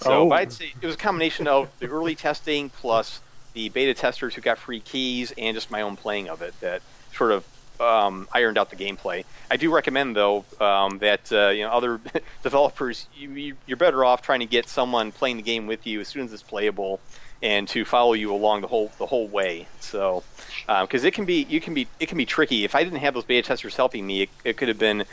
So 0.00 0.30
oh. 0.30 0.30
I'd 0.30 0.52
say 0.52 0.72
it 0.80 0.86
was 0.86 0.94
a 0.94 0.98
combination 0.98 1.48
of 1.48 1.68
the 1.80 1.88
early 1.88 2.14
testing 2.14 2.68
plus 2.68 3.20
the 3.54 3.68
beta 3.68 3.94
testers 3.94 4.34
who 4.34 4.40
got 4.40 4.58
free 4.58 4.80
keys 4.80 5.32
and 5.38 5.54
just 5.54 5.70
my 5.70 5.82
own 5.82 5.96
playing 5.96 6.28
of 6.28 6.42
it 6.42 6.58
that 6.60 6.82
sort 7.12 7.32
of 7.32 7.44
um, 7.80 8.28
ironed 8.32 8.58
out 8.58 8.70
the 8.70 8.76
gameplay. 8.76 9.24
I 9.50 9.56
do 9.56 9.72
recommend 9.74 10.16
though 10.16 10.44
um, 10.60 10.98
that 10.98 11.32
uh, 11.32 11.48
you 11.50 11.62
know 11.62 11.70
other 11.70 12.00
developers 12.42 13.06
you, 13.14 13.56
you're 13.66 13.76
better 13.76 14.04
off 14.04 14.22
trying 14.22 14.40
to 14.40 14.46
get 14.46 14.68
someone 14.68 15.12
playing 15.12 15.36
the 15.36 15.42
game 15.42 15.66
with 15.66 15.86
you 15.86 16.00
as 16.00 16.08
soon 16.08 16.24
as 16.24 16.32
it's 16.32 16.42
playable 16.42 17.00
and 17.42 17.68
to 17.68 17.84
follow 17.84 18.14
you 18.14 18.32
along 18.32 18.62
the 18.62 18.66
whole 18.66 18.90
the 18.98 19.06
whole 19.06 19.28
way. 19.28 19.66
So 19.80 20.24
because 20.66 21.02
um, 21.02 21.06
it 21.06 21.14
can 21.14 21.24
be 21.26 21.42
you 21.42 21.60
can 21.60 21.74
be 21.74 21.86
it 22.00 22.08
can 22.08 22.18
be 22.18 22.26
tricky. 22.26 22.64
If 22.64 22.74
I 22.74 22.84
didn't 22.84 23.00
have 23.00 23.14
those 23.14 23.24
beta 23.24 23.46
testers 23.46 23.76
helping 23.76 24.06
me, 24.06 24.22
it, 24.22 24.28
it 24.44 24.56
could 24.56 24.68
have 24.68 24.78
been 24.78 25.04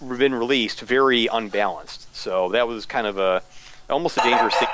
been 0.00 0.34
released 0.34 0.80
very 0.80 1.26
unbalanced. 1.26 2.14
So 2.14 2.50
that 2.50 2.68
was 2.68 2.86
kind 2.86 3.06
of 3.06 3.18
a 3.18 3.42
almost 3.88 4.18
a 4.18 4.20
dangerous 4.20 4.54
thing. 4.54 4.68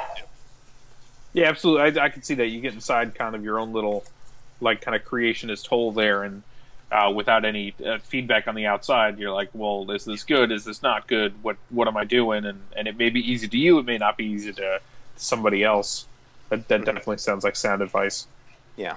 Yeah, 1.32 1.48
absolutely. 1.48 2.00
I, 2.00 2.06
I 2.06 2.08
can 2.08 2.22
see 2.22 2.34
that 2.34 2.46
you 2.46 2.60
get 2.60 2.74
inside 2.74 3.14
kind 3.14 3.34
of 3.34 3.44
your 3.44 3.60
own 3.60 3.72
little 3.72 4.04
like 4.60 4.80
kind 4.80 4.96
of 4.96 5.04
creationist 5.04 5.66
hole 5.66 5.92
there 5.92 6.22
and 6.22 6.42
uh, 6.90 7.12
without 7.14 7.44
any 7.44 7.74
uh, 7.84 7.98
feedback 7.98 8.48
on 8.48 8.54
the 8.54 8.66
outside. 8.66 9.18
You're 9.18 9.32
like, 9.32 9.50
well, 9.52 9.90
is 9.90 10.04
this 10.04 10.24
good? 10.24 10.52
Is 10.52 10.64
this 10.64 10.82
not 10.82 11.06
good? 11.06 11.34
What 11.42 11.56
what 11.70 11.88
am 11.88 11.96
I 11.96 12.04
doing? 12.04 12.44
And 12.44 12.60
and 12.76 12.88
it 12.88 12.96
may 12.96 13.10
be 13.10 13.20
easy 13.20 13.48
to 13.48 13.58
you. 13.58 13.78
It 13.78 13.86
may 13.86 13.98
not 13.98 14.16
be 14.16 14.26
easy 14.26 14.52
to 14.54 14.80
somebody 15.16 15.64
else. 15.64 16.06
That 16.48 16.68
that 16.68 16.76
mm-hmm. 16.76 16.84
definitely 16.84 17.18
sounds 17.18 17.44
like 17.44 17.56
sound 17.56 17.82
advice. 17.82 18.26
Yeah. 18.76 18.96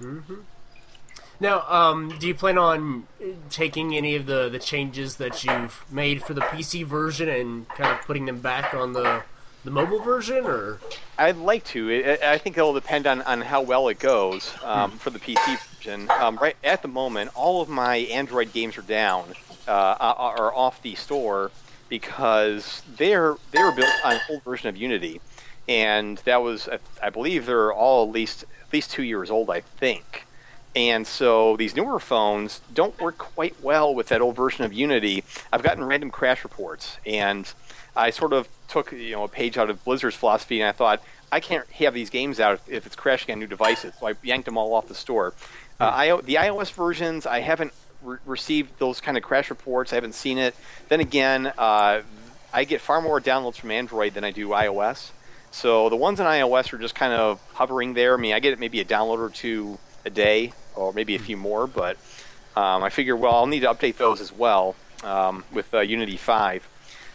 Mm-hmm. 0.00 0.34
Now, 1.38 1.64
um, 1.68 2.16
do 2.18 2.28
you 2.28 2.34
plan 2.34 2.56
on 2.56 3.06
taking 3.50 3.94
any 3.94 4.16
of 4.16 4.24
the, 4.24 4.48
the 4.48 4.58
changes 4.58 5.16
that 5.16 5.44
you've 5.44 5.84
made 5.90 6.22
for 6.22 6.32
the 6.32 6.40
PC 6.40 6.84
version 6.84 7.28
and 7.28 7.68
kind 7.68 7.92
of 7.92 8.06
putting 8.06 8.24
them 8.24 8.40
back 8.40 8.72
on 8.72 8.94
the 8.94 9.22
the 9.64 9.70
mobile 9.72 9.98
version, 9.98 10.46
or 10.46 10.78
I'd 11.18 11.36
like 11.36 11.64
to. 11.64 11.90
It, 11.90 12.22
I 12.22 12.38
think 12.38 12.56
it'll 12.56 12.72
depend 12.72 13.06
on, 13.06 13.20
on 13.22 13.40
how 13.40 13.62
well 13.62 13.88
it 13.88 13.98
goes 13.98 14.54
um, 14.62 14.92
hmm. 14.92 14.96
for 14.98 15.10
the 15.10 15.18
PC 15.18 15.58
version. 15.86 16.10
Um, 16.10 16.36
right 16.40 16.56
at 16.64 16.82
the 16.82 16.88
moment, 16.88 17.30
all 17.34 17.62
of 17.62 17.68
my 17.68 17.96
Android 17.96 18.52
games 18.52 18.76
are 18.78 18.82
down, 18.82 19.24
uh, 19.66 19.70
are 19.70 20.54
off 20.54 20.82
the 20.82 20.94
store 20.94 21.50
because 21.88 22.82
they're 22.96 23.36
they 23.52 23.62
were 23.62 23.72
built 23.72 23.92
on 24.04 24.14
an 24.14 24.20
old 24.30 24.42
version 24.44 24.68
of 24.68 24.76
Unity, 24.76 25.20
and 25.68 26.18
that 26.24 26.42
was 26.42 26.68
I 27.02 27.10
believe 27.10 27.46
they're 27.46 27.72
all 27.72 28.06
at 28.06 28.12
least 28.12 28.42
at 28.42 28.72
least 28.72 28.90
two 28.90 29.04
years 29.04 29.30
old, 29.30 29.50
I 29.50 29.60
think. 29.60 30.26
And 30.74 31.06
so 31.06 31.56
these 31.56 31.74
newer 31.74 31.98
phones 31.98 32.60
don't 32.74 33.00
work 33.00 33.16
quite 33.16 33.54
well 33.62 33.94
with 33.94 34.08
that 34.08 34.20
old 34.20 34.36
version 34.36 34.66
of 34.66 34.74
Unity. 34.74 35.24
I've 35.50 35.62
gotten 35.62 35.82
random 35.82 36.10
crash 36.10 36.44
reports, 36.44 36.98
and 37.06 37.50
I 37.94 38.10
sort 38.10 38.34
of 38.34 38.46
took 38.68 38.92
you 38.92 39.12
know 39.12 39.24
a 39.24 39.28
page 39.28 39.56
out 39.56 39.70
of 39.70 39.82
Blizzard's 39.84 40.16
philosophy, 40.16 40.60
and 40.60 40.68
I 40.68 40.72
thought 40.72 41.00
I 41.32 41.40
can't 41.40 41.68
have 41.72 41.94
these 41.94 42.10
games 42.10 42.40
out 42.40 42.60
if 42.68 42.86
it's 42.86 42.96
crashing 42.96 43.32
on 43.32 43.38
new 43.40 43.46
devices, 43.46 43.94
so 43.98 44.08
I 44.08 44.14
yanked 44.22 44.44
them 44.44 44.58
all 44.58 44.74
off 44.74 44.86
the 44.86 44.94
store. 44.94 45.32
Uh. 45.80 45.90
I, 45.94 46.20
the 46.20 46.34
iOS 46.34 46.72
versions, 46.72 47.26
I 47.26 47.40
haven't 47.40 47.72
re- 48.02 48.18
received 48.24 48.78
those 48.78 49.00
kind 49.00 49.16
of 49.16 49.22
crash 49.22 49.50
reports. 49.50 49.92
I 49.92 49.96
haven't 49.96 50.14
seen 50.14 50.38
it. 50.38 50.54
Then 50.88 51.00
again, 51.00 51.46
uh, 51.46 52.02
I 52.52 52.64
get 52.64 52.80
far 52.80 53.00
more 53.00 53.20
downloads 53.20 53.56
from 53.56 53.70
Android 53.70 54.14
than 54.14 54.24
I 54.24 54.30
do 54.30 54.48
iOS. 54.48 55.10
So 55.50 55.88
the 55.88 55.96
ones 55.96 56.20
on 56.20 56.26
iOS 56.26 56.72
are 56.72 56.78
just 56.78 56.94
kind 56.94 57.12
of 57.12 57.40
hovering 57.52 57.94
there. 57.94 58.14
I 58.14 58.20
mean, 58.20 58.34
I 58.34 58.40
get 58.40 58.58
maybe 58.58 58.80
a 58.80 58.84
download 58.84 59.18
or 59.18 59.30
two 59.30 59.78
a 60.04 60.10
day, 60.10 60.52
or 60.74 60.92
maybe 60.92 61.14
a 61.14 61.18
hmm. 61.18 61.24
few 61.24 61.36
more, 61.36 61.66
but 61.66 61.96
um, 62.56 62.82
I 62.82 62.90
figure, 62.90 63.16
well, 63.16 63.34
I'll 63.34 63.46
need 63.46 63.60
to 63.60 63.68
update 63.72 63.96
those 63.96 64.20
as 64.20 64.32
well 64.32 64.76
um, 65.04 65.44
with 65.52 65.72
uh, 65.74 65.80
Unity 65.80 66.16
5. 66.16 66.66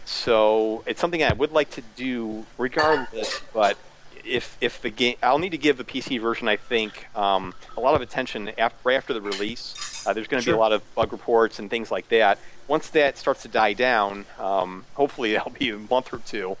So 0.04 0.82
it's 0.86 1.00
something 1.00 1.22
I 1.22 1.32
would 1.32 1.52
like 1.52 1.70
to 1.70 1.82
do 1.96 2.44
regardless, 2.58 3.40
but 3.52 3.76
if 4.24 4.56
if 4.60 4.80
the 4.80 4.90
game, 4.90 5.16
I'll 5.22 5.38
need 5.38 5.50
to 5.50 5.58
give 5.58 5.76
the 5.76 5.84
PC 5.84 6.20
version, 6.20 6.48
I 6.48 6.56
think, 6.56 7.06
um, 7.16 7.54
a 7.76 7.80
lot 7.80 7.94
of 7.94 8.00
attention 8.00 8.50
after, 8.58 8.78
right 8.84 8.96
after 8.96 9.14
the 9.14 9.20
release. 9.20 10.04
Uh, 10.06 10.12
there's 10.12 10.26
going 10.26 10.40
to 10.40 10.44
sure. 10.44 10.54
be 10.54 10.56
a 10.56 10.60
lot 10.60 10.72
of 10.72 10.82
bug 10.94 11.12
reports 11.12 11.58
and 11.58 11.70
things 11.70 11.90
like 11.90 12.08
that. 12.08 12.38
Once 12.66 12.90
that 12.90 13.18
starts 13.18 13.42
to 13.42 13.48
die 13.48 13.72
down, 13.72 14.24
um, 14.38 14.84
hopefully 14.94 15.32
that'll 15.34 15.52
be 15.52 15.70
a 15.70 15.78
month 15.78 16.12
or 16.12 16.18
two. 16.18 16.56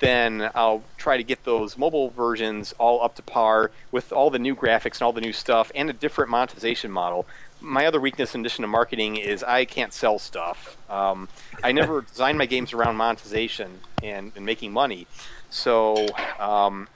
Then 0.00 0.50
I'll 0.54 0.82
try 0.96 1.18
to 1.18 1.24
get 1.24 1.44
those 1.44 1.76
mobile 1.76 2.08
versions 2.10 2.72
all 2.78 3.04
up 3.04 3.16
to 3.16 3.22
par 3.22 3.70
with 3.92 4.12
all 4.12 4.30
the 4.30 4.38
new 4.38 4.56
graphics 4.56 4.94
and 4.94 5.02
all 5.02 5.12
the 5.12 5.20
new 5.20 5.34
stuff 5.34 5.70
and 5.74 5.90
a 5.90 5.92
different 5.92 6.30
monetization 6.30 6.90
model. 6.90 7.26
my 7.60 7.84
other 7.84 8.00
weakness 8.00 8.34
in 8.34 8.40
addition 8.40 8.62
to 8.62 8.68
marketing 8.68 9.16
is 9.16 9.42
I 9.42 9.66
can't 9.66 9.92
sell 9.92 10.18
stuff. 10.18 10.78
Um, 10.88 11.28
I 11.62 11.72
never 11.80 12.00
designed 12.00 12.38
my 12.38 12.46
games 12.46 12.72
around 12.72 12.96
monetization 12.96 13.78
and, 14.02 14.32
and 14.34 14.46
making 14.46 14.72
money, 14.72 15.06
so 15.50 16.08
um, 16.38 16.88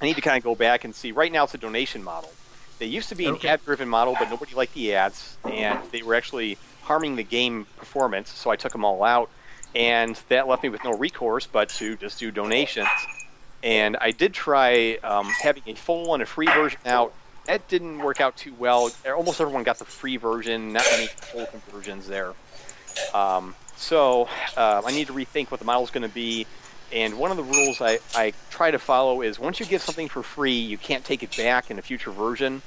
I 0.00 0.06
need 0.06 0.14
to 0.14 0.22
kind 0.22 0.36
of 0.36 0.42
go 0.42 0.54
back 0.54 0.84
and 0.84 0.94
see. 0.94 1.12
Right 1.12 1.32
now, 1.32 1.44
it's 1.44 1.54
a 1.54 1.58
donation 1.58 2.02
model. 2.02 2.38
They 2.78 2.86
used 2.86 3.10
to 3.10 3.14
be 3.16 3.28
an 3.28 3.36
Okay. 3.36 3.46
ad-driven 3.46 3.88
model, 3.88 4.16
but 4.16 4.28
nobody 4.28 4.54
liked 4.54 4.72
the 4.72 4.94
ads, 4.94 5.38
and 5.46 5.84
they 5.92 6.02
were 6.02 6.14
actually 6.14 6.58
harming 6.80 7.16
the 7.16 7.24
game 7.24 7.68
performance. 7.76 8.30
So 8.32 8.50
I 8.50 8.56
took 8.56 8.72
them 8.72 8.84
all 8.84 9.02
out, 9.04 9.30
and 9.74 10.20
that 10.30 10.48
left 10.48 10.62
me 10.62 10.70
with 10.70 10.82
no 10.84 10.90
recourse 10.92 11.46
but 11.46 11.70
to 11.72 11.96
just 11.98 12.18
do 12.18 12.30
donations. 12.30 13.08
And 13.62 13.96
I 14.00 14.12
did 14.12 14.34
try 14.34 14.98
um, 15.04 15.36
having 15.38 15.64
a 15.66 15.74
full 15.74 16.14
and 16.14 16.22
a 16.22 16.26
free 16.26 16.50
version 16.50 16.80
out. 16.86 17.14
That 17.46 17.68
didn't 17.68 18.00
work 18.00 18.20
out 18.20 18.36
too 18.36 18.54
well. 18.54 18.92
Almost 19.06 19.40
everyone 19.40 19.64
got 19.64 19.78
the 19.78 19.84
free 19.86 20.16
version. 20.16 20.72
Not 20.72 20.90
many 20.90 21.10
full 21.30 21.46
conversions 21.46 22.06
there. 22.06 22.34
Um, 23.12 23.56
so 23.74 24.28
uh, 24.56 24.82
I 24.84 24.90
need 24.92 25.08
to 25.08 25.12
rethink 25.14 25.50
what 25.50 25.58
the 25.60 25.66
model 25.66 25.82
is 25.84 25.90
going 25.90 26.02
to 26.02 26.08
be. 26.08 26.48
And 26.92 27.14
one 27.16 27.30
of 27.30 27.36
the 27.36 27.44
rules 27.44 27.80
I, 27.80 28.00
I 28.14 28.34
try 28.48 28.70
to 28.70 28.78
follow 28.78 29.22
is 29.22 29.38
once 29.38 29.60
you 29.60 29.66
get 29.66 29.82
something 29.82 30.08
for 30.08 30.22
free, 30.22 30.58
you 30.58 30.78
can't 30.78 31.04
take 31.04 31.22
it 31.22 31.34
back 31.36 31.70
in 31.70 31.78
a 31.78 31.82
future 31.82 32.12
version. 32.12 32.62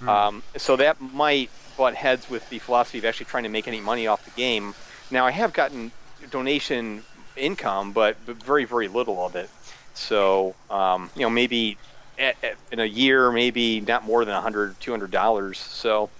Hmm. 0.00 0.22
Um, 0.26 0.44
so 0.56 0.76
that 0.76 1.00
might 1.00 1.52
butt 1.76 1.94
heads 1.94 2.28
with 2.28 2.48
the 2.48 2.58
philosophy 2.58 2.98
of 2.98 3.04
actually 3.04 3.26
trying 3.26 3.44
to 3.44 3.48
make 3.48 3.68
any 3.68 3.80
money 3.80 4.06
off 4.06 4.24
the 4.24 4.30
game. 4.30 4.74
Now 5.10 5.26
I 5.26 5.30
have 5.30 5.52
gotten 5.52 5.92
donation 6.28 7.06
income, 7.36 7.92
but, 7.92 8.24
but 8.24 8.36
very 8.38 8.64
very 8.64 8.88
little 8.88 9.24
of 9.24 9.36
it. 9.36 9.52
So 9.94 10.58
um, 10.70 11.10
you 11.16 11.22
know 11.22 11.30
maybe 11.30 11.80
at, 12.18 12.36
at- 12.42 12.58
in 12.70 12.80
a 12.80 12.84
year, 12.84 13.32
maybe 13.32 13.80
not 13.80 14.04
more 14.04 14.24
than 14.24 14.34
100 14.34 14.80
200 14.80 15.10
dollars. 15.12 15.58
So 15.58 16.12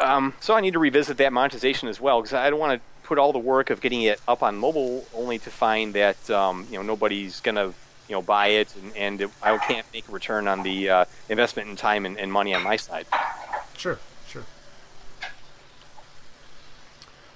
um, 0.00 0.34
so 0.40 0.54
I 0.54 0.60
need 0.60 0.72
to 0.72 0.78
revisit 0.78 1.18
that 1.18 1.32
monetization 1.32 1.88
as 1.88 2.00
well 2.00 2.20
because 2.20 2.34
I 2.34 2.50
don't 2.50 2.58
want 2.58 2.80
to 2.82 2.91
put 3.12 3.18
all 3.18 3.34
the 3.34 3.38
work 3.38 3.68
of 3.68 3.82
getting 3.82 4.00
it 4.00 4.18
up 4.26 4.42
on 4.42 4.56
mobile 4.56 5.04
only 5.14 5.38
to 5.38 5.50
find 5.50 5.92
that 5.92 6.30
um, 6.30 6.66
you 6.70 6.78
know 6.78 6.82
nobody's 6.82 7.40
gonna 7.40 7.66
you 7.66 8.14
know 8.14 8.22
buy 8.22 8.46
it 8.46 8.74
and, 8.74 8.96
and 8.96 9.20
it, 9.20 9.30
I 9.42 9.58
can't 9.58 9.86
make 9.92 10.08
a 10.08 10.12
return 10.12 10.48
on 10.48 10.62
the 10.62 10.88
uh, 10.88 11.04
investment 11.28 11.68
in 11.68 11.76
time 11.76 12.06
and, 12.06 12.18
and 12.18 12.32
money 12.32 12.54
on 12.54 12.62
my 12.62 12.76
side. 12.76 13.04
Sure, 13.76 13.98
sure. 14.26 14.44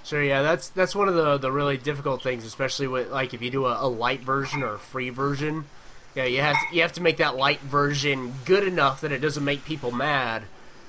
Sure, 0.03 0.23
yeah, 0.23 0.41
that's 0.41 0.71
that's 0.71 0.95
one 0.95 1.09
of 1.09 1.15
the 1.15 1.37
the 1.37 1.53
really 1.53 1.77
difficult 1.77 2.23
things, 2.23 2.47
especially 2.47 2.87
with 2.87 3.11
like 3.11 3.35
if 3.35 3.43
you 3.43 3.51
do 3.51 3.67
a, 3.67 3.85
a 3.85 3.87
light 3.87 4.21
version 4.21 4.63
or 4.63 4.77
a 4.77 4.79
free 4.79 5.11
version. 5.11 5.67
Yeah, 6.15 6.25
you 6.25 6.41
have 6.41 6.57
to, 6.57 6.75
you 6.75 6.81
have 6.81 6.95
to 6.95 7.03
make 7.03 7.19
that 7.19 7.37
light 7.37 7.61
version 7.61 8.33
good 8.47 8.67
enough 8.67 9.03
that 9.03 9.13
it 9.13 9.19
doesn't 9.19 9.45
make 9.45 9.67
people 9.67 9.91
mad, 9.91 10.45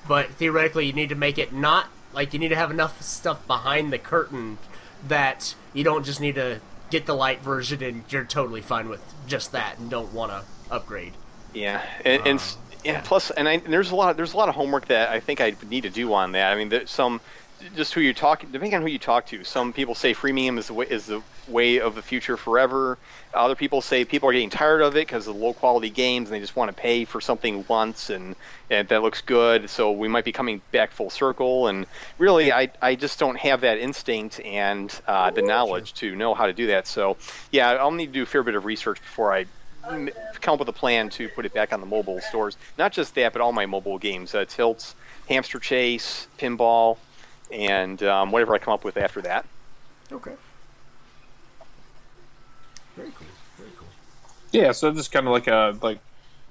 but 0.07 0.29
theoretically 0.29 0.85
you 0.85 0.93
need 0.93 1.09
to 1.09 1.15
make 1.15 1.37
it 1.37 1.51
not 1.51 1.89
like 2.13 2.31
you 2.31 2.39
need 2.39 2.49
to 2.49 2.55
have 2.55 2.71
enough 2.71 3.01
stuff 3.01 3.45
behind 3.47 3.91
the 3.91 3.97
curtain 3.97 4.57
that 5.07 5.55
you 5.73 5.83
don't 5.83 6.05
just 6.05 6.21
need 6.21 6.35
to 6.35 6.59
get 6.89 7.05
the 7.05 7.13
light 7.13 7.41
version 7.41 7.83
and 7.83 8.03
you're 8.09 8.23
totally 8.23 8.61
fine 8.61 8.89
with 8.89 9.01
just 9.27 9.51
that 9.51 9.77
and 9.77 9.89
don't 9.89 10.13
want 10.13 10.31
to 10.31 10.43
upgrade. 10.73 11.13
Yeah, 11.53 11.81
and, 12.05 12.21
and 12.25 12.39
s- 12.39 12.55
um, 12.55 12.61
yeah, 12.83 13.01
plus, 13.03 13.31
and, 13.31 13.47
I, 13.47 13.53
and 13.53 13.73
there's 13.73 13.91
a 13.91 13.95
lot 13.95 14.15
there's 14.17 14.33
a 14.33 14.37
lot 14.37 14.49
of 14.49 14.55
homework 14.55 14.87
that 14.87 15.09
I 15.09 15.19
think 15.19 15.41
I 15.41 15.55
need 15.69 15.81
to 15.81 15.89
do 15.89 16.13
on 16.13 16.31
that. 16.33 16.51
I 16.51 16.55
mean, 16.55 16.69
there's 16.69 16.91
some 16.91 17.19
just 17.75 17.93
who 17.93 18.01
you 18.01 18.13
talk 18.13 18.41
depending 18.41 18.75
on 18.75 18.81
who 18.81 18.87
you 18.87 18.99
talk 18.99 19.25
to. 19.27 19.43
Some 19.43 19.73
people 19.73 19.95
say 19.95 20.13
freemium 20.13 20.57
is 20.57 20.67
the 20.67 20.73
way 20.73 20.85
is 20.89 21.07
the 21.07 21.21
way 21.49 21.79
of 21.79 21.95
the 21.95 22.01
future 22.01 22.37
forever. 22.37 22.97
Other 23.33 23.55
people 23.55 23.81
say 23.81 24.05
people 24.05 24.29
are 24.29 24.33
getting 24.33 24.49
tired 24.49 24.81
of 24.81 24.95
it 24.95 25.07
because 25.07 25.27
of 25.27 25.35
the 25.35 25.41
low 25.41 25.53
quality 25.53 25.89
games 25.89 26.29
and 26.29 26.35
they 26.35 26.39
just 26.39 26.55
want 26.55 26.69
to 26.69 26.81
pay 26.81 27.05
for 27.05 27.21
something 27.21 27.65
once 27.67 28.09
and, 28.09 28.35
and 28.69 28.87
that 28.89 29.01
looks 29.01 29.21
good. 29.21 29.69
So 29.69 29.91
we 29.91 30.07
might 30.07 30.25
be 30.25 30.31
coming 30.31 30.61
back 30.71 30.91
full 30.91 31.09
circle. 31.09 31.67
And 31.67 31.85
really, 32.17 32.51
I, 32.51 32.71
I 32.81 32.95
just 32.95 33.19
don't 33.19 33.37
have 33.37 33.61
that 33.61 33.77
instinct 33.77 34.39
and 34.41 34.93
uh, 35.07 35.31
the 35.31 35.41
knowledge 35.41 35.93
to 35.95 36.15
know 36.15 36.33
how 36.33 36.45
to 36.47 36.53
do 36.53 36.67
that. 36.67 36.87
So 36.87 37.17
yeah, 37.51 37.71
I'll 37.71 37.91
need 37.91 38.07
to 38.07 38.13
do 38.13 38.23
a 38.23 38.25
fair 38.25 38.43
bit 38.43 38.55
of 38.55 38.65
research 38.65 39.01
before 39.01 39.33
I 39.33 39.45
come 40.41 40.53
up 40.53 40.59
with 40.59 40.69
a 40.69 40.73
plan 40.73 41.09
to 41.11 41.29
put 41.29 41.45
it 41.45 41.53
back 41.53 41.73
on 41.73 41.79
the 41.79 41.85
mobile 41.85 42.19
stores. 42.21 42.57
Not 42.77 42.91
just 42.91 43.15
that, 43.15 43.33
but 43.33 43.41
all 43.41 43.53
my 43.53 43.65
mobile 43.65 43.97
games: 43.97 44.35
uh, 44.35 44.45
Tilts, 44.45 44.95
Hamster 45.27 45.59
Chase, 45.59 46.27
Pinball, 46.37 46.97
and 47.51 48.01
um, 48.03 48.31
whatever 48.31 48.53
I 48.53 48.57
come 48.57 48.73
up 48.73 48.83
with 48.83 48.97
after 48.97 49.21
that. 49.21 49.45
Okay. 50.11 50.33
Very 52.97 53.11
cool. 53.11 53.27
Very 53.57 53.71
cool. 53.77 53.87
Yeah, 54.51 54.71
so 54.71 54.91
this 54.91 55.01
is 55.01 55.07
kind 55.07 55.27
of 55.27 55.31
like 55.31 55.47
a 55.47 55.77
like 55.83 56.01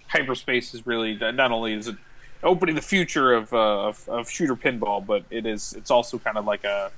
hyperspace 0.07 0.75
is 0.75 0.87
really 0.87 1.19
not 1.19 1.51
only 1.51 1.75
is 1.75 1.89
it 1.89 1.97
opening 2.43 2.77
the 2.77 2.83
future 2.83 3.33
of 3.33 3.53
uh, 3.53 3.89
of, 3.89 4.09
of 4.09 4.31
shooter 4.31 4.55
pinball, 4.55 5.05
but 5.05 5.25
it 5.31 5.45
is 5.45 5.73
it's 5.73 5.91
also 5.91 6.19
kind 6.19 6.39
of 6.39 6.45
like 6.45 6.63
a 6.63 6.93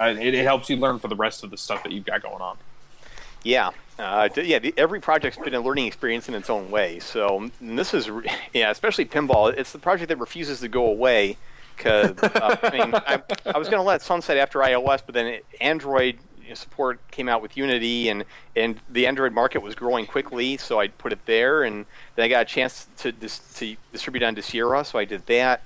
uh, 0.00 0.14
it, 0.20 0.34
it 0.34 0.44
helps 0.44 0.70
you 0.70 0.76
learn 0.76 1.00
for 1.00 1.08
the 1.08 1.16
rest 1.16 1.42
of 1.42 1.50
the 1.50 1.56
stuff 1.56 1.82
that 1.82 1.90
you've 1.90 2.04
got 2.04 2.22
going 2.22 2.40
on. 2.40 2.56
Yeah, 3.42 3.70
uh, 3.98 4.28
yeah. 4.36 4.60
The, 4.60 4.72
every 4.76 5.00
project's 5.00 5.38
been 5.38 5.54
a 5.54 5.60
learning 5.60 5.86
experience 5.86 6.28
in 6.28 6.34
its 6.34 6.48
own 6.48 6.70
way. 6.70 7.00
So 7.00 7.50
this 7.60 7.92
is, 7.92 8.08
re- 8.08 8.30
yeah, 8.52 8.70
especially 8.70 9.06
pinball. 9.06 9.52
It's 9.56 9.72
the 9.72 9.78
project 9.80 10.10
that 10.10 10.18
refuses 10.18 10.60
to 10.60 10.68
go 10.68 10.86
away. 10.86 11.38
Because 11.76 12.16
uh, 12.22 12.56
I 12.62 12.70
mean, 12.70 12.94
I, 12.94 13.22
I 13.46 13.58
was 13.58 13.68
going 13.68 13.80
to 13.80 13.86
let 13.86 14.02
sunset 14.02 14.36
after 14.36 14.58
iOS, 14.60 15.00
but 15.04 15.14
then 15.14 15.26
it, 15.26 15.46
Android 15.60 16.20
you 16.20 16.29
know, 16.50 16.54
support 16.54 17.00
came 17.10 17.28
out 17.28 17.42
with 17.42 17.56
Unity, 17.56 18.08
and 18.08 18.24
and 18.54 18.80
the 18.90 19.06
Android 19.06 19.32
market 19.32 19.62
was 19.62 19.74
growing 19.74 20.06
quickly, 20.06 20.56
so 20.56 20.80
I 20.80 20.88
put 20.88 21.12
it 21.12 21.24
there, 21.26 21.62
and 21.62 21.86
then 22.16 22.24
I 22.24 22.28
got 22.28 22.42
a 22.42 22.44
chance 22.44 22.86
to 22.98 23.12
dis- 23.12 23.40
to 23.58 23.76
distribute 23.92 24.22
on 24.22 24.34
Desura, 24.34 24.84
so 24.84 24.98
I 24.98 25.04
did 25.04 25.26
that. 25.26 25.62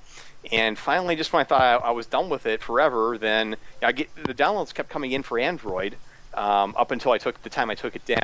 And 0.53 0.79
finally, 0.79 1.17
just 1.17 1.33
when 1.33 1.41
I 1.41 1.45
thought 1.45 1.61
I, 1.61 1.89
I 1.89 1.91
was 1.93 2.07
done 2.07 2.29
with 2.29 2.47
it 2.47 2.63
forever, 2.63 3.17
then 3.19 3.57
I 3.83 3.93
get 3.93 4.15
the 4.15 4.35
downloads 4.35 4.75
kept 4.75 4.91
coming 4.91 5.13
in 5.13 5.23
for 5.23 5.39
Android 5.39 5.97
um, 6.35 6.75
up 6.77 6.91
until 6.91 7.13
I 7.13 7.19
took 7.19 7.43
the 7.43 7.51
time 7.51 7.71
I 7.71 7.75
took 7.75 7.97
it 7.97 8.05
down, 8.05 8.19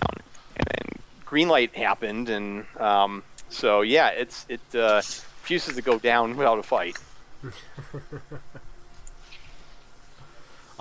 and 0.56 0.66
then 0.66 1.02
Greenlight 1.24 1.74
happened, 1.74 2.28
and 2.28 2.66
um, 2.78 3.22
so 3.48 3.80
yeah, 3.82 4.08
it's 4.10 4.46
it 4.48 4.60
uh, 4.74 5.02
refuses 5.42 5.76
to 5.76 5.82
go 5.82 5.98
down 5.98 6.36
without 6.36 6.58
a 6.58 6.62
fight. 6.62 6.96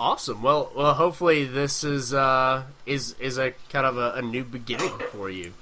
Awesome. 0.00 0.40
Well, 0.40 0.72
well, 0.74 0.94
hopefully 0.94 1.44
this 1.44 1.84
is 1.84 2.14
uh, 2.14 2.62
is 2.86 3.14
is 3.20 3.36
a 3.36 3.52
kind 3.68 3.84
of 3.84 3.98
a, 3.98 4.12
a 4.12 4.22
new 4.22 4.44
beginning 4.44 4.98
for 5.12 5.28
you. 5.28 5.52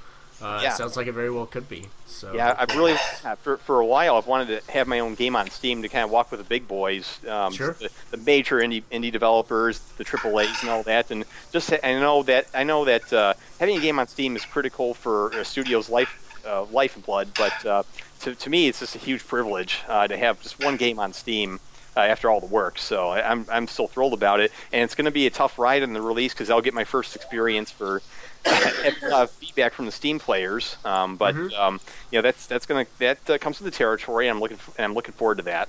Uh, 0.41 0.61
Yeah. 0.63 0.71
It 0.73 0.77
sounds 0.77 0.97
like 0.97 1.09
it 1.09 1.13
very 1.13 1.29
well 1.29 1.47
could 1.47 1.69
be. 1.69 1.87
So 2.07 2.33
Yeah, 2.33 2.55
I've 2.57 2.71
really 2.77 2.95
uh, 3.25 3.35
for 3.35 3.57
for 3.57 3.81
a 3.81 3.85
while 3.85 4.17
I've 4.17 4.29
wanted 4.29 4.65
to 4.65 4.71
have 4.73 4.87
my 4.87 5.01
own 5.01 5.17
game 5.17 5.35
on 5.35 5.51
Steam 5.51 5.83
to 5.83 5.89
kind 5.89 6.05
of 6.05 6.11
walk 6.13 6.31
with 6.31 6.39
the 6.39 6.47
big 6.47 6.69
boys, 6.69 7.19
um, 7.27 7.53
Sure. 7.53 7.73
the, 7.81 7.91
the 8.13 8.17
major 8.19 8.59
indie 8.59 8.85
indie 8.93 9.11
developers, 9.11 9.81
the 9.97 10.05
AAA's 10.05 10.61
and 10.61 10.71
all 10.71 10.85
that, 10.85 11.11
and 11.11 11.25
just 11.51 11.73
I 11.83 11.99
know 11.99 12.23
that 12.23 12.47
I 12.55 12.63
know 12.63 12.85
that 12.85 13.13
uh, 13.13 13.35
having 13.59 13.77
a 13.77 13.81
game 13.81 13.99
on 13.99 14.07
Steam 14.07 14.37
is 14.37 14.45
critical 14.45 14.95
for 14.95 15.31
a 15.31 15.45
studio's 15.45 15.91
life 15.91 16.15
uh, 16.47 16.63
life 16.67 16.95
and 16.95 17.05
blood, 17.05 17.27
but 17.37 17.67
uh, 17.67 17.83
to 18.21 18.37
to 18.37 18.51
me 18.51 18.69
it's 18.69 18.79
just 18.79 18.95
a 18.95 19.01
huge 19.01 19.27
privilege 19.27 19.81
uh, 19.89 20.07
to 20.07 20.17
have 20.17 20.41
just 20.43 20.63
one 20.63 20.77
game 20.77 21.01
on 21.01 21.13
Steam. 21.13 21.59
Uh, 21.99 22.03
after 22.03 22.31
all 22.31 22.39
the 22.41 22.47
work, 22.47 22.79
so 22.79 23.09
I- 23.09 23.29
I'm 23.29 23.45
I'm 23.49 23.67
still 23.67 23.89
thrilled 23.89 24.15
about 24.15 24.39
it, 24.39 24.53
and 24.73 24.85
it's 24.85 24.95
going 24.95 25.07
to 25.07 25.11
be 25.11 25.27
a 25.27 25.31
tough 25.31 25.59
ride 25.59 25.83
in 25.83 25.93
the 25.93 26.01
release 26.01 26.33
because 26.33 26.49
I'll 26.49 26.61
get 26.61 26.73
my 26.73 26.85
first 26.85 27.17
experience 27.17 27.73
for 27.73 28.05
uh, 28.47 29.27
feedback 29.41 29.75
from 29.75 29.87
the 29.87 29.91
Steam 29.91 30.21
players. 30.21 30.77
Um, 30.85 31.17
but 31.17 31.35
Mhm. 31.35 31.53
um, 31.59 31.81
you 32.13 32.19
know 32.19 32.23
that's 32.23 32.47
that's 32.47 32.67
gonna 32.67 32.87
that 33.01 33.29
uh, 33.29 33.39
comes 33.39 33.59
with 33.61 33.73
the 33.73 33.77
territory. 33.77 34.29
And 34.29 34.37
I'm 34.37 34.41
looking 34.41 34.61
and 34.77 34.85
I'm 34.85 34.95
looking 34.95 35.15
forward 35.15 35.39
to 35.39 35.43
that. 35.45 35.69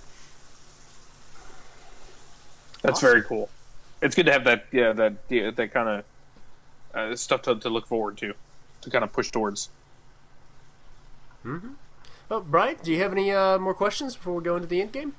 That's 2.84 3.00
Awesome. 3.00 3.10
very 3.10 3.24
cool. 3.24 3.50
It's 4.04 4.16
good 4.16 4.28
to 4.28 4.32
have 4.32 4.44
that 4.44 4.66
yeah 4.72 4.94
that 4.94 5.14
yeah, 5.30 5.50
that 5.58 5.74
kind 5.74 5.90
of 5.90 6.06
uh, 6.94 7.16
stuff 7.16 7.42
to, 7.44 7.60
to 7.60 7.70
look 7.70 7.88
forward 7.88 8.18
to, 8.20 8.34
to 8.82 8.90
kind 8.92 9.04
of 9.04 9.12
push 9.14 9.32
towards. 9.32 9.70
hmm 11.44 11.70
Well, 12.30 12.42
Brian, 12.42 12.78
do 12.84 12.92
you 12.92 13.00
have 13.00 13.12
any 13.14 13.32
uh, 13.32 13.58
more 13.58 13.74
questions 13.74 14.16
before 14.16 14.36
we 14.36 14.44
go 14.44 14.56
into 14.56 14.68
the 14.68 14.82
end 14.82 14.94
game? 14.94 15.16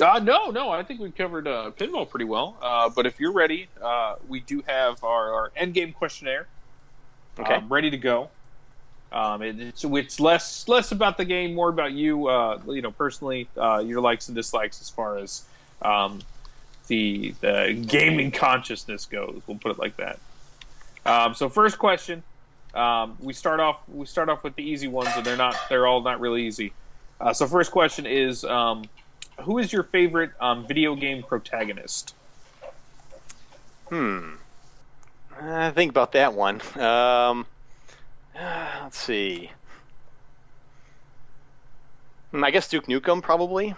Uh, 0.00 0.18
no, 0.20 0.50
no, 0.50 0.70
I 0.70 0.82
think 0.82 1.00
we've 1.00 1.14
covered 1.14 1.46
uh, 1.46 1.72
pinball 1.78 2.08
pretty 2.08 2.24
well. 2.24 2.58
Uh, 2.60 2.88
but 2.88 3.06
if 3.06 3.20
you're 3.20 3.32
ready, 3.32 3.68
uh, 3.82 4.16
we 4.26 4.40
do 4.40 4.62
have 4.66 5.02
our, 5.04 5.32
our 5.34 5.52
end 5.56 5.74
game 5.74 5.92
questionnaire 5.92 6.48
Okay. 7.38 7.54
um, 7.56 7.68
ready 7.68 7.90
to 7.90 7.98
go. 7.98 8.30
Um, 9.12 9.42
it, 9.42 9.58
it's 9.58 9.84
it's 9.84 10.20
less 10.20 10.68
less 10.68 10.92
about 10.92 11.16
the 11.16 11.24
game, 11.24 11.54
more 11.54 11.68
about 11.68 11.92
you, 11.92 12.28
uh, 12.28 12.60
you 12.68 12.80
know, 12.82 12.92
personally, 12.92 13.48
uh, 13.56 13.82
your 13.84 14.00
likes 14.00 14.28
and 14.28 14.36
dislikes 14.36 14.80
as 14.80 14.88
far 14.88 15.18
as 15.18 15.44
um, 15.82 16.20
the 16.86 17.34
the 17.40 17.84
gaming 17.88 18.30
consciousness 18.30 19.06
goes. 19.06 19.42
We'll 19.46 19.58
put 19.58 19.72
it 19.72 19.78
like 19.78 19.96
that. 19.96 20.20
Um, 21.04 21.34
so 21.34 21.48
first 21.48 21.78
question, 21.78 22.22
um, 22.74 23.16
we 23.20 23.32
start 23.32 23.58
off 23.58 23.80
we 23.88 24.06
start 24.06 24.28
off 24.28 24.44
with 24.44 24.54
the 24.54 24.62
easy 24.62 24.86
ones, 24.86 25.10
and 25.16 25.26
they're 25.26 25.36
not 25.36 25.56
they're 25.68 25.86
all 25.86 26.02
not 26.02 26.20
really 26.20 26.46
easy. 26.46 26.72
Uh, 27.20 27.32
so 27.32 27.46
first 27.48 27.72
question 27.72 28.06
is, 28.06 28.44
um, 28.44 28.88
who 29.42 29.58
is 29.58 29.72
your 29.72 29.82
favorite 29.84 30.32
um, 30.40 30.66
video 30.66 30.94
game 30.94 31.22
protagonist? 31.22 32.14
Hmm. 33.88 34.34
I 35.40 35.70
think 35.70 35.90
about 35.90 36.12
that 36.12 36.34
one. 36.34 36.60
Um, 36.78 37.46
let's 38.34 38.98
see. 38.98 39.50
Hmm, 42.30 42.44
I 42.44 42.50
guess 42.50 42.68
Duke 42.68 42.86
Nukem 42.86 43.22
probably. 43.22 43.74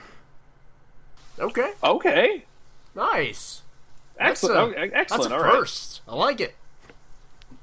Okay. 1.38 1.72
Okay. 1.82 2.44
Nice. 2.94 3.62
Excellent. 4.18 4.76
That's 4.76 4.92
a, 4.92 4.96
excellent. 4.96 5.22
That's 5.22 5.32
a 5.32 5.34
All 5.34 5.42
right. 5.42 5.52
first. 5.52 6.02
I 6.06 6.14
like 6.14 6.40
it. 6.40 6.54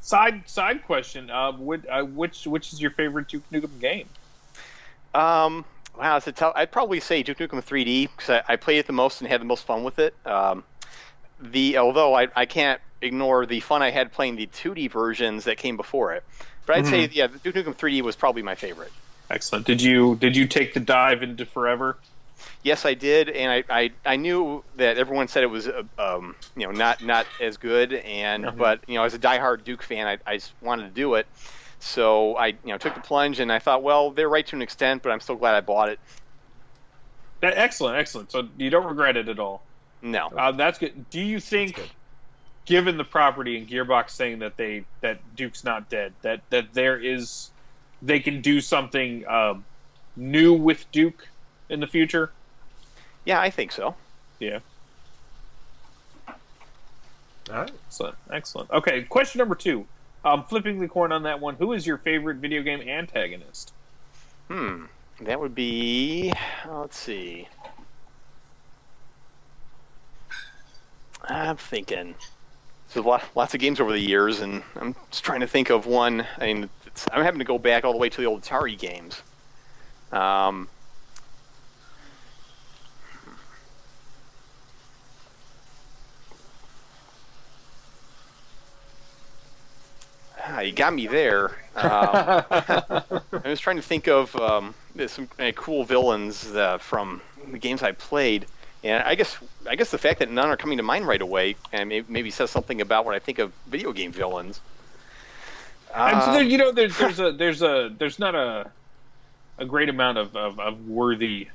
Side 0.01 0.49
side 0.49 0.85
question. 0.85 1.29
Uh, 1.29 1.51
would, 1.51 1.85
uh, 1.87 2.03
which 2.03 2.47
which 2.47 2.73
is 2.73 2.81
your 2.81 2.91
favorite 2.91 3.27
Duke 3.27 3.43
Nukem 3.51 3.79
game? 3.79 4.07
Um, 5.13 5.65
wow, 5.99 6.17
it's 6.17 6.27
a 6.27 6.31
tough. 6.31 6.53
I'd 6.55 6.71
probably 6.71 6.99
say 6.99 7.23
Duke 7.23 7.37
Nukem 7.39 7.63
3D 7.63 8.07
because 8.07 8.29
I, 8.29 8.53
I 8.53 8.55
played 8.55 8.79
it 8.79 8.87
the 8.87 8.93
most 8.93 9.21
and 9.21 9.29
had 9.29 9.41
the 9.41 9.45
most 9.45 9.65
fun 9.65 9.83
with 9.83 9.99
it. 9.99 10.15
Um, 10.25 10.65
the 11.39 11.77
although 11.79 12.15
I, 12.15 12.29
I 12.35 12.45
can't 12.47 12.81
ignore 13.01 13.45
the 13.45 13.61
fun 13.61 13.81
I 13.83 13.91
had 13.91 14.11
playing 14.13 14.37
the 14.37 14.47
2D 14.47 14.87
versions 14.87 15.45
that 15.45 15.57
came 15.57 15.77
before 15.77 16.13
it. 16.15 16.23
But 16.65 16.77
I'd 16.77 16.87
say 16.87 17.09
yeah, 17.11 17.27
Duke 17.27 17.55
Nukem 17.55 17.75
3D 17.77 18.01
was 18.01 18.15
probably 18.17 18.43
my 18.43 18.55
favorite. 18.55 18.93
Excellent. 19.31 19.65
Did 19.65 19.81
you 19.81 20.15
did 20.17 20.35
you 20.35 20.47
take 20.47 20.73
the 20.75 20.79
dive 20.79 21.23
into 21.23 21.45
Forever? 21.45 21.99
Yes, 22.63 22.85
I 22.85 22.93
did, 22.93 23.29
and 23.29 23.51
I, 23.51 23.63
I, 23.69 23.91
I 24.05 24.15
knew 24.15 24.63
that 24.75 24.97
everyone 24.97 25.27
said 25.27 25.43
it 25.43 25.47
was 25.47 25.67
uh, 25.67 25.83
um, 25.97 26.35
you 26.55 26.65
know 26.65 26.71
not 26.71 27.01
not 27.01 27.27
as 27.39 27.57
good, 27.57 27.93
and 27.93 28.45
Mhm. 28.45 28.57
but 28.57 28.83
you 28.87 28.95
know 28.95 29.03
as 29.03 29.13
a 29.13 29.19
diehard 29.19 29.63
Duke 29.63 29.83
fan, 29.83 30.07
I, 30.07 30.17
I 30.25 30.37
just 30.37 30.53
wanted 30.61 30.83
to 30.83 30.89
do 30.91 31.15
it. 31.15 31.27
So 31.79 32.35
I 32.35 32.47
you 32.47 32.57
know 32.65 32.77
took 32.77 32.95
the 32.95 33.01
plunge, 33.01 33.39
and 33.39 33.51
I 33.51 33.59
thought, 33.59 33.83
well, 33.83 34.11
they're 34.11 34.29
right 34.29 34.45
to 34.47 34.55
an 34.55 34.61
extent, 34.61 35.03
but 35.03 35.11
I'm 35.11 35.19
still 35.19 35.35
glad 35.35 35.55
I 35.55 35.61
bought 35.61 35.89
it. 35.89 35.99
That, 37.41 37.57
excellent, 37.57 37.97
excellent. 37.97 38.31
So 38.31 38.49
you 38.57 38.69
don't 38.69 38.85
regret 38.85 39.15
it 39.15 39.29
at 39.29 39.39
all. 39.39 39.63
No, 40.01 40.29
Uh, 40.35 40.51
that's 40.51 40.77
good. 40.79 41.09
Do 41.09 41.19
you 41.21 41.39
think, 41.39 41.91
given 42.65 42.97
the 42.97 43.03
property 43.03 43.57
and 43.57 43.67
Gearbox 43.67 44.11
saying 44.11 44.39
that 44.39 44.57
they 44.57 44.83
that 45.01 45.19
Duke's 45.35 45.63
not 45.63 45.89
dead, 45.89 46.13
that 46.21 46.41
that 46.49 46.73
there 46.73 46.97
is, 46.97 47.49
they 48.01 48.19
can 48.19 48.41
do 48.41 48.59
something 48.61 49.25
um, 49.27 49.63
new 50.15 50.53
with 50.53 50.85
Duke 50.91 51.27
in 51.69 51.79
the 51.79 51.87
future? 51.87 52.31
yeah, 53.25 53.39
I 53.39 53.49
think 53.49 53.71
so. 53.71 53.95
Yeah. 54.39 54.59
All 57.49 57.55
right. 57.55 57.71
Excellent. 57.87 58.15
Excellent. 58.31 58.71
Okay, 58.71 59.03
question 59.03 59.39
number 59.39 59.55
two. 59.55 59.85
Um, 60.23 60.43
flipping 60.43 60.79
the 60.79 60.87
coin 60.87 61.11
on 61.11 61.23
that 61.23 61.39
one, 61.39 61.55
who 61.55 61.73
is 61.73 61.87
your 61.87 61.97
favorite 61.97 62.37
video 62.37 62.61
game 62.61 62.81
antagonist? 62.81 63.73
Hmm. 64.49 64.85
That 65.21 65.39
would 65.39 65.55
be. 65.55 66.33
Let's 66.67 66.97
see. 66.97 67.47
I'm 71.23 71.57
thinking. 71.57 72.15
So 72.87 73.01
lot, 73.01 73.23
lots 73.35 73.53
of 73.53 73.59
games 73.59 73.79
over 73.79 73.91
the 73.91 73.99
years, 73.99 74.39
and 74.39 74.63
I'm 74.75 74.95
just 75.11 75.23
trying 75.23 75.41
to 75.41 75.47
think 75.47 75.69
of 75.69 75.85
one. 75.85 76.25
I 76.37 76.45
mean, 76.53 76.69
I'm 77.11 77.23
having 77.23 77.39
to 77.39 77.45
go 77.45 77.59
back 77.59 77.83
all 77.83 77.91
the 77.91 77.99
way 77.99 78.09
to 78.09 78.21
the 78.21 78.25
old 78.25 78.41
Atari 78.41 78.77
games. 78.77 79.21
Um, 80.11 80.69
you 90.57 90.71
got 90.71 90.93
me 90.93 91.07
there. 91.07 91.49
Um, 91.75 92.43
I 92.51 93.49
was 93.49 93.59
trying 93.59 93.75
to 93.77 93.81
think 93.81 94.07
of 94.07 94.35
um, 94.35 94.73
some 95.07 95.29
uh, 95.37 95.51
cool 95.55 95.83
villains 95.83 96.45
uh, 96.53 96.77
from 96.77 97.21
the 97.51 97.57
games 97.57 97.81
I 97.81 97.91
played, 97.91 98.47
and 98.83 99.03
I 99.03 99.15
guess 99.15 99.37
I 99.67 99.75
guess 99.75 99.91
the 99.91 99.97
fact 99.97 100.19
that 100.19 100.29
none 100.29 100.49
are 100.49 100.57
coming 100.57 100.77
to 100.77 100.83
mind 100.83 101.07
right 101.07 101.21
away, 101.21 101.55
and 101.71 101.89
maybe, 101.89 102.05
maybe 102.09 102.31
says 102.31 102.49
something 102.51 102.81
about 102.81 103.05
what 103.05 103.15
I 103.15 103.19
think 103.19 103.39
of 103.39 103.53
video 103.65 103.91
game 103.93 104.11
villains. 104.11 104.61
And 106.07 106.21
so 106.21 106.31
there, 106.31 106.41
Um, 106.41 106.43
you 106.43 106.57
know, 106.57 106.71
there's 106.71 106.97
there's 106.97 107.19
a 107.19 107.31
there's 107.31 107.61
a 107.61 107.89
there's 107.97 108.19
not 108.19 108.35
a 108.35 108.71
a 109.57 109.65
great 109.65 109.89
amount 109.89 110.17
of, 110.17 110.35
of, 110.35 110.59
of 110.59 110.81
worthy 110.81 111.49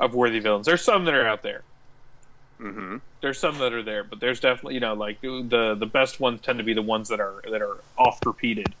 of 0.00 0.14
worthy 0.14 0.40
villains. 0.40 0.66
There's 0.66 0.84
some 0.84 1.04
that 1.04 1.14
are 1.14 1.26
out 1.26 1.42
there. 1.42 1.64
Mhm. 2.60 3.00
There's 3.20 3.38
some 3.38 3.58
that 3.58 3.72
are 3.72 3.82
there, 3.82 4.04
but 4.04 4.20
there's 4.20 4.40
definitely 4.40 4.74
you 4.74 4.80
know 4.80 4.94
like 4.94 5.20
the 5.20 5.76
the 5.78 5.86
best 5.86 6.20
ones 6.20 6.40
tend 6.40 6.58
to 6.58 6.64
be 6.64 6.74
the 6.74 6.82
ones 6.82 7.08
that 7.08 7.20
are 7.20 7.42
that 7.50 7.62
are 7.62 7.76
oft 7.96 8.24
repeated, 8.26 8.74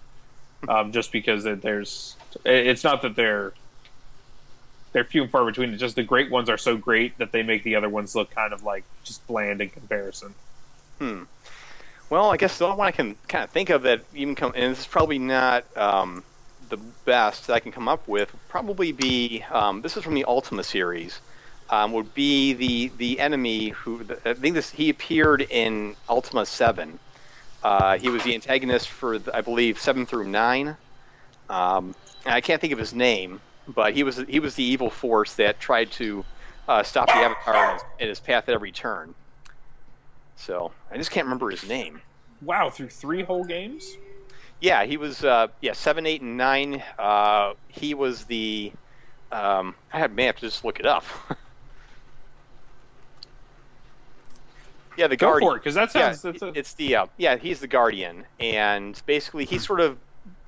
um, 0.68 0.92
just 0.92 1.12
because 1.12 1.44
that 1.44 1.62
there's 1.62 2.16
it's 2.44 2.84
not 2.84 3.02
that 3.02 3.16
they're 3.16 3.52
they're 4.92 5.04
few 5.04 5.22
and 5.22 5.30
far 5.30 5.44
between. 5.44 5.70
It's 5.70 5.80
just 5.80 5.96
the 5.96 6.02
great 6.02 6.30
ones 6.30 6.48
are 6.48 6.58
so 6.58 6.76
great 6.76 7.18
that 7.18 7.32
they 7.32 7.42
make 7.42 7.64
the 7.64 7.76
other 7.76 7.88
ones 7.88 8.14
look 8.14 8.30
kind 8.30 8.52
of 8.52 8.62
like 8.62 8.84
just 9.04 9.26
bland 9.26 9.60
in 9.60 9.70
comparison. 9.70 10.34
Hmm. 10.98 11.22
Well, 12.10 12.30
I 12.30 12.36
guess 12.36 12.58
the 12.58 12.66
only 12.66 12.76
one 12.76 12.88
I 12.88 12.92
can 12.92 13.16
kind 13.26 13.44
of 13.44 13.50
think 13.50 13.70
of 13.70 13.82
that 13.82 14.04
even 14.12 14.34
come, 14.34 14.52
and 14.54 14.70
this 14.70 14.80
is 14.80 14.86
probably 14.86 15.18
not 15.18 15.64
um, 15.78 16.22
the 16.68 16.76
best 16.76 17.46
that 17.46 17.54
I 17.54 17.60
can 17.60 17.72
come 17.72 17.88
up 17.88 18.06
with, 18.06 18.34
probably 18.48 18.92
be 18.92 19.42
um, 19.50 19.80
this 19.80 19.96
is 19.96 20.04
from 20.04 20.14
the 20.14 20.26
Ultima 20.26 20.62
series. 20.62 21.20
Um, 21.70 21.92
would 21.92 22.12
be 22.12 22.52
the 22.52 22.92
the 22.98 23.20
enemy 23.20 23.70
who 23.70 24.04
I 24.26 24.34
think 24.34 24.54
this 24.54 24.70
he 24.70 24.90
appeared 24.90 25.42
in 25.42 25.96
Ultima 26.08 26.44
Seven. 26.44 26.98
Uh, 27.62 27.96
he 27.96 28.08
was 28.08 28.24
the 28.24 28.34
antagonist 28.34 28.88
for 28.88 29.18
the, 29.18 29.34
I 29.34 29.40
believe 29.40 29.78
seven 29.78 30.04
through 30.04 30.28
nine. 30.28 30.76
Um, 31.48 31.94
and 32.24 32.34
I 32.34 32.40
can't 32.40 32.60
think 32.60 32.72
of 32.72 32.78
his 32.78 32.92
name, 32.92 33.40
but 33.68 33.94
he 33.94 34.02
was 34.02 34.22
he 34.28 34.40
was 34.40 34.54
the 34.54 34.64
evil 34.64 34.90
force 34.90 35.34
that 35.34 35.60
tried 35.60 35.90
to 35.92 36.24
uh, 36.68 36.82
stop 36.82 37.08
the 37.08 37.14
Avatar 37.14 37.66
in 37.66 37.72
his, 37.72 37.82
in 38.00 38.08
his 38.08 38.20
path 38.20 38.48
at 38.48 38.54
every 38.54 38.72
turn. 38.72 39.14
So 40.36 40.72
I 40.90 40.96
just 40.96 41.10
can't 41.10 41.26
remember 41.26 41.50
his 41.50 41.66
name. 41.68 42.00
Wow, 42.40 42.70
through 42.70 42.88
three 42.88 43.22
whole 43.22 43.44
games. 43.44 43.84
Yeah, 44.60 44.84
he 44.84 44.96
was. 44.96 45.24
Uh, 45.24 45.48
yeah, 45.60 45.72
seven, 45.72 46.06
eight, 46.06 46.22
and 46.22 46.36
nine. 46.36 46.82
Uh, 46.98 47.52
he 47.68 47.94
was 47.94 48.24
the. 48.24 48.72
Um, 49.30 49.74
I 49.92 50.06
may 50.08 50.26
have 50.26 50.36
to 50.36 50.42
just 50.42 50.64
look 50.64 50.78
it 50.80 50.86
up. 50.86 51.04
yeah, 54.96 55.08
the 55.08 55.16
Go 55.18 55.26
guardian. 55.26 55.50
for 55.50 55.56
it, 55.56 55.60
because 55.60 55.74
that 55.76 55.90
Yeah, 55.94 56.16
sounds. 56.16 56.22
that's 56.22 56.42
a, 56.42 56.56
it's 56.56 56.74
the 56.74 56.96
uh, 56.96 57.06
yeah. 57.18 57.36
He's 57.36 57.60
the 57.60 57.68
guardian, 57.68 58.26
and 58.40 59.00
basically 59.06 59.44
he 59.44 59.58
sort 59.58 59.80
of 59.80 59.98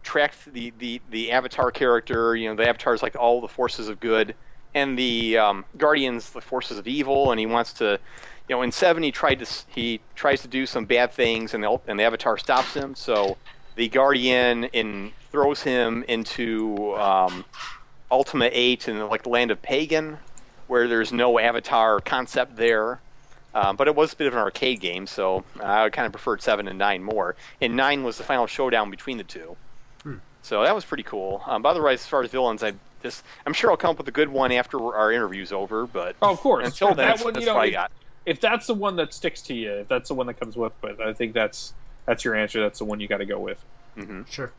tracked 0.02 0.46
the, 0.52 0.70
the 0.70 1.02
the 1.08 1.32
avatar 1.32 1.70
character. 1.72 2.36
You 2.36 2.50
know, 2.50 2.56
the 2.56 2.68
avatar 2.68 2.94
is 2.94 3.02
like 3.02 3.16
all 3.16 3.40
the 3.40 3.48
forces 3.48 3.88
of 3.88 4.00
good, 4.00 4.36
and 4.74 4.98
the 4.98 5.38
um, 5.38 5.64
guardians 5.76 6.30
the 6.32 6.40
forces 6.40 6.78
of 6.78 6.86
evil. 6.88 7.30
And 7.32 7.40
he 7.40 7.46
wants 7.46 7.74
to, 7.74 8.00
you 8.48 8.56
know, 8.56 8.62
in 8.62 8.72
seven 8.72 9.02
he 9.02 9.12
tried 9.12 9.40
to 9.40 9.46
he 9.68 10.04
tries 10.14 10.42
to 10.42 10.48
do 10.48 10.66
some 10.66 10.86
bad 10.86 11.12
things, 11.12 11.54
and 11.54 11.64
the 11.64 11.78
and 11.86 11.98
the 11.98 12.04
avatar 12.04 12.38
stops 12.38 12.74
him. 12.74 12.94
So 12.94 13.38
the 13.76 13.88
guardian 13.88 14.64
in 14.64 15.14
throws 15.32 15.62
him 15.62 16.04
into 16.08 16.94
um, 16.96 17.44
Ultima 18.10 18.48
Eight 18.52 18.88
and 18.88 19.06
like 19.08 19.24
the 19.24 19.30
land 19.30 19.50
of 19.50 19.62
pagan, 19.62 20.18
where 20.66 20.88
there's 20.88 21.12
no 21.12 21.38
avatar 21.38 22.00
concept 22.00 22.56
there. 22.56 23.02
Um, 23.54 23.76
but 23.76 23.86
it 23.86 23.94
was 23.94 24.12
a 24.12 24.16
bit 24.16 24.26
of 24.26 24.32
an 24.32 24.40
arcade 24.40 24.80
game, 24.80 25.06
so 25.06 25.44
I 25.62 25.88
kind 25.90 26.06
of 26.06 26.12
preferred 26.12 26.42
seven 26.42 26.66
and 26.66 26.76
nine 26.76 27.04
more. 27.04 27.36
And 27.60 27.76
nine 27.76 28.02
was 28.02 28.18
the 28.18 28.24
final 28.24 28.48
showdown 28.48 28.90
between 28.90 29.16
the 29.16 29.24
two. 29.24 29.56
Hmm. 30.02 30.16
So 30.42 30.62
that 30.62 30.74
was 30.74 30.84
pretty 30.84 31.04
cool. 31.04 31.40
Um, 31.46 31.62
but 31.62 31.68
otherwise, 31.68 32.00
as 32.00 32.06
far 32.06 32.22
as 32.24 32.30
villains, 32.30 32.64
I 32.64 32.72
just 33.02 33.22
I'm 33.46 33.52
sure 33.52 33.70
I'll 33.70 33.76
come 33.76 33.90
up 33.90 33.98
with 33.98 34.08
a 34.08 34.12
good 34.12 34.28
one 34.28 34.50
after 34.50 34.80
our 34.96 35.12
interview's 35.12 35.52
over. 35.52 35.86
But 35.86 36.16
oh, 36.20 36.32
of 36.32 36.40
course. 36.40 36.66
until 36.66 36.88
then, 36.88 36.96
that 36.96 37.06
that's, 37.06 37.24
one, 37.24 37.34
that's 37.34 37.46
you 37.46 37.52
know, 37.52 37.54
what 37.54 37.64
I 37.64 37.66
if, 37.66 37.72
got. 37.72 37.92
if 38.26 38.40
that's 38.40 38.66
the 38.66 38.74
one 38.74 38.96
that 38.96 39.14
sticks 39.14 39.42
to 39.42 39.54
you, 39.54 39.72
if 39.72 39.88
that's 39.88 40.08
the 40.08 40.14
one 40.14 40.26
that 40.26 40.40
comes 40.40 40.56
with, 40.56 40.72
with, 40.82 41.00
I 41.00 41.12
think 41.12 41.32
that's 41.32 41.72
that's 42.06 42.24
your 42.24 42.34
answer. 42.34 42.60
That's 42.60 42.80
the 42.80 42.86
one 42.86 42.98
you 42.98 43.06
got 43.06 43.18
to 43.18 43.26
go 43.26 43.38
with. 43.38 43.64
hmm 43.94 44.22
Sure. 44.28 44.50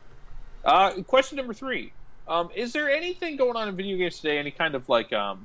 Uh, 0.64 1.02
question 1.02 1.36
number 1.36 1.52
three: 1.52 1.92
um, 2.26 2.48
Is 2.56 2.72
there 2.72 2.90
anything 2.90 3.36
going 3.36 3.56
on 3.56 3.68
in 3.68 3.76
video 3.76 3.98
games 3.98 4.20
today? 4.20 4.38
Any 4.38 4.52
kind 4.52 4.74
of 4.74 4.88
like 4.88 5.12
um, 5.12 5.44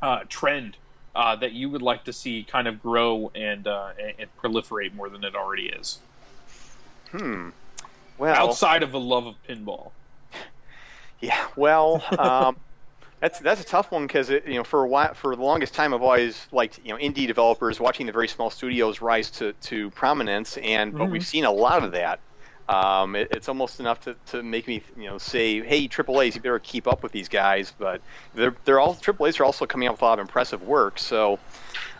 uh, 0.00 0.20
trend 0.28 0.76
uh, 1.16 1.36
that 1.36 1.52
you 1.52 1.70
would 1.70 1.82
like 1.82 2.04
to 2.04 2.12
see 2.12 2.44
kind 2.44 2.68
of 2.68 2.80
grow 2.80 3.30
and, 3.34 3.66
uh, 3.66 3.92
and 4.18 4.30
proliferate 4.36 4.94
more 4.94 5.10
than 5.10 5.24
it 5.24 5.34
already 5.34 5.66
is, 5.68 6.00
Hmm. 7.10 7.50
Well, 8.18 8.34
outside 8.34 8.82
of 8.84 8.92
the 8.92 9.00
love 9.00 9.26
of 9.26 9.42
pinball? 9.42 9.94
Yeah, 11.20 11.48
well, 11.56 12.04
um, 12.18 12.56
that's 13.20 13.40
that's 13.40 13.60
a 13.60 13.64
tough 13.64 13.92
one 13.92 14.06
because 14.06 14.30
you 14.30 14.54
know 14.54 14.64
for 14.64 14.84
a 14.84 14.88
while, 14.88 15.14
for 15.14 15.36
the 15.36 15.42
longest 15.42 15.74
time 15.74 15.94
I've 15.94 16.02
always 16.02 16.46
liked 16.52 16.78
you 16.78 16.90
know 16.92 16.98
indie 16.98 17.26
developers 17.26 17.80
watching 17.80 18.06
the 18.06 18.12
very 18.12 18.28
small 18.28 18.50
studios 18.50 19.00
rise 19.00 19.30
to, 19.32 19.54
to 19.54 19.90
prominence, 19.92 20.58
and 20.58 20.94
but 20.96 21.06
Mhm. 21.06 21.10
we've 21.10 21.26
seen 21.26 21.44
a 21.46 21.52
lot 21.52 21.84
of 21.84 21.92
that. 21.92 22.20
Um, 22.68 23.14
it, 23.14 23.28
it's 23.30 23.48
almost 23.48 23.78
enough 23.80 24.00
to, 24.00 24.16
to 24.26 24.42
make 24.42 24.66
me 24.66 24.82
you 24.96 25.04
know 25.04 25.18
say, 25.18 25.60
hey, 25.62 25.88
AAA's, 25.88 26.34
you 26.34 26.40
better 26.40 26.58
keep 26.58 26.86
up 26.86 27.02
with 27.02 27.12
these 27.12 27.28
guys. 27.28 27.72
But 27.78 28.00
they're 28.34 28.56
they're 28.64 28.80
all 28.80 28.94
AAA's 28.94 29.40
are 29.40 29.44
also 29.44 29.66
coming 29.66 29.88
out 29.88 29.94
with 29.94 30.02
a 30.02 30.04
lot 30.04 30.18
of 30.18 30.22
impressive 30.24 30.62
work. 30.62 30.98
So 30.98 31.38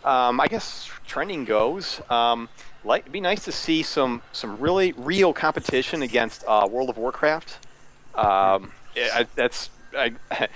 um, 0.04 0.40
I 0.40 0.46
guess 0.46 0.90
trending 1.06 1.44
goes. 1.44 2.00
Um, 2.10 2.48
like 2.84 3.02
it'd 3.02 3.12
be 3.12 3.20
nice 3.20 3.44
to 3.44 3.52
see 3.52 3.82
some 3.82 4.22
some 4.32 4.58
really 4.58 4.92
real 4.96 5.32
competition 5.32 6.02
against 6.02 6.44
uh, 6.46 6.68
World 6.70 6.90
of 6.90 6.96
Warcraft. 6.96 7.58
Um, 8.14 8.72
I, 8.96 9.26
that's 9.34 9.70
I, 9.96 10.12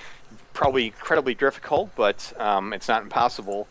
probably 0.52 0.86
incredibly 0.86 1.34
difficult, 1.34 1.90
but 1.96 2.32
um, 2.38 2.72
it's 2.72 2.88
not 2.88 3.02
impossible. 3.02 3.66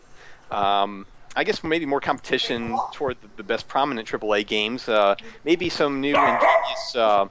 Um, 0.50 1.06
I 1.36 1.44
guess 1.44 1.62
maybe 1.62 1.86
more 1.86 2.00
competition 2.00 2.76
toward 2.92 3.16
the, 3.36 3.42
best 3.44 3.68
prominent 3.68 4.08
AAA 4.08 4.46
games. 4.46 4.88
Uh, 4.88 5.14
maybe 5.44 5.68
some 5.68 6.00
new 6.00 6.16
ingenious 6.16 6.96
uh, 6.96 7.28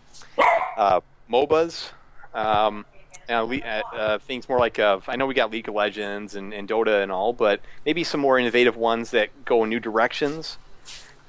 uh, 0.78 1.02
MOBAs. 1.30 1.92
Um, 2.34 2.86
uh, 3.28 3.82
uh, 3.94 4.18
things 4.20 4.50
more 4.50 4.58
like 4.58 4.80
uh, 4.80 5.00
I 5.08 5.16
know 5.16 5.28
we 5.28 5.36
got 5.36 5.52
League 5.52 5.68
of 5.68 5.76
Legends 5.76 6.36
and, 6.36 6.52
and 6.54 6.68
Dota 6.68 7.04
and 7.04 7.12
all, 7.12 7.32
but 7.32 7.62
maybe 7.86 8.04
some 8.04 8.20
more 8.20 8.40
innovative 8.40 8.76
ones 8.76 9.12
that 9.12 9.46
go 9.46 9.64
in 9.64 9.70
new 9.70 9.80
directions. 9.80 10.58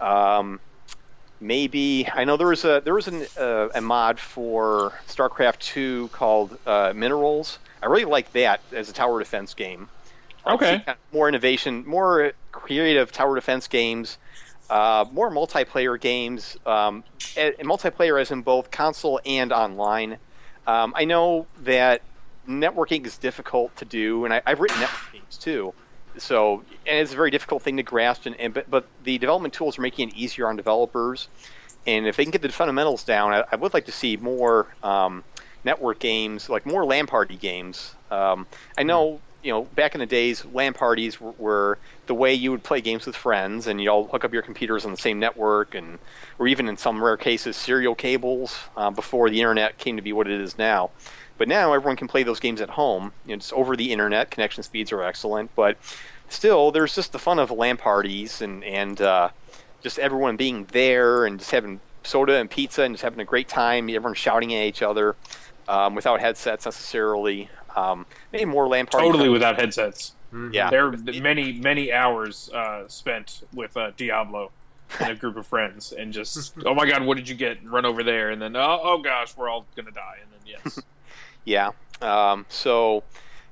Um, 0.01 0.61
maybe 1.41 2.09
I 2.11 2.25
know 2.25 2.39
there 2.39 2.47
was 2.47 2.65
a 2.65 2.81
there 2.83 2.95
was 2.95 3.09
an, 3.09 3.27
a 3.37 3.81
mod 3.83 4.19
for 4.19 4.95
StarCraft 5.09 5.59
two 5.59 6.09
called 6.09 6.57
Minerals. 6.67 7.59
I 7.83 7.87
really 7.87 8.07
like 8.07 8.33
that 8.33 8.61
as 8.73 8.89
a 8.89 8.93
tower 8.95 9.19
defense 9.19 9.53
game. 9.53 9.89
Okay. 10.47 10.85
kind 10.87 10.97
of 10.99 11.15
more 11.15 11.29
innovation, 11.29 11.85
more 11.87 12.33
creative 12.53 13.13
tower 13.13 13.35
defense 13.35 13.69
games, 13.69 14.19
uh, 14.69 15.05
more 15.13 15.31
multiplayer 15.31 16.01
games, 16.01 16.57
um, 16.67 17.05
and, 17.37 17.55
and 17.59 17.69
multiplayer 17.69 18.21
as 18.21 18.31
in 18.31 18.43
both 18.43 18.71
console 18.71 19.21
and 19.25 19.53
online. 19.53 20.19
Um, 20.67 20.93
I 20.97 21.05
know 21.05 21.49
that 21.59 22.03
networking 22.49 23.07
is 23.07 23.19
difficult 23.19 23.77
to 23.77 23.85
do, 23.85 24.25
and 24.25 24.35
I, 24.35 24.43
I've 24.47 24.61
written 24.61 24.81
network 24.81 25.01
games 25.13 25.39
too. 25.39 25.75
So, 26.19 26.65
and 26.87 26.99
it's 26.99 27.13
a 27.13 27.17
very 27.17 27.31
difficult 27.31 27.63
thing 27.63 27.77
to 27.77 27.83
grasp, 27.83 28.27
and, 28.27 28.39
and 28.41 28.53
but, 28.55 28.69
but 28.69 28.91
the 29.01 29.19
development 29.19 29.55
tools 29.55 29.79
are 29.79 29.83
making 29.83 30.09
it 30.09 30.15
easier 30.15 30.49
on 30.49 30.57
developers. 30.57 31.29
And 31.87 32.07
if 32.07 32.17
they 32.17 32.25
can 32.25 32.31
get 32.31 32.43
the 32.43 32.51
fundamentals 32.51 33.05
down, 33.05 33.33
I, 33.33 33.45
I 33.51 33.57
would 33.57 33.75
like 33.75 33.87
to 33.87 33.93
see 33.93 34.17
more 34.17 34.77
um, 34.83 35.25
network 35.65 36.01
games, 36.01 36.49
like 36.49 36.67
more 36.67 36.85
LAN 36.85 37.07
party 37.07 37.37
games. 37.37 37.97
Um, 38.11 38.47
I 38.77 38.83
know, 38.83 39.23
you 39.43 39.51
know, 39.53 39.65
back 39.65 39.95
in 39.95 40.01
the 40.01 40.07
days, 40.07 40.45
LAN 40.45 40.75
parties 40.75 41.21
were, 41.21 41.33
were 41.39 41.79
the 42.07 42.15
way 42.15 42.35
you 42.35 42.51
would 42.51 42.63
play 42.63 42.81
games 42.81 43.07
with 43.07 43.17
friends, 43.17 43.67
and 43.67 43.81
you 43.81 43.91
all 43.91 44.07
hook 44.07 44.25
up 44.25 44.33
your 44.33 44.43
computers 44.43 44.85
on 44.85 44.91
the 44.91 44.97
same 44.97 45.19
network, 45.19 45.75
and 45.75 45.99
or 46.39 46.47
even 46.47 46.69
in 46.69 46.77
some 46.77 47.03
rare 47.03 47.17
cases, 47.17 47.57
serial 47.57 47.95
cables 47.95 48.59
uh, 48.77 48.91
before 48.91 49.31
the 49.31 49.39
internet 49.39 49.79
came 49.79 49.97
to 49.97 50.03
be 50.03 50.13
what 50.13 50.29
it 50.29 50.41
is 50.41 50.59
now. 50.59 50.91
But 51.39 51.49
now 51.49 51.73
everyone 51.73 51.97
can 51.97 52.09
play 52.09 52.23
those 52.23 52.41
games 52.41 52.61
at 52.61 52.69
home. 52.69 53.13
You 53.25 53.31
know, 53.31 53.37
it's 53.37 53.53
over 53.53 53.77
the 53.77 53.93
internet. 53.93 54.31
Connection 54.31 54.63
speeds 54.63 54.93
are 54.93 55.03
excellent, 55.03 55.51
but 55.57 55.79
still, 56.29 56.71
there's 56.71 56.95
just 56.95 57.13
the 57.13 57.19
fun 57.19 57.39
of 57.39 57.51
LAN 57.51 57.79
parties 57.79 58.43
and 58.43 58.63
and 58.63 59.01
uh, 59.01 59.31
just 59.83 59.99
everyone 59.99 60.37
being 60.37 60.67
there 60.67 61.25
and 61.25 61.39
just 61.39 61.51
having 61.51 61.81
soda 62.05 62.37
and 62.37 62.51
pizza 62.51 62.83
and 62.83 62.95
just 62.95 63.05
having 63.05 63.21
a 63.21 63.25
great 63.25 63.49
time. 63.49 63.89
Everyone 63.89 64.15
shouting 64.15 64.55
at 64.55 64.67
each 64.67 64.83
other 64.83 65.17
um, 65.71 65.95
without 65.95 66.21
headsets 66.21 66.67
necessarily. 66.67 67.49
Um, 67.77 68.05
maybe 68.33 68.45
more 68.45 68.67
LAN 68.69 68.87
parties. 68.87 69.07
Totally 69.07 69.29
without 69.29 69.59
headsets. 69.59 70.15
Yeah. 70.53 70.71
There 70.71 70.87
are 70.87 70.97
many 71.21 71.53
many 71.53 71.93
hours 71.93 72.51
uh, 72.53 72.87
spent 72.89 73.43
with 73.55 73.77
uh, 73.77 73.93
Diablo 73.97 74.51
and 74.99 75.11
a 75.11 75.15
group 75.15 75.37
of 75.37 75.47
friends, 75.47 75.93
and 75.93 76.13
just 76.13 76.55
oh 76.67 76.75
my 76.75 76.89
god, 76.89 77.05
what 77.05 77.17
did 77.17 77.29
you 77.29 77.35
get? 77.35 77.65
Run 77.65 77.85
over 77.85 78.03
there, 78.03 78.31
and 78.31 78.43
then 78.43 78.57
oh, 78.57 78.81
oh 78.83 78.99
gosh, 78.99 79.37
we're 79.37 79.49
all 79.49 79.67
gonna 79.77 79.91
die, 79.93 80.19
and 80.23 80.31
then 80.33 80.41
yes. 80.65 80.81
Yeah. 81.45 81.71
Um, 82.03 82.45
so, 82.51 83.03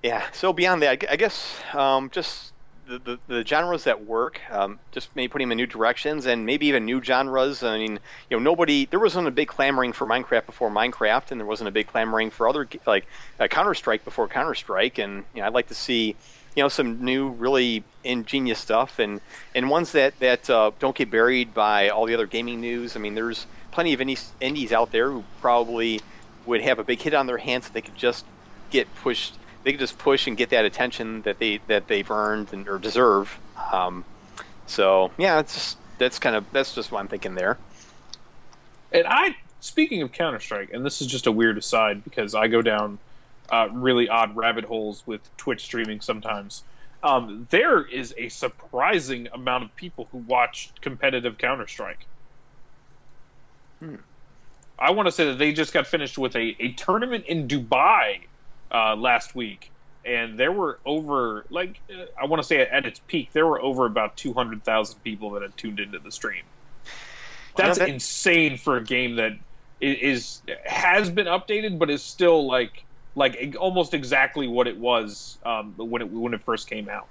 yeah. 0.02 0.26
So 0.32 0.52
beyond 0.52 0.82
that, 0.82 1.04
I 1.04 1.12
I 1.12 1.16
guess 1.16 1.56
um, 1.72 2.10
just 2.10 2.52
the, 2.88 3.18
the, 3.28 3.44
genres 3.44 3.84
that 3.84 4.06
work, 4.06 4.40
um, 4.50 4.78
just 4.92 5.14
maybe 5.14 5.28
putting 5.28 5.48
them 5.48 5.52
in 5.52 5.58
new 5.58 5.66
directions 5.66 6.26
and 6.26 6.46
maybe 6.46 6.66
even 6.66 6.86
new 6.86 7.02
genres. 7.02 7.62
I 7.62 7.78
mean, 7.78 7.98
you 8.30 8.36
know, 8.36 8.38
nobody 8.38 8.86
there 8.86 8.98
wasn't 8.98 9.28
a 9.28 9.30
big 9.30 9.48
clamoring 9.48 9.92
for 9.92 10.06
Minecraft 10.06 10.46
before 10.46 10.70
Minecraft, 10.70 11.30
and 11.30 11.40
there 11.40 11.46
wasn't 11.46 11.68
a 11.68 11.70
big 11.70 11.88
clamoring 11.88 12.30
for 12.30 12.48
other 12.48 12.66
like 12.86 13.06
uh, 13.38 13.46
Counter 13.46 13.74
Strike 13.74 14.04
before 14.04 14.26
Counter 14.28 14.54
Strike, 14.54 14.98
and 14.98 15.24
you 15.34 15.40
know, 15.40 15.46
I'd 15.46 15.54
like 15.54 15.68
to 15.68 15.74
see. 15.74 16.16
You 16.56 16.64
know 16.64 16.68
some 16.70 17.04
new, 17.04 17.28
really 17.28 17.84
ingenious 18.02 18.58
stuff, 18.58 18.98
and, 18.98 19.20
and 19.54 19.70
ones 19.70 19.92
that 19.92 20.18
that 20.18 20.50
uh, 20.50 20.72
don't 20.80 20.96
get 20.96 21.08
buried 21.08 21.54
by 21.54 21.90
all 21.90 22.06
the 22.06 22.14
other 22.14 22.26
gaming 22.26 22.60
news. 22.60 22.96
I 22.96 22.98
mean, 22.98 23.14
there's 23.14 23.46
plenty 23.70 23.92
of 23.92 24.00
indies, 24.00 24.32
indies 24.40 24.72
out 24.72 24.90
there 24.90 25.08
who 25.08 25.22
probably 25.40 26.00
would 26.46 26.62
have 26.62 26.80
a 26.80 26.84
big 26.84 27.00
hit 27.00 27.14
on 27.14 27.26
their 27.26 27.38
hands 27.38 27.66
if 27.66 27.74
they 27.74 27.82
could 27.82 27.94
just 27.94 28.24
get 28.70 28.92
pushed. 28.96 29.34
They 29.68 29.72
could 29.72 29.80
just 29.80 29.98
push 29.98 30.26
and 30.26 30.34
get 30.34 30.48
that 30.48 30.64
attention 30.64 31.20
that 31.22 31.38
they 31.38 31.60
that 31.66 31.88
they've 31.88 32.10
earned 32.10 32.54
and 32.54 32.66
or 32.66 32.78
deserve. 32.78 33.38
Um, 33.70 34.02
so 34.66 35.10
yeah, 35.18 35.40
it's 35.40 35.52
just, 35.52 35.76
that's 35.98 36.18
kind 36.18 36.34
of 36.34 36.50
that's 36.52 36.74
just 36.74 36.90
what 36.90 37.00
I'm 37.00 37.08
thinking 37.08 37.34
there. 37.34 37.58
And 38.92 39.04
I, 39.06 39.36
speaking 39.60 40.00
of 40.00 40.10
Counter 40.10 40.40
Strike, 40.40 40.72
and 40.72 40.86
this 40.86 41.02
is 41.02 41.06
just 41.06 41.26
a 41.26 41.30
weird 41.30 41.58
aside 41.58 42.02
because 42.02 42.34
I 42.34 42.48
go 42.48 42.62
down 42.62 42.98
uh, 43.50 43.68
really 43.70 44.08
odd 44.08 44.34
rabbit 44.34 44.64
holes 44.64 45.02
with 45.04 45.20
Twitch 45.36 45.64
streaming 45.64 46.00
sometimes. 46.00 46.62
Um, 47.02 47.46
there 47.50 47.84
is 47.84 48.14
a 48.16 48.30
surprising 48.30 49.28
amount 49.34 49.64
of 49.64 49.76
people 49.76 50.08
who 50.10 50.16
watch 50.16 50.72
competitive 50.80 51.36
Counter 51.36 51.66
Strike. 51.66 52.06
Hmm. 53.80 53.96
I 54.78 54.92
want 54.92 55.08
to 55.08 55.12
say 55.12 55.26
that 55.26 55.36
they 55.36 55.52
just 55.52 55.74
got 55.74 55.86
finished 55.86 56.16
with 56.16 56.34
a, 56.36 56.56
a 56.58 56.72
tournament 56.72 57.26
in 57.26 57.48
Dubai 57.48 58.20
uh, 58.72 58.96
last 58.96 59.34
week, 59.34 59.70
and 60.04 60.38
there 60.38 60.52
were 60.52 60.78
over 60.84 61.44
like 61.50 61.80
uh, 61.90 62.04
I 62.20 62.26
want 62.26 62.42
to 62.42 62.46
say 62.46 62.60
at 62.60 62.86
its 62.86 63.00
peak 63.06 63.32
there 63.32 63.46
were 63.46 63.60
over 63.60 63.86
about 63.86 64.16
two 64.16 64.32
hundred 64.32 64.64
thousand 64.64 65.00
people 65.02 65.30
that 65.32 65.42
had 65.42 65.56
tuned 65.56 65.80
into 65.80 65.98
the 65.98 66.12
stream. 66.12 66.44
That's 67.56 67.78
that- 67.78 67.88
insane 67.88 68.56
for 68.56 68.76
a 68.76 68.84
game 68.84 69.16
that 69.16 69.32
i- 69.32 69.84
is 69.84 70.42
has 70.64 71.10
been 71.10 71.26
updated, 71.26 71.78
but 71.78 71.90
is 71.90 72.02
still 72.04 72.46
like 72.46 72.84
like 73.14 73.36
e- 73.40 73.56
almost 73.56 73.94
exactly 73.94 74.46
what 74.46 74.68
it 74.68 74.78
was 74.78 75.38
um, 75.44 75.74
when 75.76 76.02
it 76.02 76.10
when 76.10 76.34
it 76.34 76.42
first 76.44 76.68
came 76.68 76.88
out. 76.88 77.08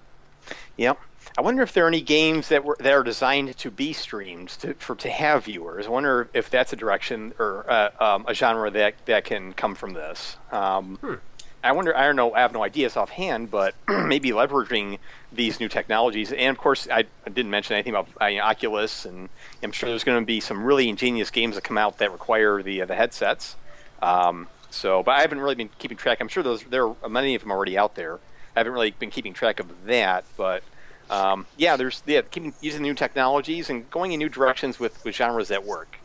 Yep. 0.78 0.98
I 1.38 1.42
wonder 1.42 1.62
if 1.64 1.74
there 1.74 1.84
are 1.84 1.90
any 1.90 2.02
games 2.02 2.50
that 2.50 2.64
were 2.64 2.78
that 2.80 2.94
are 2.94 3.04
designed 3.04 3.58
to 3.58 3.72
be 3.72 3.92
streamed 3.92 4.50
to 4.60 4.74
for 4.76 4.96
to 4.98 5.10
have 5.10 5.46
viewers. 5.46 5.88
I 5.88 5.90
wonder 5.90 6.30
if 6.34 6.50
that's 6.50 6.72
a 6.72 6.76
direction 6.78 7.34
or 7.40 7.66
uh, 7.70 7.90
um, 8.00 8.26
a 8.28 8.34
genre 8.34 8.72
that 8.72 9.06
that 9.08 9.26
can 9.26 9.52
come 9.54 9.76
from 9.76 9.92
this. 9.94 10.38
Um, 10.52 10.98
Hmm. 11.02 11.16
I 11.68 11.74
wonder. 11.74 11.96
I 11.96 12.06
don't 12.06 12.16
know. 12.16 12.34
I 12.34 12.40
have 12.40 12.54
no 12.54 12.64
ideas 12.64 12.96
offhand, 12.96 13.52
but 13.52 13.76
maybe 13.88 14.30
leveraging 14.32 15.00
these 15.34 15.60
new 15.60 15.68
technologies. 15.68 16.32
And 16.32 16.50
of 16.50 16.58
course, 16.58 16.88
I, 16.90 17.06
I 17.26 17.30
didn't 17.30 17.52
mention 17.52 17.76
anything 17.76 17.94
about 17.94 18.08
you 18.32 18.38
know, 18.38 18.44
Oculus, 18.44 19.06
and 19.06 19.28
I'm 19.62 19.74
sure 19.74 19.90
there's 19.90 20.06
going 20.06 20.22
to 20.22 20.26
be 20.26 20.40
some 20.40 20.64
really 20.64 20.88
ingenious 20.88 21.30
games 21.30 21.56
that 21.56 21.66
come 21.66 21.78
out 21.78 21.98
that 21.98 22.12
require 22.14 22.64
the 22.64 22.84
uh, 22.84 22.86
the 22.86 22.96
headsets. 22.96 23.58
Um, 24.02 24.48
so, 24.70 25.04
but 25.04 25.12
I 25.16 25.22
haven't 25.22 25.42
really 25.42 25.56
been 25.56 25.70
keeping 25.78 25.98
track. 25.98 26.20
I'm 26.22 26.30
sure 26.30 26.42
those 26.42 26.64
there 26.64 26.88
are 26.88 27.10
many 27.10 27.36
of 27.36 27.42
them 27.42 27.52
already 27.52 27.78
out 27.78 27.96
there. 27.96 28.16
I 28.56 28.60
haven't 28.62 28.74
really 28.74 28.92
been 28.92 29.12
keeping 29.12 29.34
track 29.34 29.60
of 29.60 29.68
that, 29.86 30.24
but 30.38 30.64
um, 31.10 31.46
yeah, 31.58 31.76
there's 31.76 32.02
yeah, 32.06 32.22
keeping 32.22 32.54
using 32.62 32.82
new 32.82 32.94
technologies 32.94 33.70
and 33.70 33.90
going 33.90 34.14
in 34.14 34.20
new 34.20 34.30
directions 34.30 34.80
with, 34.80 35.04
with 35.04 35.16
genres 35.16 35.50
that 35.50 35.66
work. 35.66 35.98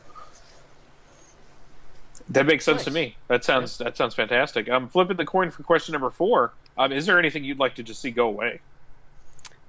That 2.31 2.47
makes 2.47 2.65
sense 2.65 2.85
to 2.85 2.91
me. 2.91 3.17
That 3.29 3.45
sounds 3.45 3.79
that 3.79 3.97
sounds 3.97 4.15
fantastic. 4.15 4.69
I'm 4.69 4.89
flipping 4.89 5.17
the 5.17 5.25
coin 5.25 5.51
for 5.51 5.63
question 5.63 5.93
number 5.93 6.11
four. 6.11 6.53
Um, 6.79 6.93
is 6.93 7.07
there 7.07 7.19
anything 7.19 7.45
you'd 7.45 7.59
like 7.59 7.75
to 7.77 7.83
just 7.83 8.01
see 8.01 8.11
go 8.11 8.29
away? 8.29 8.61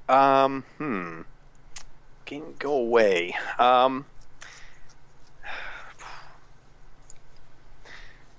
Um, 0.08 0.64
hmm. 0.78 1.22
Can 2.26 2.54
go 2.60 2.74
away. 2.74 3.36
Um, 3.60 4.06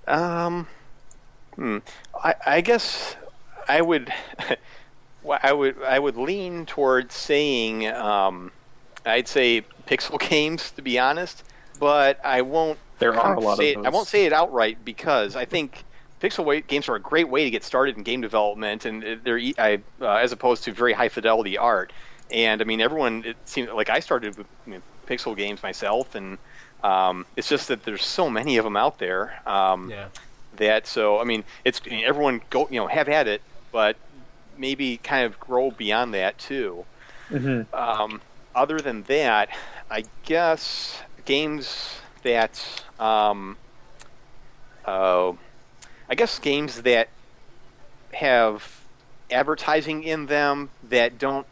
um, 0.07 0.67
hmm. 1.55 1.77
I, 2.23 2.35
I 2.45 2.61
guess 2.61 3.15
I 3.67 3.81
would. 3.81 4.11
I 5.43 5.53
would. 5.53 5.81
I 5.83 5.99
would 5.99 6.17
lean 6.17 6.65
towards 6.65 7.15
saying. 7.15 7.87
Um, 7.87 8.51
I'd 9.05 9.27
say 9.27 9.63
pixel 9.87 10.19
games, 10.29 10.71
to 10.71 10.81
be 10.81 10.97
honest, 10.99 11.43
but 11.79 12.19
I 12.23 12.41
won't 12.41 12.79
There 12.99 13.17
are 13.17 13.33
a 13.35 13.39
lot 13.39 13.57
say 13.57 13.73
of 13.73 13.75
it. 13.75 13.79
I 13.83 13.89
won't 13.89 14.07
say 14.07 14.25
it 14.25 14.33
outright 14.33 14.83
because 14.83 15.35
I 15.35 15.45
think 15.45 15.83
pixel 16.21 16.45
wa- 16.45 16.61
games 16.67 16.87
are 16.89 16.95
a 16.95 17.01
great 17.01 17.29
way 17.29 17.43
to 17.45 17.49
get 17.51 17.63
started 17.63 17.97
in 17.97 18.03
game 18.03 18.21
development, 18.21 18.85
and 18.85 19.03
they're 19.23 19.37
e- 19.37 19.55
I, 19.57 19.83
uh, 20.01 20.09
as 20.15 20.31
opposed 20.31 20.63
to 20.65 20.73
very 20.73 20.93
high 20.93 21.09
fidelity 21.09 21.57
art. 21.57 21.93
And 22.31 22.61
I 22.61 22.65
mean, 22.65 22.81
everyone 22.81 23.23
it 23.25 23.37
seems 23.45 23.69
like 23.71 23.89
I 23.89 23.99
started 23.99 24.37
with 24.37 24.47
you 24.65 24.73
know, 24.75 24.81
pixel 25.07 25.35
games 25.35 25.61
myself, 25.63 26.15
and 26.15 26.37
um, 26.83 27.25
it's 27.35 27.49
just 27.49 27.67
that 27.69 27.83
there's 27.83 28.05
so 28.05 28.29
many 28.29 28.57
of 28.57 28.63
them 28.63 28.77
out 28.77 28.97
there. 28.99 29.33
Um, 29.47 29.91
Yeah. 29.91 30.09
that 30.53 30.87
so 30.87 31.19
I 31.19 31.23
mean 31.25 31.43
it's 31.65 31.81
I 31.85 31.89
mean, 31.89 32.05
everyone 32.05 32.41
go 32.49 32.67
you 32.69 32.79
know 32.79 32.87
have 32.87 33.09
at 33.09 33.27
it, 33.27 33.43
but 33.71 33.97
maybe 34.55 34.97
kind 34.97 35.25
of 35.25 35.39
grow 35.39 35.71
beyond 35.71 36.13
that 36.13 36.37
too. 36.37 36.85
Mm-hmm. 37.31 37.75
Um, 37.75 38.21
other 38.55 38.81
than 38.81 39.03
that, 39.03 39.49
I 39.89 40.05
guess 40.23 41.01
games 41.25 41.97
that 42.23 42.63
um, 42.99 43.57
uh, 44.85 45.33
I 46.09 46.15
guess 46.15 46.39
games 46.39 46.81
that 46.83 47.09
have 48.13 48.67
advertising 49.29 50.03
in 50.03 50.25
them 50.27 50.69
that 50.89 51.17
don't 51.17 51.45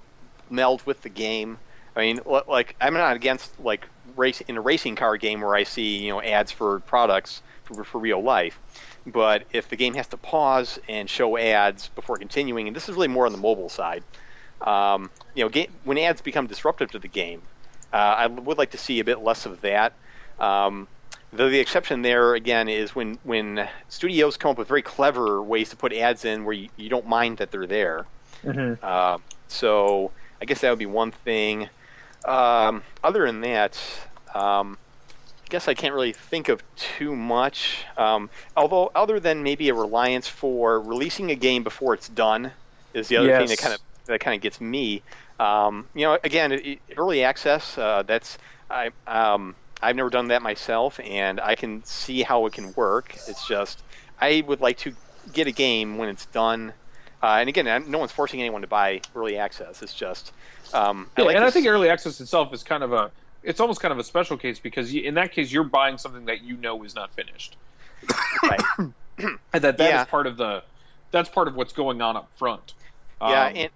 meld 0.49 0.85
with 0.85 1.01
the 1.01 1.09
game. 1.09 1.57
I 1.95 2.01
mean, 2.01 2.21
like 2.25 2.75
I'm 2.79 2.93
not 2.93 3.15
against 3.15 3.59
like 3.59 3.87
race 4.15 4.41
in 4.41 4.57
a 4.57 4.61
racing 4.61 4.95
car 4.95 5.17
game 5.17 5.41
where 5.41 5.55
I 5.55 5.63
see 5.63 5.97
you 5.97 6.09
know 6.09 6.21
ads 6.21 6.51
for 6.51 6.79
products 6.81 7.41
for, 7.63 7.83
for 7.83 7.99
real 7.99 8.21
life, 8.21 8.59
but 9.05 9.43
if 9.51 9.69
the 9.69 9.75
game 9.75 9.93
has 9.95 10.07
to 10.07 10.17
pause 10.17 10.79
and 10.87 11.09
show 11.09 11.37
ads 11.37 11.89
before 11.89 12.17
continuing, 12.17 12.67
and 12.67 12.75
this 12.75 12.89
is 12.89 12.95
really 12.95 13.07
more 13.07 13.25
on 13.25 13.31
the 13.31 13.37
mobile 13.37 13.69
side, 13.69 14.03
um, 14.61 15.11
you 15.35 15.47
know, 15.47 15.65
when 15.83 15.97
ads 15.97 16.21
become 16.21 16.47
disruptive 16.47 16.91
to 16.91 16.99
the 16.99 17.07
game, 17.07 17.41
uh, 17.93 17.95
I 17.95 18.27
would 18.27 18.57
like 18.57 18.71
to 18.71 18.77
see 18.77 18.99
a 18.99 19.03
bit 19.03 19.19
less 19.19 19.45
of 19.45 19.61
that. 19.61 19.93
Um, 20.39 20.87
Though 21.35 21.49
the 21.49 21.59
exception 21.59 22.03
there 22.03 22.35
again 22.35 22.69
is 22.69 22.93
when 22.93 23.17
when 23.23 23.67
studios 23.89 24.37
come 24.37 24.51
up 24.51 24.59
with 24.59 24.67
very 24.67 24.83
clever 24.83 25.41
ways 25.41 25.71
to 25.71 25.75
put 25.75 25.91
ads 25.91 26.25
in 26.25 26.45
where 26.45 26.53
you, 26.53 26.69
you 26.77 26.89
don't 26.89 27.07
mind 27.07 27.37
that 27.37 27.49
they're 27.49 27.65
there. 27.65 28.05
Mm-hmm. 28.43 28.75
Uh, 28.83 29.17
so 29.47 30.11
I 30.39 30.45
guess 30.45 30.61
that 30.61 30.69
would 30.69 30.77
be 30.77 30.85
one 30.85 31.09
thing. 31.09 31.69
Um, 32.23 32.83
other 33.03 33.25
than 33.25 33.41
that, 33.41 33.79
um, 34.35 34.77
I 35.43 35.49
guess 35.49 35.67
I 35.67 35.73
can't 35.73 35.95
really 35.95 36.13
think 36.13 36.49
of 36.49 36.61
too 36.75 37.15
much. 37.15 37.83
Um, 37.97 38.29
although, 38.55 38.91
other 38.93 39.19
than 39.19 39.41
maybe 39.41 39.69
a 39.69 39.73
reliance 39.73 40.27
for 40.27 40.79
releasing 40.79 41.31
a 41.31 41.35
game 41.35 41.63
before 41.63 41.95
it's 41.95 42.09
done, 42.09 42.51
is 42.93 43.07
the 43.07 43.17
other 43.17 43.35
thing 43.39 43.47
that 43.47 43.57
kind 43.57 43.73
of 43.73 43.81
that 44.05 44.19
kind 44.19 44.35
of 44.35 44.41
gets 44.41 44.61
me. 44.61 45.01
Um, 45.43 45.89
you 45.93 46.03
know, 46.05 46.19
again, 46.23 46.51
it, 46.53 46.81
early 46.97 47.23
access. 47.23 47.77
Uh, 47.77 48.03
that's 48.03 48.37
I. 48.69 48.91
Um, 49.07 49.55
I've 49.81 49.95
never 49.97 50.09
done 50.09 50.29
that 50.29 50.41
myself, 50.41 50.99
and 51.03 51.41
I 51.41 51.55
can 51.55 51.83
see 51.85 52.23
how 52.23 52.45
it 52.45 52.53
can 52.53 52.73
work. 52.73 53.17
It's 53.27 53.45
just 53.45 53.83
I 54.19 54.43
would 54.47 54.61
like 54.61 54.77
to 54.79 54.95
get 55.31 55.47
a 55.47 55.51
game 55.51 55.97
when 55.97 56.09
it's 56.09 56.25
done. 56.27 56.73
Uh, 57.21 57.37
and 57.39 57.49
again, 57.49 57.89
no 57.89 57.99
one's 57.99 58.11
forcing 58.11 58.39
anyone 58.41 58.61
to 58.61 58.67
buy 58.67 59.01
early 59.15 59.37
access. 59.37 59.81
It's 59.83 59.93
just 59.93 60.33
um, 60.73 61.11
I 61.17 61.21
Yeah, 61.21 61.25
like 61.25 61.37
and 61.37 61.45
I 61.45 61.51
think 61.51 61.67
early 61.67 61.89
access 61.89 62.19
itself 62.19 62.53
is 62.53 62.63
kind 62.63 62.83
of 62.83 62.93
a 62.93 63.11
it's 63.43 63.59
almost 63.59 63.81
kind 63.81 63.91
of 63.91 63.99
a 63.99 64.03
special 64.03 64.37
case 64.37 64.59
because 64.59 64.93
you, 64.93 65.03
in 65.03 65.15
that 65.15 65.31
case 65.33 65.51
you're 65.51 65.65
buying 65.65 65.97
something 65.97 66.25
that 66.25 66.41
you 66.41 66.57
know 66.57 66.83
is 66.83 66.95
not 66.95 67.13
finished, 67.13 67.57
right. 68.47 68.65
and 69.17 69.63
that 69.63 69.77
that 69.77 69.95
is 69.95 70.01
Yeah. 70.01 70.05
part 70.05 70.27
of 70.27 70.37
the 70.37 70.63
that's 71.11 71.29
part 71.29 71.47
of 71.47 71.55
what's 71.55 71.73
going 71.73 72.01
on 72.01 72.17
up 72.17 72.31
front. 72.37 72.73
yeah, 73.21 73.45
Um, 73.45 73.55
and 73.55 73.71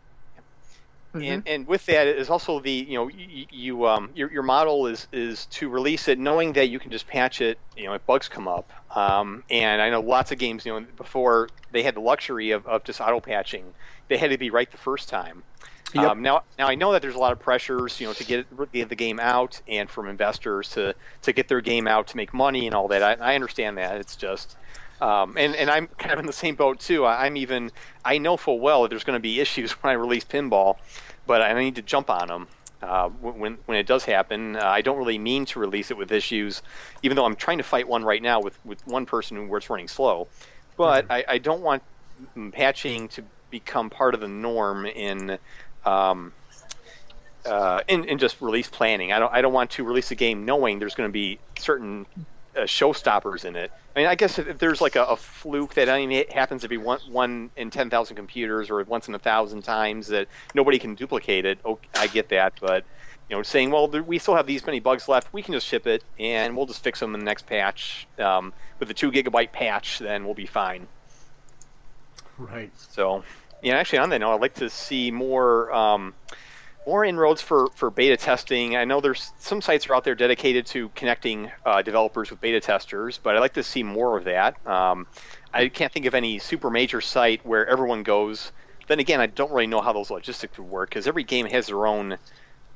mhm. 1.21 1.33
and, 1.33 1.47
and 1.47 1.67
with 1.67 1.85
that 1.85 2.07
is 2.07 2.29
also 2.29 2.59
the 2.59 2.71
you 2.71 2.95
know 2.95 3.07
you, 3.07 3.45
you 3.49 3.87
um 3.87 4.09
your, 4.15 4.31
your 4.31 4.43
model 4.43 4.87
is 4.87 5.07
is 5.11 5.45
to 5.47 5.69
release 5.69 6.07
it 6.07 6.19
knowing 6.19 6.53
that 6.53 6.69
you 6.69 6.79
can 6.79 6.91
just 6.91 7.07
patch 7.07 7.41
it 7.41 7.59
you 7.75 7.85
know 7.85 7.93
if 7.93 8.05
bugs 8.05 8.27
come 8.27 8.47
up 8.47 8.71
um, 8.95 9.43
and 9.49 9.81
I 9.81 9.89
know 9.89 10.01
lots 10.01 10.31
of 10.31 10.37
games 10.37 10.65
you 10.65 10.73
know 10.73 10.85
before 10.97 11.51
they 11.71 11.83
had 11.83 11.95
the 11.95 12.01
luxury 12.01 12.51
of, 12.51 12.65
of 12.65 12.83
just 12.83 13.01
auto 13.01 13.19
patching 13.19 13.73
they 14.07 14.17
had 14.17 14.31
to 14.31 14.37
be 14.37 14.49
right 14.49 14.69
the 14.71 14.77
first 14.77 15.09
time 15.09 15.43
Yep. 15.93 16.03
um, 16.03 16.21
now 16.21 16.43
now 16.57 16.67
I 16.67 16.75
know 16.75 16.91
that 16.91 17.01
there's 17.01 17.15
a 17.15 17.19
lot 17.19 17.31
of 17.31 17.39
pressures 17.39 17.99
you 17.99 18.07
know 18.07 18.13
to 18.13 18.23
get 18.23 18.71
get 18.73 18.89
the 18.89 18.95
game 18.95 19.19
out 19.19 19.61
and 19.67 19.89
from 19.89 20.09
investors 20.09 20.69
to 20.71 20.95
to 21.21 21.33
get 21.33 21.47
their 21.47 21.61
game 21.61 21.87
out 21.87 22.07
to 22.07 22.17
make 22.17 22.33
money 22.33 22.65
and 22.67 22.75
all 22.75 22.89
that 22.89 23.03
I, 23.03 23.31
I 23.31 23.35
understand 23.35 23.77
that 23.77 23.97
it's 23.97 24.15
just 24.17 24.57
um, 24.99 25.35
and 25.37 25.55
and 25.55 25.69
I'm 25.69 25.87
kind 25.97 26.13
of 26.13 26.19
in 26.19 26.25
the 26.25 26.33
same 26.33 26.55
boat 26.55 26.79
too. 26.79 27.05
I, 27.05 27.25
I'm 27.25 27.37
even 27.37 27.71
I 28.03 28.17
know 28.17 28.37
full 28.37 28.59
well 28.59 28.81
that 28.83 28.89
there's 28.89 29.03
going 29.03 29.17
to 29.17 29.21
be 29.21 29.39
issues 29.39 29.71
when 29.83 29.91
I 29.91 29.93
release 29.93 30.23
pinball, 30.23 30.77
but 31.27 31.41
I 31.41 31.53
need 31.61 31.75
to 31.75 31.81
jump 31.81 32.09
on 32.09 32.29
them 32.29 32.47
uh, 32.81 33.09
when 33.09 33.57
when 33.65 33.77
it 33.77 33.85
does 33.85 34.05
happen. 34.05 34.55
Uh, 34.55 34.63
I 34.63 34.81
don't 34.81 34.97
really 34.97 35.17
mean 35.17 35.45
to 35.47 35.59
release 35.59 35.91
it 35.91 35.97
with 35.97 36.11
issues, 36.11 36.61
even 37.03 37.15
though 37.15 37.25
I'm 37.25 37.35
trying 37.35 37.57
to 37.57 37.63
fight 37.63 37.87
one 37.87 38.03
right 38.03 38.21
now 38.21 38.39
with 38.39 38.57
with 38.65 38.85
one 38.87 39.05
person 39.05 39.49
where 39.49 39.57
it's 39.57 39.69
running 39.69 39.87
slow. 39.87 40.27
But 40.77 41.05
I, 41.09 41.25
I 41.27 41.37
don't 41.39 41.61
want 41.61 41.83
patching 42.51 43.07
to 43.09 43.23
become 43.49 43.89
part 43.89 44.13
of 44.13 44.21
the 44.21 44.27
norm 44.27 44.85
in. 44.85 45.37
Um, 45.85 46.33
uh, 47.45 47.81
in, 47.87 48.03
in 48.03 48.17
just 48.17 48.41
release 48.41 48.67
planning, 48.67 49.13
I 49.13 49.19
don't. 49.19 49.33
I 49.33 49.41
don't 49.41 49.53
want 49.53 49.71
to 49.71 49.83
release 49.83 50.11
a 50.11 50.15
game 50.15 50.45
knowing 50.45 50.79
there's 50.79 50.95
going 50.95 51.07
to 51.07 51.13
be 51.13 51.39
certain 51.57 52.05
uh, 52.57 52.61
showstoppers 52.61 53.45
in 53.45 53.55
it. 53.55 53.71
I 53.95 53.99
mean, 53.99 54.07
I 54.07 54.15
guess 54.15 54.39
if, 54.39 54.47
if 54.47 54.57
there's 54.57 54.81
like 54.81 54.95
a, 54.95 55.03
a 55.03 55.15
fluke 55.15 55.75
that 55.75 55.89
I 55.89 55.99
mean, 55.99 56.11
it 56.11 56.31
happens 56.31 56.63
every 56.63 56.77
one, 56.77 56.99
one 57.09 57.49
in 57.55 57.69
10,000 57.69 58.15
computers 58.15 58.69
or 58.69 58.83
once 58.83 59.07
in 59.07 59.15
a 59.15 59.19
thousand 59.19 59.63
times 59.63 60.07
that 60.07 60.27
nobody 60.53 60.79
can 60.79 60.95
duplicate 60.95 61.45
it, 61.45 61.59
okay, 61.65 61.87
I 61.95 62.07
get 62.07 62.29
that. 62.29 62.53
But, 62.59 62.83
you 63.29 63.35
know, 63.35 63.43
saying, 63.43 63.71
well, 63.71 63.87
there, 63.87 64.03
we 64.03 64.19
still 64.19 64.35
have 64.35 64.47
these 64.47 64.65
many 64.65 64.79
bugs 64.79 65.07
left, 65.07 65.31
we 65.33 65.41
can 65.41 65.53
just 65.53 65.67
ship 65.67 65.87
it 65.87 66.03
and 66.19 66.55
we'll 66.55 66.65
just 66.65 66.83
fix 66.83 66.99
them 66.99 67.13
in 67.13 67.19
the 67.19 67.25
next 67.25 67.45
patch. 67.45 68.07
Um, 68.17 68.53
with 68.79 68.87
the 68.87 68.93
two 68.93 69.11
gigabyte 69.11 69.51
patch, 69.51 69.99
then 69.99 70.25
we'll 70.25 70.33
be 70.33 70.45
fine. 70.45 70.87
Right. 72.37 72.71
So, 72.91 73.23
yeah, 73.61 73.77
actually, 73.77 73.99
on 73.99 74.09
that 74.09 74.19
note, 74.19 74.35
I'd 74.35 74.41
like 74.41 74.55
to 74.55 74.69
see 74.69 75.11
more 75.11 75.71
um, 75.73 76.13
more 76.87 77.03
inroads 77.03 77.41
for, 77.41 77.67
for 77.75 77.91
beta 77.91 78.15
testing. 78.15 78.77
I 78.77 78.85
know 78.85 79.01
there's 79.01 79.33
some 79.39 79.61
sites 79.61 79.89
are 79.89 79.95
out 79.95 80.05
there 80.05 80.15
dedicated 80.15 80.65
to 80.67 80.87
connecting 80.95 81.51
uh, 81.65 81.81
developers 81.81 82.31
with 82.31 82.39
beta 82.39 82.61
testers, 82.61 83.19
but 83.21 83.35
I'd 83.35 83.41
like 83.41 83.55
to 83.55 83.63
see 83.63 83.83
more 83.83 84.17
of 84.17 84.23
that. 84.23 84.65
Um, 84.65 85.05
I 85.53 85.67
can't 85.67 85.91
think 85.91 86.05
of 86.05 86.15
any 86.15 86.39
super 86.39 86.69
major 86.69 87.01
site 87.01 87.45
where 87.45 87.67
everyone 87.67 88.03
goes. 88.03 88.53
Then 88.87 88.99
again, 88.99 89.19
I 89.19 89.25
don't 89.25 89.51
really 89.51 89.67
know 89.67 89.81
how 89.81 89.91
those 89.91 90.09
logistics 90.09 90.57
would 90.57 90.69
work 90.69 90.89
because 90.89 91.07
every 91.07 91.25
game 91.25 91.45
has 91.47 91.67
their 91.67 91.85
own 91.85 92.17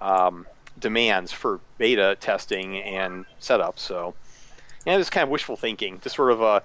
um, 0.01 0.45
demands 0.77 1.31
for 1.31 1.61
beta 1.77 2.17
testing 2.19 2.81
and 2.81 3.25
setup. 3.39 3.79
So, 3.79 4.13
yeah, 4.85 4.97
it's 4.97 5.09
kind 5.09 5.23
of 5.23 5.29
wishful 5.29 5.55
thinking. 5.55 6.01
Just 6.01 6.17
sort 6.17 6.33
of 6.33 6.41
uh, 6.41 6.59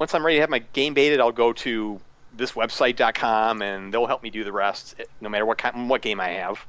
once 0.00 0.14
I'm 0.14 0.26
ready 0.26 0.38
to 0.38 0.40
have 0.40 0.50
my 0.50 0.64
game 0.72 0.94
baited, 0.94 1.20
I'll 1.20 1.30
go 1.30 1.52
to 1.52 2.00
this 2.36 2.52
website.com 2.52 3.62
and 3.62 3.94
they'll 3.94 4.06
help 4.06 4.24
me 4.24 4.30
do 4.30 4.42
the 4.42 4.52
rest, 4.52 4.96
no 5.20 5.28
matter 5.28 5.46
what 5.46 5.58
kind, 5.58 5.88
what 5.88 6.02
game 6.02 6.18
I 6.18 6.30
have. 6.30 6.66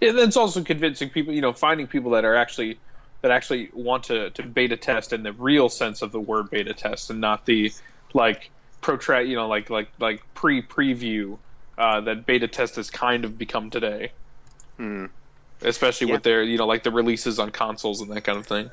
And 0.00 0.18
it's 0.18 0.36
also 0.36 0.62
convincing 0.62 1.10
people, 1.10 1.34
you 1.34 1.40
know, 1.40 1.52
finding 1.52 1.86
people 1.86 2.12
that 2.12 2.24
are 2.24 2.36
actually 2.36 2.80
that 3.22 3.30
actually 3.30 3.70
want 3.72 4.04
to 4.04 4.30
to 4.30 4.42
beta 4.42 4.76
test 4.76 5.12
in 5.12 5.22
the 5.22 5.32
real 5.32 5.68
sense 5.68 6.02
of 6.02 6.12
the 6.12 6.20
word 6.20 6.50
beta 6.50 6.74
test, 6.74 7.10
and 7.10 7.20
not 7.20 7.46
the 7.46 7.72
like 8.14 8.50
protract, 8.80 9.28
you 9.28 9.36
know, 9.36 9.48
like 9.48 9.70
like 9.70 9.88
like 9.98 10.22
pre 10.34 10.62
preview 10.66 11.38
uh, 11.78 12.00
that 12.02 12.26
beta 12.26 12.48
test 12.48 12.76
has 12.76 12.90
kind 12.90 13.24
of 13.24 13.38
become 13.38 13.70
today, 13.70 14.12
Hmm. 14.78 15.06
especially 15.62 16.06
Yeah. 16.06 16.12
with 16.12 16.22
their 16.22 16.42
you 16.42 16.58
know 16.58 16.66
like 16.66 16.82
the 16.82 16.90
releases 16.90 17.38
on 17.38 17.50
consoles 17.50 18.00
and 18.00 18.10
that 18.12 18.22
kind 18.22 18.38
of 18.38 18.46
thing. 18.46 18.70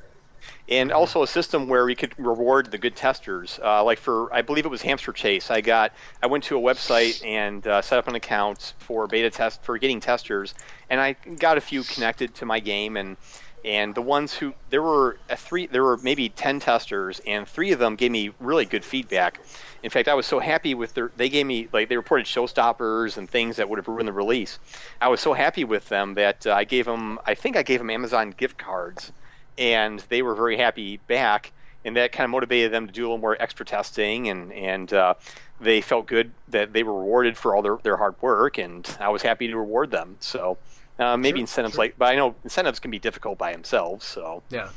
And 0.69 0.91
also 0.91 1.23
a 1.23 1.27
system 1.27 1.67
where 1.67 1.85
we 1.85 1.95
could 1.95 2.13
reward 2.17 2.71
the 2.71 2.77
good 2.77 2.95
testers. 2.95 3.59
Uh, 3.63 3.83
like 3.83 3.99
for, 3.99 4.33
I 4.33 4.41
believe 4.41 4.65
it 4.65 4.69
was 4.69 4.81
Hamster 4.81 5.11
Chase. 5.11 5.51
I 5.51 5.61
got, 5.61 5.93
I 6.21 6.27
went 6.27 6.45
to 6.45 6.57
a 6.57 6.61
website 6.61 7.25
and 7.25 7.65
uh, 7.67 7.81
set 7.81 7.99
up 7.99 8.07
an 8.07 8.15
account 8.15 8.73
for 8.79 9.07
beta 9.07 9.29
test 9.29 9.63
for 9.63 9.77
getting 9.77 9.99
testers, 9.99 10.53
and 10.89 10.99
I 10.99 11.13
got 11.13 11.57
a 11.57 11.61
few 11.61 11.83
connected 11.83 12.35
to 12.35 12.45
my 12.45 12.59
game, 12.59 12.97
and 12.97 13.17
and 13.65 13.95
the 13.95 14.01
ones 14.01 14.33
who 14.33 14.53
there 14.69 14.81
were 14.81 15.17
a 15.29 15.37
three, 15.37 15.67
there 15.67 15.83
were 15.83 15.97
maybe 15.97 16.27
ten 16.27 16.59
testers, 16.59 17.21
and 17.25 17.47
three 17.47 17.71
of 17.71 17.79
them 17.79 17.95
gave 17.95 18.11
me 18.11 18.31
really 18.39 18.65
good 18.65 18.83
feedback. 18.83 19.39
In 19.83 19.89
fact, 19.89 20.09
I 20.09 20.13
was 20.15 20.25
so 20.25 20.39
happy 20.39 20.73
with 20.75 20.93
their, 20.93 21.11
they 21.15 21.29
gave 21.29 21.45
me 21.45 21.69
like 21.71 21.87
they 21.87 21.95
reported 21.95 22.25
showstoppers 22.25 23.17
and 23.17 23.29
things 23.29 23.55
that 23.57 23.69
would 23.69 23.77
have 23.79 23.87
ruined 23.87 24.07
the 24.07 24.13
release. 24.13 24.59
I 24.99 25.07
was 25.07 25.21
so 25.21 25.33
happy 25.33 25.63
with 25.63 25.87
them 25.87 26.15
that 26.15 26.45
uh, 26.45 26.53
I 26.53 26.65
gave 26.65 26.85
them, 26.85 27.19
I 27.25 27.35
think 27.35 27.55
I 27.55 27.63
gave 27.63 27.79
them 27.79 27.89
Amazon 27.89 28.31
gift 28.31 28.57
cards 28.57 29.13
and 29.57 29.99
they 30.09 30.21
were 30.21 30.35
very 30.35 30.57
happy 30.57 30.97
back 30.97 31.51
and 31.85 31.97
that 31.97 32.11
kind 32.13 32.25
of 32.25 32.31
motivated 32.31 32.71
them 32.71 32.87
to 32.87 32.93
do 32.93 33.01
a 33.01 33.05
little 33.05 33.17
more 33.17 33.35
extra 33.39 33.65
testing 33.65 34.29
and 34.29 34.51
and 34.53 34.93
uh, 34.93 35.13
they 35.59 35.81
felt 35.81 36.07
good 36.07 36.31
that 36.47 36.73
they 36.73 36.83
were 36.83 36.97
rewarded 36.97 37.37
for 37.37 37.55
all 37.55 37.61
their, 37.61 37.77
their 37.83 37.97
hard 37.97 38.15
work 38.21 38.57
and 38.57 38.95
i 38.99 39.09
was 39.09 39.21
happy 39.21 39.47
to 39.47 39.57
reward 39.57 39.91
them 39.91 40.15
so 40.19 40.57
uh, 40.99 41.17
maybe 41.17 41.37
Sure, 41.39 41.41
incentives 41.41 41.75
sure. 41.75 41.83
like 41.85 41.95
but 41.97 42.05
i 42.05 42.15
know 42.15 42.35
incentives 42.43 42.79
can 42.79 42.91
be 42.91 42.99
difficult 42.99 43.37
by 43.37 43.51
themselves 43.51 44.05
so 44.05 44.43
Yeah. 44.49 44.69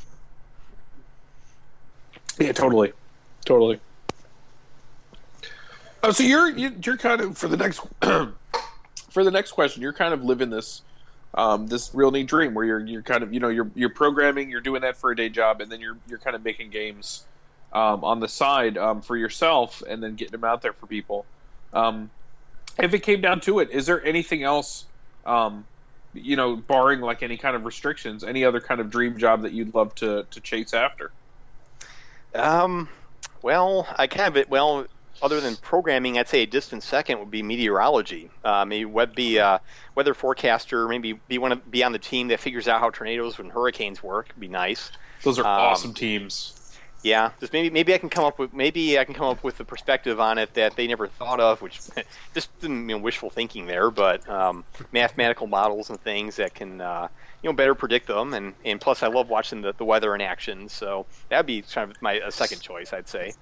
Yeah, 2.38 2.52
totally, 2.52 2.92
totally. 3.46 3.80
Oh, 6.02 6.12
so 6.12 6.22
you're 6.22 6.50
you- 6.50 6.76
you're 6.84 6.98
kind 6.98 7.20
of 7.22 7.38
for 7.38 7.48
the 7.48 7.56
next 7.56 7.80
for 9.10 9.24
the 9.24 9.30
next 9.30 9.52
question, 9.52 9.80
you're 9.82 9.94
kind 9.94 10.12
of 10.12 10.22
living 10.22 10.50
this 10.50 10.82
um, 11.36 11.66
this 11.66 11.90
real 11.94 12.10
neat 12.10 12.26
dream 12.26 12.54
where 12.54 12.64
you're 12.64 12.86
you're 12.86 13.02
kind 13.02 13.22
of 13.22 13.32
you 13.34 13.40
know 13.40 13.48
you're 13.48 13.70
you're 13.74 13.90
programming, 13.90 14.50
you're 14.50 14.60
doing 14.60 14.82
that 14.82 14.96
for 14.96 15.10
a 15.10 15.16
day 15.16 15.28
job, 15.28 15.60
and 15.60 15.70
then 15.70 15.80
you're 15.80 15.98
you're 16.06 16.18
kind 16.18 16.36
of 16.36 16.44
making 16.44 16.70
games 16.70 17.26
um, 17.72 18.04
on 18.04 18.20
the 18.20 18.28
side 18.28 18.78
um, 18.78 19.02
for 19.02 19.16
yourself, 19.16 19.82
and 19.88 20.02
then 20.02 20.16
getting 20.16 20.32
them 20.32 20.44
out 20.44 20.62
there 20.62 20.72
for 20.72 20.86
people. 20.86 21.26
Um, 21.72 22.10
if 22.78 22.94
it 22.94 23.00
came 23.00 23.20
down 23.20 23.40
to 23.40 23.60
it, 23.60 23.70
is 23.70 23.86
there 23.86 24.04
anything 24.04 24.42
else? 24.42 24.86
Um, 25.24 25.66
you 26.12 26.36
know, 26.36 26.56
barring 26.56 27.00
like 27.00 27.22
any 27.22 27.36
kind 27.36 27.54
of 27.56 27.64
restrictions, 27.64 28.24
any 28.24 28.44
other 28.44 28.60
kind 28.60 28.80
of 28.80 28.90
dream 28.90 29.18
job 29.18 29.42
that 29.42 29.52
you'd 29.52 29.74
love 29.74 29.94
to 29.96 30.26
to 30.30 30.40
chase 30.40 30.72
after? 30.74 31.12
um, 32.34 32.88
well 33.42 33.86
i 33.96 34.06
kind 34.06 34.36
of 34.36 34.48
well 34.48 34.86
other 35.22 35.40
than 35.40 35.56
programming 35.56 36.18
i'd 36.18 36.28
say 36.28 36.42
a 36.42 36.46
distant 36.46 36.82
second 36.82 37.18
would 37.18 37.30
be 37.30 37.42
meteorology. 37.42 38.30
Uh, 38.44 38.64
maybe 38.64 38.84
web 38.84 39.14
be 39.14 39.38
a 39.38 39.60
weather 39.94 40.14
forecaster 40.14 40.88
maybe 40.88 41.14
be 41.14 41.38
one 41.38 41.52
of, 41.52 41.70
be 41.70 41.82
on 41.84 41.92
the 41.92 41.98
team 41.98 42.28
that 42.28 42.40
figures 42.40 42.68
out 42.68 42.80
how 42.80 42.90
tornadoes 42.90 43.38
and 43.38 43.50
hurricanes 43.50 44.02
work. 44.02 44.28
Would 44.28 44.40
be 44.40 44.48
nice. 44.48 44.90
Those 45.22 45.38
are 45.38 45.44
Um, 45.44 45.60
awesome 45.60 45.94
teams. 45.94 46.52
Yeah, 47.02 47.30
just 47.38 47.52
maybe 47.52 47.70
maybe 47.70 47.94
I 47.94 47.98
can 47.98 48.08
come 48.08 48.24
up 48.24 48.38
with 48.38 48.52
maybe 48.52 48.98
I 48.98 49.04
can 49.04 49.14
come 49.14 49.26
up 49.26 49.44
with 49.44 49.60
a 49.60 49.64
perspective 49.64 50.18
on 50.18 50.38
it 50.38 50.54
that 50.54 50.74
they 50.74 50.88
never 50.88 51.06
thought 51.06 51.38
of, 51.38 51.62
which 51.62 51.80
just 52.34 52.50
you 52.62 52.68
know, 52.68 52.98
wishful 52.98 53.30
thinking 53.30 53.66
there, 53.66 53.92
but 53.92 54.28
um, 54.28 54.64
mathematical 54.92 55.46
models 55.46 55.88
and 55.90 56.00
things 56.00 56.36
that 56.36 56.54
can 56.54 56.80
uh, 56.80 57.06
you 57.42 57.48
know 57.48 57.54
better 57.54 57.76
predict 57.76 58.08
them, 58.08 58.34
and, 58.34 58.54
and 58.64 58.80
plus 58.80 59.04
I 59.04 59.06
love 59.06 59.28
watching 59.28 59.60
the, 59.62 59.72
the 59.72 59.84
weather 59.84 60.14
in 60.16 60.20
action, 60.20 60.68
so 60.68 61.06
that'd 61.28 61.46
be 61.46 61.62
kind 61.62 61.90
of 61.90 62.02
my 62.02 62.14
a 62.14 62.32
second 62.32 62.60
choice, 62.60 62.92
I'd 62.92 63.08
say. 63.08 63.34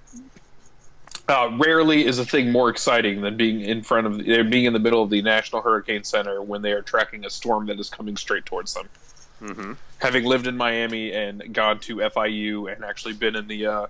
Uh, 1.27 1.57
rarely 1.59 2.05
is 2.05 2.19
a 2.19 2.25
thing 2.25 2.53
more 2.53 2.69
exciting 2.69 3.23
than 3.23 3.37
being 3.37 3.63
in 3.63 3.83
front 3.83 4.07
of 4.07 4.15
uh, 4.21 4.43
being 4.43 4.67
in 4.67 4.75
the 4.75 4.79
middle 4.79 5.03
of 5.03 5.09
the 5.09 5.23
National 5.23 5.63
Hurricane 5.63 6.05
Center 6.05 6.43
when 6.43 6.61
they 6.61 6.73
are 6.73 6.83
tracking 6.83 7.25
a 7.25 7.31
storm 7.31 7.67
that 7.67 7.81
is 7.81 7.89
coming 7.89 8.17
straight 8.17 8.45
towards 8.45 8.75
them. 8.75 8.89
Mm-hmm. 9.43 9.73
having 9.99 10.25
lived 10.25 10.47
in 10.47 10.57
Miami 10.57 11.13
and 11.13 11.53
gone 11.53 11.81
to 11.81 11.97
FIU 11.97 12.73
and 12.73 12.85
actually 12.85 13.15
been 13.15 13.35
in 13.35 13.49
the 13.49 13.67
uh, 13.67 13.87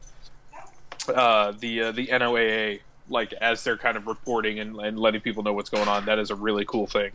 uh, 1.08 1.52
the 1.58 1.82
uh, 1.82 1.92
the 1.92 2.06
NOAA, 2.06 2.80
like 3.08 3.32
as 3.34 3.62
they're 3.62 3.76
kind 3.76 3.96
of 3.96 4.06
reporting 4.06 4.58
and, 4.58 4.76
and 4.80 4.98
letting 4.98 5.20
people 5.20 5.42
know 5.42 5.52
what's 5.52 5.70
going 5.70 5.86
on, 5.86 6.06
that 6.06 6.18
is 6.18 6.30
a 6.30 6.34
really 6.34 6.64
cool 6.64 6.86
thing. 6.86 7.12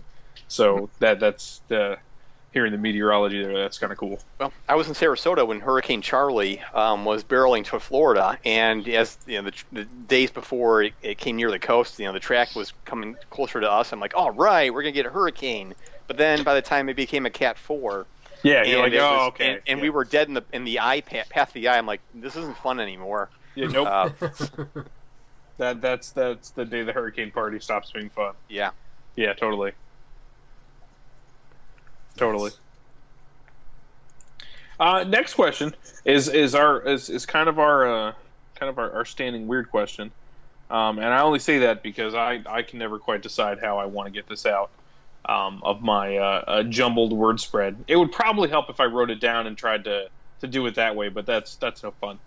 So 0.47 0.89
that 0.99 1.19
that's 1.19 1.61
the 1.69 1.97
hearing 2.51 2.71
the 2.71 2.77
meteorology 2.77 3.43
there. 3.43 3.57
That's 3.57 3.77
kind 3.77 3.91
of 3.91 3.97
cool. 3.97 4.19
Well, 4.39 4.51
I 4.67 4.75
was 4.75 4.87
in 4.87 4.93
Sarasota 4.93 5.45
when 5.45 5.59
Hurricane 5.59 6.01
Charley 6.01 6.61
um, 6.73 7.05
was 7.05 7.23
barreling 7.23 7.63
to 7.65 7.79
Florida, 7.79 8.39
and 8.43 8.87
as 8.89 9.17
you 9.27 9.41
know, 9.41 9.49
the, 9.49 9.63
the 9.71 9.85
days 9.85 10.31
before 10.31 10.83
it, 10.83 10.93
it 11.01 11.17
came 11.17 11.35
near 11.35 11.51
the 11.51 11.59
coast, 11.59 11.99
you 11.99 12.05
know, 12.05 12.13
the 12.13 12.19
track 12.19 12.55
was 12.55 12.73
coming 12.85 13.15
closer 13.29 13.59
to 13.61 13.71
us. 13.71 13.93
I'm 13.93 13.99
like, 13.99 14.15
all 14.15 14.31
right, 14.31 14.73
we're 14.73 14.81
gonna 14.81 14.91
get 14.91 15.05
a 15.05 15.11
hurricane. 15.11 15.75
But 16.07 16.17
then 16.17 16.43
by 16.43 16.55
the 16.55 16.61
time 16.61 16.89
it 16.89 16.95
became 16.95 17.25
a 17.27 17.29
Cat 17.29 17.57
Four, 17.57 18.07
Yeah, 18.41 18.63
you're 18.63 18.79
like, 18.81 18.93
oh, 18.93 18.97
was- 18.97 19.27
okay. 19.29 19.51
and, 19.53 19.61
and 19.67 19.77
yeah. 19.79 19.83
we 19.83 19.89
were 19.91 20.03
dead 20.05 20.27
in 20.27 20.33
the 20.33 20.43
in 20.51 20.63
the 20.63 20.79
eye 20.79 21.01
path, 21.01 21.29
path 21.29 21.49
of 21.49 21.53
the 21.53 21.67
eye. 21.67 21.77
I'm 21.77 21.85
like, 21.85 22.01
this 22.15 22.35
isn't 22.35 22.57
fun 22.57 22.79
anymore. 22.79 23.29
Yeah, 23.53 23.67
nope. 23.67 23.87
Uh, 23.87 24.09
that 25.57 25.81
that's 25.81 26.11
that's 26.11 26.51
the 26.51 26.65
day 26.65 26.83
the 26.83 26.93
hurricane 26.93 27.31
party 27.31 27.59
stops 27.59 27.91
being 27.91 28.09
fun. 28.09 28.33
yeah. 28.47 28.71
Yeah, 29.15 29.33
totally. 29.33 29.73
Totally. 32.19 32.51
Uh, 34.77 35.05
next 35.07 35.35
question 35.35 35.73
is 36.03 36.27
is 36.27 36.53
our 36.53 36.81
is, 36.81 37.09
is 37.09 37.25
kind 37.25 37.47
of 37.47 37.59
our 37.59 37.87
uh, 37.87 38.13
kind 38.55 38.69
of 38.69 38.77
our, 38.77 38.91
our 38.91 39.05
standing 39.05 39.47
weird 39.47 39.71
question, 39.71 40.11
um, 40.69 40.99
and 40.99 41.07
I 41.07 41.21
only 41.21 41.39
say 41.39 41.59
that 41.59 41.81
because 41.81 42.13
I 42.15 42.41
I 42.45 42.61
can 42.63 42.77
never 42.79 42.99
quite 42.99 43.21
decide 43.21 43.59
how 43.61 43.77
I 43.77 43.85
want 43.85 44.07
to 44.07 44.11
get 44.11 44.27
this 44.27 44.45
out 44.45 44.69
um, 45.29 45.61
of 45.63 45.81
my 45.81 46.17
uh, 46.17 46.43
uh, 46.45 46.63
jumbled 46.63 47.13
word 47.13 47.39
spread. 47.39 47.85
It 47.87 47.95
would 47.95 48.11
probably 48.11 48.49
help 48.49 48.69
if 48.69 48.81
I 48.81 48.85
wrote 48.85 49.09
it 49.09 49.21
down 49.21 49.47
and 49.47 49.57
tried 49.57 49.85
to 49.85 50.09
to 50.41 50.47
do 50.47 50.65
it 50.67 50.75
that 50.75 50.97
way, 50.97 51.07
but 51.07 51.25
that's 51.25 51.55
that's 51.55 51.83
no 51.83 51.91
fun. 51.91 52.19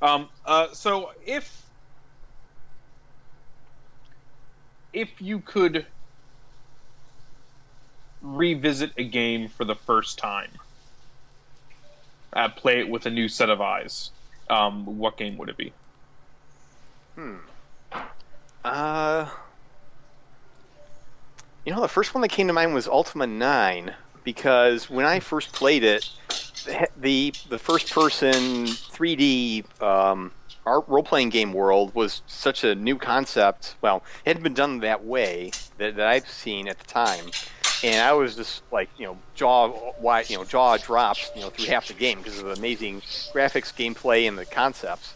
Um, 0.00 0.28
uh, 0.46 0.68
so 0.72 1.10
if 1.26 1.60
if 4.92 5.20
you 5.20 5.40
could 5.40 5.86
revisit 8.20 8.92
a 8.96 9.04
game 9.04 9.48
for 9.48 9.64
the 9.64 9.74
first 9.74 10.18
time, 10.18 10.50
uh, 12.34 12.48
play 12.48 12.80
it 12.80 12.88
with 12.88 13.06
a 13.06 13.10
new 13.10 13.28
set 13.28 13.50
of 13.50 13.60
eyes, 13.60 14.10
um, 14.48 14.84
what 14.86 15.16
game 15.16 15.38
would 15.38 15.48
it 15.48 15.56
be? 15.56 15.72
Hmm. 17.16 17.36
Uh, 18.64 19.28
you 21.64 21.72
know, 21.72 21.80
the 21.80 21.88
first 21.88 22.14
one 22.14 22.22
that 22.22 22.28
came 22.28 22.46
to 22.46 22.52
mind 22.52 22.74
was 22.74 22.88
Ultima 22.88 23.26
Nine 23.26 23.94
because 24.24 24.90
when 24.90 25.06
I 25.06 25.20
first 25.20 25.52
played 25.52 25.84
it, 25.84 26.04
the 26.96 27.32
the 27.48 27.58
first 27.58 27.90
person 27.90 28.66
3D 28.66 29.64
um, 29.82 30.32
our 30.66 30.84
role 30.86 31.02
playing 31.02 31.30
game 31.30 31.52
world 31.52 31.94
was 31.94 32.22
such 32.26 32.64
a 32.64 32.74
new 32.74 32.98
concept. 32.98 33.76
Well, 33.82 34.04
it 34.24 34.30
hadn't 34.30 34.42
been 34.42 34.54
done 34.54 34.80
that 34.80 35.04
way 35.04 35.50
that, 35.78 35.96
that 35.96 36.06
I've 36.06 36.28
seen 36.28 36.68
at 36.68 36.78
the 36.78 36.84
time, 36.84 37.30
and 37.82 38.02
I 38.02 38.12
was 38.12 38.36
just 38.36 38.62
like 38.70 38.90
you 38.96 39.06
know 39.06 39.22
jaw 39.34 39.92
wide, 39.98 40.26
you 40.28 40.36
know 40.36 40.44
jaw 40.44 40.76
drops 40.78 41.30
you 41.34 41.42
know 41.42 41.50
through 41.50 41.66
half 41.66 41.86
the 41.86 41.94
game 41.94 42.18
because 42.18 42.38
of 42.38 42.44
the 42.44 42.52
amazing 42.52 43.02
graphics, 43.34 43.72
gameplay, 43.74 44.28
and 44.28 44.38
the 44.38 44.46
concepts. 44.46 45.14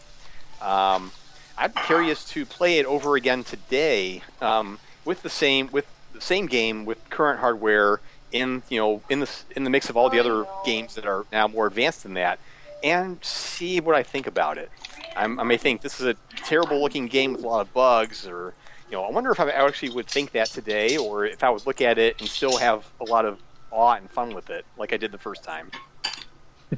Um, 0.61 1.13
I'm 1.57 1.73
curious 1.73 2.25
to 2.25 2.45
play 2.45 2.79
it 2.79 2.85
over 2.85 3.15
again 3.15 3.43
today 3.43 4.23
um, 4.41 4.79
with 5.05 5.21
the 5.21 5.29
same 5.29 5.69
with 5.71 5.85
the 6.13 6.21
same 6.21 6.47
game 6.47 6.85
with 6.85 7.09
current 7.09 7.39
hardware 7.39 8.01
in 8.31 8.63
you 8.69 8.79
know 8.79 9.03
in 9.09 9.19
the 9.19 9.43
in 9.55 9.63
the 9.63 9.69
mix 9.69 9.89
of 9.89 9.97
all 9.97 10.09
the 10.09 10.19
other 10.19 10.45
games 10.63 10.95
that 10.95 11.05
are 11.05 11.25
now 11.31 11.47
more 11.47 11.67
advanced 11.67 12.03
than 12.03 12.13
that, 12.15 12.39
and 12.83 13.23
see 13.23 13.79
what 13.79 13.95
I 13.95 14.03
think 14.03 14.27
about 14.27 14.57
it. 14.57 14.71
I'm, 15.15 15.39
I 15.39 15.43
may 15.43 15.57
think 15.57 15.81
this 15.81 15.99
is 15.99 16.07
a 16.07 16.15
terrible 16.43 16.81
looking 16.81 17.05
game 17.07 17.31
with 17.33 17.43
a 17.43 17.47
lot 17.47 17.61
of 17.61 17.73
bugs, 17.73 18.27
or 18.27 18.55
you 18.89 18.97
know, 18.97 19.03
I 19.03 19.11
wonder 19.11 19.31
if 19.31 19.39
I 19.39 19.49
actually 19.49 19.89
would 19.91 20.07
think 20.07 20.31
that 20.31 20.47
today, 20.47 20.97
or 20.97 21.25
if 21.25 21.43
I 21.43 21.49
would 21.49 21.65
look 21.65 21.81
at 21.81 21.97
it 21.97 22.19
and 22.19 22.29
still 22.29 22.57
have 22.57 22.85
a 23.01 23.05
lot 23.05 23.25
of 23.25 23.39
awe 23.71 23.93
and 23.93 24.09
fun 24.09 24.33
with 24.33 24.49
it, 24.49 24.65
like 24.77 24.93
I 24.93 24.97
did 24.97 25.11
the 25.11 25.17
first 25.17 25.43
time. 25.43 25.71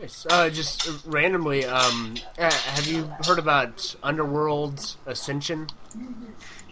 Nice. 0.00 0.26
Uh, 0.30 0.48
just 0.48 1.04
randomly, 1.04 1.66
um, 1.66 2.14
uh, 2.38 2.50
have 2.50 2.86
you 2.86 3.04
heard 3.26 3.38
about 3.38 3.94
Underworld 4.02 4.96
Ascension, 5.04 5.66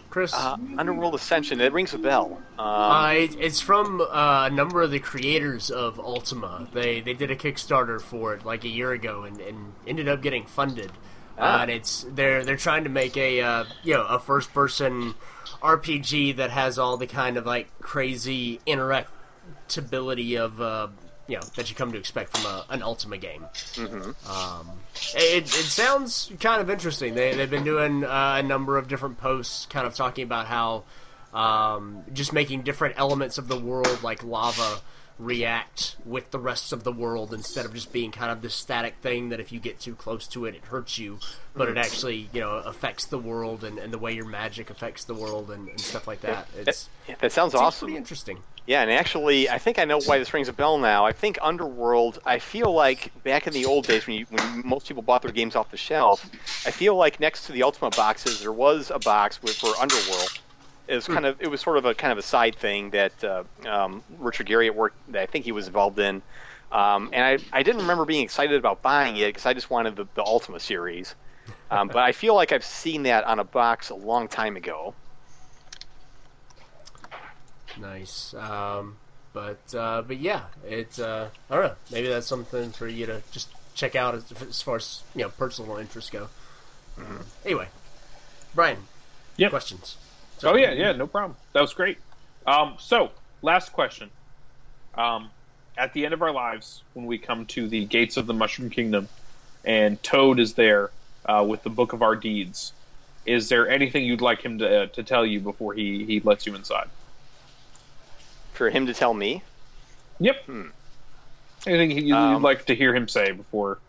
Chris? 0.09 0.33
Uh, 0.33 0.57
Underworld 0.79 1.13
Ascension, 1.13 1.61
it 1.61 1.71
rings 1.73 1.93
a 1.93 1.99
bell. 1.99 2.41
Um, 2.57 2.65
Uh, 2.65 3.11
it, 3.11 3.35
it's 3.39 3.59
from 3.59 4.01
uh, 4.01 4.47
a 4.47 4.49
number 4.49 4.81
of 4.81 4.89
the 4.89 4.99
creators 4.99 5.69
of 5.69 5.99
Ultima. 5.99 6.67
They 6.73 7.01
they 7.01 7.13
did 7.13 7.29
a 7.29 7.35
Kickstarter 7.35 8.01
for 8.01 8.33
it 8.33 8.45
like 8.45 8.63
a 8.63 8.69
year 8.69 8.91
ago 8.91 9.23
and, 9.23 9.39
and 9.39 9.73
ended 9.85 10.09
up 10.09 10.21
getting 10.23 10.45
funded. 10.47 10.91
Ah. 11.37 11.59
Uh, 11.59 11.61
and 11.63 11.71
it's 11.71 12.05
they're 12.09 12.43
they're 12.43 12.57
trying 12.57 12.83
to 12.83 12.89
make 12.89 13.17
a 13.17 13.41
uh, 13.41 13.65
you 13.83 13.93
know 13.93 14.05
a 14.05 14.19
first 14.19 14.53
person 14.53 15.15
RPG 15.61 16.37
that 16.37 16.51
has 16.51 16.77
all 16.77 16.97
the 16.97 17.07
kind 17.07 17.37
of 17.37 17.45
like 17.45 17.67
crazy 17.79 18.59
interactability 18.67 20.37
of 20.37 20.61
uh, 20.61 20.87
you 21.27 21.37
know 21.37 21.43
that 21.55 21.69
you 21.69 21.75
come 21.75 21.91
to 21.91 21.97
expect 21.97 22.37
from 22.37 22.45
a, 22.45 22.65
an 22.69 22.83
Ultima 22.83 23.17
game. 23.17 23.45
Um, 24.29 24.69
it, 25.15 25.43
it 25.45 25.47
sounds 25.47 26.31
kind 26.39 26.61
of 26.61 26.69
interesting. 26.69 27.15
They, 27.15 27.33
they've 27.35 27.49
been 27.49 27.63
doing 27.63 28.03
uh, 28.03 28.35
a 28.39 28.43
number 28.43 28.77
of 28.77 28.87
different 28.87 29.17
posts 29.17 29.65
kind 29.67 29.87
of 29.87 29.95
talking 29.95 30.23
about 30.23 30.47
how 30.47 30.83
um, 31.33 32.03
just 32.13 32.33
making 32.33 32.61
different 32.61 32.95
elements 32.97 33.37
of 33.37 33.47
the 33.47 33.57
world, 33.57 34.03
like 34.03 34.23
lava, 34.23 34.79
react 35.23 35.95
with 36.05 36.31
the 36.31 36.39
rest 36.39 36.73
of 36.73 36.83
the 36.83 36.91
world 36.91 37.33
instead 37.33 37.65
of 37.65 37.73
just 37.73 37.91
being 37.93 38.11
kind 38.11 38.31
of 38.31 38.41
this 38.41 38.53
static 38.53 38.95
thing 39.01 39.29
that 39.29 39.39
if 39.39 39.51
you 39.51 39.59
get 39.59 39.79
too 39.79 39.95
close 39.95 40.27
to 40.27 40.45
it, 40.45 40.55
it 40.55 40.65
hurts 40.65 40.97
you, 40.97 41.19
but 41.55 41.69
it 41.69 41.75
mm. 41.75 41.83
actually, 41.83 42.29
you 42.33 42.41
know, 42.41 42.57
affects 42.57 43.05
the 43.05 43.17
world 43.17 43.63
and, 43.63 43.77
and 43.77 43.93
the 43.93 43.97
way 43.97 44.13
your 44.13 44.27
magic 44.27 44.69
affects 44.69 45.05
the 45.05 45.13
world 45.13 45.49
and, 45.51 45.69
and 45.69 45.79
stuff 45.79 46.07
like 46.07 46.21
that. 46.21 46.47
It's, 46.57 46.89
that, 47.07 47.19
that 47.19 47.31
sounds 47.31 47.55
awesome. 47.55 47.87
pretty 47.87 47.97
interesting. 47.97 48.39
Yeah, 48.65 48.81
and 48.81 48.91
actually, 48.91 49.49
I 49.49 49.57
think 49.57 49.77
I 49.77 49.83
know 49.83 49.99
why 49.99 50.19
this 50.19 50.33
rings 50.33 50.47
a 50.47 50.53
bell 50.53 50.77
now. 50.77 51.05
I 51.05 51.11
think 51.11 51.37
Underworld. 51.41 52.19
I 52.25 52.39
feel 52.39 52.71
like 52.71 53.11
back 53.23 53.45
in 53.45 53.51
the 53.51 53.65
old 53.65 53.87
days 53.87 54.07
when, 54.07 54.17
you, 54.17 54.25
when 54.29 54.61
most 54.65 54.87
people 54.87 55.03
bought 55.03 55.21
their 55.21 55.33
games 55.33 55.57
off 55.57 55.69
the 55.69 55.77
shelf, 55.77 56.29
I 56.65 56.71
feel 56.71 56.95
like 56.95 57.19
next 57.19 57.45
to 57.47 57.51
the 57.51 57.63
Ultima 57.63 57.89
boxes 57.89 58.39
there 58.39 58.53
was 58.53 58.89
a 58.89 58.99
box 58.99 59.41
with, 59.41 59.57
for 59.57 59.75
Underworld. 59.81 60.39
It 60.87 60.95
was 60.95 61.07
kind 61.07 61.25
of 61.25 61.41
it 61.41 61.47
was 61.47 61.61
sort 61.61 61.77
of 61.77 61.85
a 61.85 61.93
kind 61.95 62.11
of 62.11 62.17
a 62.17 62.21
side 62.21 62.55
thing 62.55 62.89
that 62.91 63.23
uh, 63.23 63.43
um, 63.65 64.03
Richard 64.19 64.47
Garriott 64.47 64.75
worked 64.75 64.97
that 65.11 65.21
I 65.21 65.25
think 65.25 65.45
he 65.45 65.51
was 65.51 65.67
involved 65.67 65.97
in, 65.99 66.21
um, 66.71 67.09
and 67.13 67.23
I, 67.23 67.59
I 67.59 67.63
didn't 67.63 67.81
remember 67.81 68.05
being 68.05 68.23
excited 68.23 68.57
about 68.57 68.81
buying 68.81 69.15
it 69.15 69.27
because 69.27 69.45
I 69.45 69.53
just 69.53 69.69
wanted 69.69 69.95
the, 69.95 70.07
the 70.15 70.23
Ultima 70.23 70.59
series. 70.59 71.15
Um, 71.71 71.87
but 71.87 71.97
I 71.97 72.11
feel 72.23 72.35
like 72.35 72.51
I've 72.51 72.65
seen 72.65 73.03
that 73.03 73.23
on 73.23 73.39
a 73.39 73.43
box 73.43 73.91
a 73.91 73.95
long 73.95 74.27
time 74.27 74.57
ago. 74.57 74.93
Nice. 77.79 78.33
Um, 78.33 78.97
but 79.33 79.73
uh, 79.75 80.03
but 80.03 80.17
yeah, 80.17 80.43
it's 80.65 80.99
uh, 80.99 81.29
I 81.49 81.55
don't 81.55 81.63
know. 81.63 81.75
Maybe 81.91 82.07
that's 82.07 82.27
something 82.27 82.71
for 82.71 82.87
you 82.87 83.05
to 83.07 83.21
just 83.31 83.49
check 83.73 83.95
out 83.95 84.15
as, 84.15 84.31
as 84.41 84.61
far 84.61 84.75
as 84.75 85.01
you 85.15 85.23
know 85.23 85.29
personal 85.29 85.77
interests 85.77 86.09
go. 86.09 86.29
Uh, 86.97 87.23
anyway, 87.43 87.67
Brian, 88.53 88.77
Yep. 89.37 89.49
questions. 89.49 89.97
Oh 90.43 90.55
yeah, 90.55 90.71
yeah, 90.71 90.91
no 90.93 91.07
problem. 91.07 91.37
That 91.53 91.61
was 91.61 91.73
great. 91.73 91.97
Um, 92.45 92.75
so 92.79 93.11
last 93.41 93.71
question. 93.73 94.11
Um, 94.95 95.31
at 95.77 95.93
the 95.93 96.05
end 96.05 96.13
of 96.13 96.21
our 96.21 96.31
lives, 96.31 96.83
when 96.93 97.05
we 97.05 97.17
come 97.17 97.45
to 97.47 97.67
the 97.67 97.85
gates 97.85 98.17
of 98.17 98.27
the 98.27 98.33
Mushroom 98.33 98.69
Kingdom, 98.69 99.07
and 99.63 100.01
Toad 100.03 100.39
is 100.39 100.53
there 100.53 100.91
uh, 101.25 101.45
with 101.47 101.63
the 101.63 101.69
book 101.69 101.93
of 101.93 102.01
our 102.01 102.15
deeds, 102.15 102.73
is 103.25 103.49
there 103.49 103.69
anything 103.69 104.03
you'd 104.05 104.21
like 104.21 104.41
him 104.41 104.59
to 104.59 104.83
uh, 104.83 104.85
to 104.87 105.03
tell 105.03 105.25
you 105.25 105.39
before 105.39 105.73
he 105.73 106.05
he 106.05 106.19
lets 106.19 106.45
you 106.45 106.55
inside? 106.55 106.89
For 108.51 108.69
him 108.69 108.85
to 108.85 108.93
tell 108.93 109.13
me, 109.13 109.41
Yep. 110.19 110.35
Hmm. 110.45 110.61
Anything 111.65 112.05
you'd 112.05 112.15
Um, 112.15 112.41
like 112.41 112.65
to 112.65 112.75
hear 112.75 112.93
him 112.93 113.07
say 113.07 113.31
before 113.31 113.79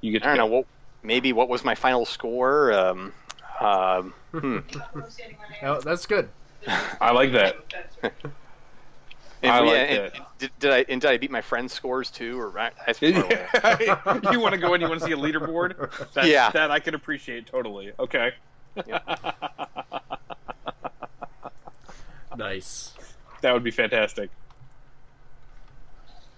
you 0.00 0.12
get? 0.12 0.22
To 0.22 0.28
I 0.28 0.36
don't 0.36 0.50
know 0.50 0.56
what 0.56 0.66
maybe 1.02 1.32
what 1.32 1.48
was 1.48 1.64
my 1.64 1.74
final 1.74 2.04
score. 2.06 2.72
Um, 2.72 3.12
um, 3.60 4.14
hmm. 4.32 4.58
Oh, 5.62 5.80
that's 5.80 6.06
good. 6.06 6.28
I 7.00 7.12
like 7.12 7.32
that. 7.32 7.56
And, 9.40 9.52
I 9.52 9.58
yeah, 9.58 9.64
like 9.64 9.76
and- 9.76 9.98
that. 9.98 10.14
and 10.16 10.24
did, 10.40 10.50
did 10.58 10.70
I 10.72 10.84
and 10.88 11.00
did 11.00 11.10
I 11.12 11.16
beat 11.16 11.30
my 11.30 11.40
friend's 11.42 11.72
scores 11.72 12.10
too? 12.10 12.40
Or 12.40 12.58
I, 12.58 12.72
I 12.88 12.92
you 14.32 14.40
want 14.40 14.52
to 14.54 14.58
go 14.58 14.74
and 14.74 14.82
you 14.82 14.88
want 14.88 14.98
to 14.98 15.06
see 15.06 15.12
a 15.12 15.16
leaderboard? 15.16 16.12
That's, 16.12 16.26
Yeah. 16.26 16.50
that 16.50 16.72
I 16.72 16.80
can 16.80 16.96
appreciate 16.96 17.46
totally. 17.46 17.92
Okay. 18.00 18.32
Nice. 22.36 22.92
That 23.42 23.52
would 23.54 23.64
be 23.64 23.70
fantastic. 23.70 24.30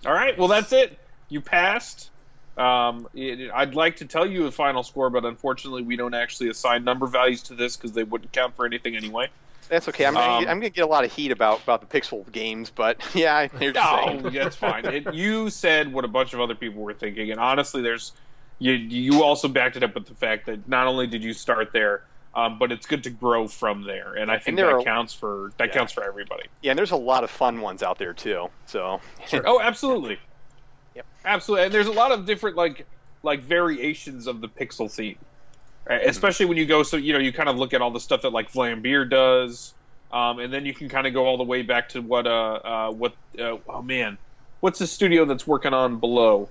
All 0.07 0.13
right, 0.13 0.37
well 0.39 0.49
that's 0.49 0.73
it. 0.73 0.99
You 1.29 1.41
passed. 1.41 2.11
Um, 2.57 3.09
it- 3.15 3.51
I'd 3.55 3.75
like 3.75 3.97
to 3.97 4.05
tell 4.05 4.27
you 4.27 4.43
the 4.45 4.53
final 4.53 4.83
score, 4.83 5.09
but 5.11 5.25
unfortunately, 5.25 5.83
we 5.83 5.97
don't 5.97 6.15
actually 6.15 6.51
assign 6.51 6.85
number 6.85 7.07
values 7.07 7.43
to 7.45 7.55
this 7.55 7.77
because 7.77 7.93
they 7.93 8.03
wouldn't 8.05 8.33
count 8.33 8.57
for 8.57 8.67
anything 8.67 8.97
anyway. 8.97 9.29
That's 9.69 9.89
okay. 9.89 10.05
I'm, 10.05 10.17
Um, 10.17 10.23
gonna, 10.25 10.51
I'm 10.51 10.59
gonna 10.59 10.71
get 10.71 10.83
a 10.83 10.87
lot 10.89 11.05
of 11.05 11.13
heat 11.13 11.31
about, 11.31 11.63
about 11.63 11.81
the 11.81 11.87
Pixel 12.01 12.31
games, 12.33 12.71
but 12.71 12.99
yeah, 13.15 13.37
I 13.37 13.47
hear 13.59 13.73
you're. 13.73 14.21
No, 14.23 14.31
that's 14.31 14.57
fine. 14.57 14.85
It, 14.85 15.15
you 15.15 15.49
said 15.49 15.93
what 15.93 16.05
a 16.05 16.09
bunch 16.09 16.35
of 16.35 16.41
other 16.41 16.57
people 16.57 16.83
were 16.83 16.93
thinking, 16.95 17.31
and 17.31 17.39
honestly, 17.39 17.81
there's 17.81 18.13
you. 18.59 18.73
You 18.73 19.23
also 19.23 19.47
backed 19.49 19.77
it 19.77 19.85
up 19.85 19.95
with 19.95 20.07
the 20.07 20.15
fact 20.15 20.47
that 20.47 20.69
not 20.69 20.87
only 20.89 21.07
did 21.07 21.23
you 21.23 21.33
start 21.33 21.73
there, 21.73 22.03
um, 22.35 22.59
but 22.59 22.73
it's 22.73 22.85
good 22.87 23.05
to 23.05 23.11
grow 23.11 23.47
from 23.47 23.85
there, 23.85 24.15
and 24.15 24.29
I 24.31 24.39
think 24.39 24.59
And 24.59 24.59
that 24.59 24.73
are- 24.75 24.83
counts 24.83 25.15
for 25.15 25.53
that 25.59 25.69
Yeah. 25.69 25.75
counts 25.75 25.93
for 25.93 26.03
everybody. 26.03 26.45
Yeah, 26.63 26.73
and 26.73 26.79
there's 26.79 26.91
a 26.91 26.97
lot 26.97 27.23
of 27.23 27.31
fun 27.31 27.61
ones 27.61 27.83
out 27.85 27.97
there 27.99 28.13
too. 28.13 28.51
So 28.67 29.01
Oh, 29.45 29.61
absolutely. 29.61 30.19
Yep. 30.95 31.07
Absolutely, 31.25 31.65
and 31.67 31.75
there's 31.75 31.87
a 31.87 31.93
lot 31.93 32.13
of 32.13 32.27
different 32.27 32.57
like 32.57 32.87
like 33.23 33.41
variations 33.43 34.27
of 34.27 34.41
the 34.41 34.49
pixel 34.49 34.91
theme, 34.91 35.17
right? 35.89 36.01
Mm-hmm. 36.01 36.11
especially 36.11 36.47
when 36.47 36.57
you 36.57 36.67
go. 36.67 36.83
So 36.83 36.97
you 36.97 37.13
know, 37.13 37.19
you 37.19 37.33
kind 37.33 37.49
of 37.49 37.57
look 37.57 37.75
at 37.75 37.83
all 37.83 37.91
the 37.91 38.01
stuff 38.01 38.23
that 38.23 38.31
like 38.31 38.53
Vlambeer 38.53 39.09
does, 39.09 39.75
um, 40.13 40.39
and 40.39 40.53
then 40.53 40.67
you 40.67 40.75
can 40.75 40.89
kind 40.89 41.07
of 41.07 41.13
go 41.13 41.27
all 41.27 41.37
the 41.37 41.45
way 41.45 41.63
back 41.63 41.91
to 41.91 42.01
what 42.01 42.27
uh, 42.27 42.31
uh 42.31 42.91
what 42.91 43.15
uh, 43.39 43.59
oh 43.69 43.83
man, 43.83 44.19
what's 44.61 44.79
the 44.79 44.87
studio 44.87 45.25
that's 45.25 45.47
working 45.47 45.75
on 45.75 45.99
below? 46.01 46.49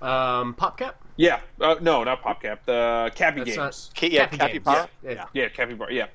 Um, 0.00 0.54
PopCap. 0.54 0.92
Yeah, 1.16 1.40
uh, 1.60 1.76
no, 1.80 2.04
not 2.04 2.22
PopCap. 2.22 2.58
The 2.66 3.10
Cappy 3.16 3.40
That's 3.40 3.56
Games. 3.56 3.56
not- 3.56 3.90
K- 3.94 4.10
yeah, 4.10 4.26
Cappy 4.26 4.36
Capybara. 4.38 4.88
Games, 5.02 5.16
yeah. 5.16 5.24
Yeah, 5.42 5.48
Capybara. 5.48 5.92
Yeah, 5.92 6.06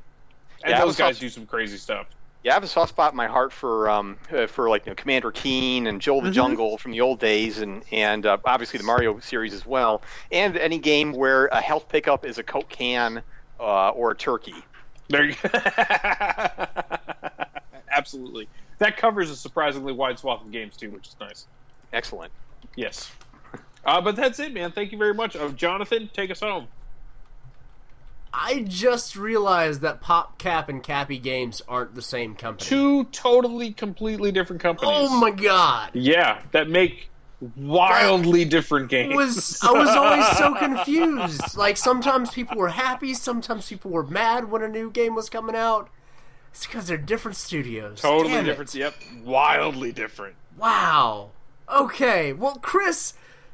and 0.63 0.71
Yeah, 0.71 0.79
those 0.85 0.95
guys 0.95 1.15
also- 1.15 1.19
do 1.19 1.29
some 1.29 1.45
crazy 1.45 1.77
stuff. 1.77 2.07
Yeah, 2.43 2.51
I 2.51 2.53
have 2.55 2.63
a 2.63 2.67
soft 2.67 2.89
spot 2.89 3.13
in 3.13 3.17
my 3.17 3.27
heart 3.27 3.53
for 3.53 3.89
um, 3.89 4.17
uh, 4.29 4.47
for 4.47 4.69
like 4.69 4.85
you 4.85 4.89
know, 4.91 4.95
Commander 4.95 5.31
Keen 5.31 5.87
and 5.87 6.01
Jill 6.01 6.19
the 6.19 6.29
Mhm. 6.29 6.33
Jungle 6.33 6.77
from 6.77 6.91
the 6.91 6.99
old 6.99 7.19
days, 7.19 7.59
and 7.59 7.83
and 7.89 8.25
uh, 8.25 8.37
obviously 8.45 8.77
the 8.79 8.83
Mario 8.83 9.17
series 9.19 9.53
as 9.53 9.65
well, 9.65 10.03
and 10.29 10.57
any 10.57 10.77
game 10.77 11.13
where 11.13 11.45
a 11.47 11.61
health 11.61 11.87
pickup 11.87 12.25
is 12.25 12.37
a 12.37 12.43
Coke 12.43 12.69
can 12.69 13.23
uh, 13.61 13.89
or 13.89 14.11
a 14.11 14.15
turkey. 14.15 14.55
There 15.07 15.23
you 15.23 15.35
Absolutely. 17.91 18.49
That 18.79 18.97
covers 18.97 19.29
a 19.29 19.35
surprisingly 19.35 19.93
wide 19.93 20.19
swath 20.19 20.41
of 20.41 20.51
games 20.51 20.75
too, 20.75 20.91
which 20.91 21.07
is 21.07 21.15
nice. 21.19 21.47
Excellent. 21.93 22.33
Yes. 22.75 23.11
Uh, 23.85 24.01
but 24.01 24.15
that's 24.15 24.39
it, 24.39 24.53
man. 24.53 24.71
Thank 24.71 24.91
you 24.91 24.97
very 24.97 25.13
much. 25.13 25.35
Uh, 25.35 25.49
Jonathan, 25.49 26.09
take 26.13 26.31
us 26.31 26.39
home. 26.39 26.67
I 28.33 28.65
just 28.67 29.15
realized 29.15 29.81
that 29.81 30.01
PopCap 30.01 30.67
and 30.67 30.81
Cappy 30.81 31.19
Games 31.19 31.61
aren't 31.67 31.93
the 31.93 32.01
same 32.01 32.33
company. 32.35 32.67
Two 32.67 33.03
totally, 33.05 33.71
completely 33.71 34.31
different 34.31 34.61
companies. 34.61 34.91
Oh 34.95 35.19
my 35.19 35.29
god! 35.29 35.91
Yeah, 35.93 36.41
that 36.51 36.67
make 36.67 37.09
wildly 37.55 38.45
different 38.45 38.89
games. 38.89 39.13
was 39.15 39.59
I 39.61 39.71
was 39.71 39.89
always 39.89 40.25
so 40.37 40.55
confused. 40.55 41.55
Like 41.57 41.77
sometimes 41.77 42.31
people 42.31 42.57
were 42.57 42.69
happy, 42.69 43.13
sometimes 43.13 43.69
people 43.69 43.91
were 43.91 44.05
mad 44.05 44.49
when 44.49 44.63
a 44.63 44.67
new 44.67 44.89
game 44.89 45.13
was 45.13 45.29
coming 45.29 45.55
out. 45.55 45.89
It's 46.51 46.65
because 46.65 46.87
they're 46.87 46.97
different 46.97 47.35
studios. 47.37 48.01
totally 48.01 48.33
Damn 48.33 48.45
it. 48.45 48.47
different. 48.47 48.73
Yep, 48.75 48.93
wildly 49.23 49.91
different. 49.91 50.35
Wow. 50.57 51.31
Okay. 51.71 52.33
Well, 52.33 52.55
Chris, 52.61 53.13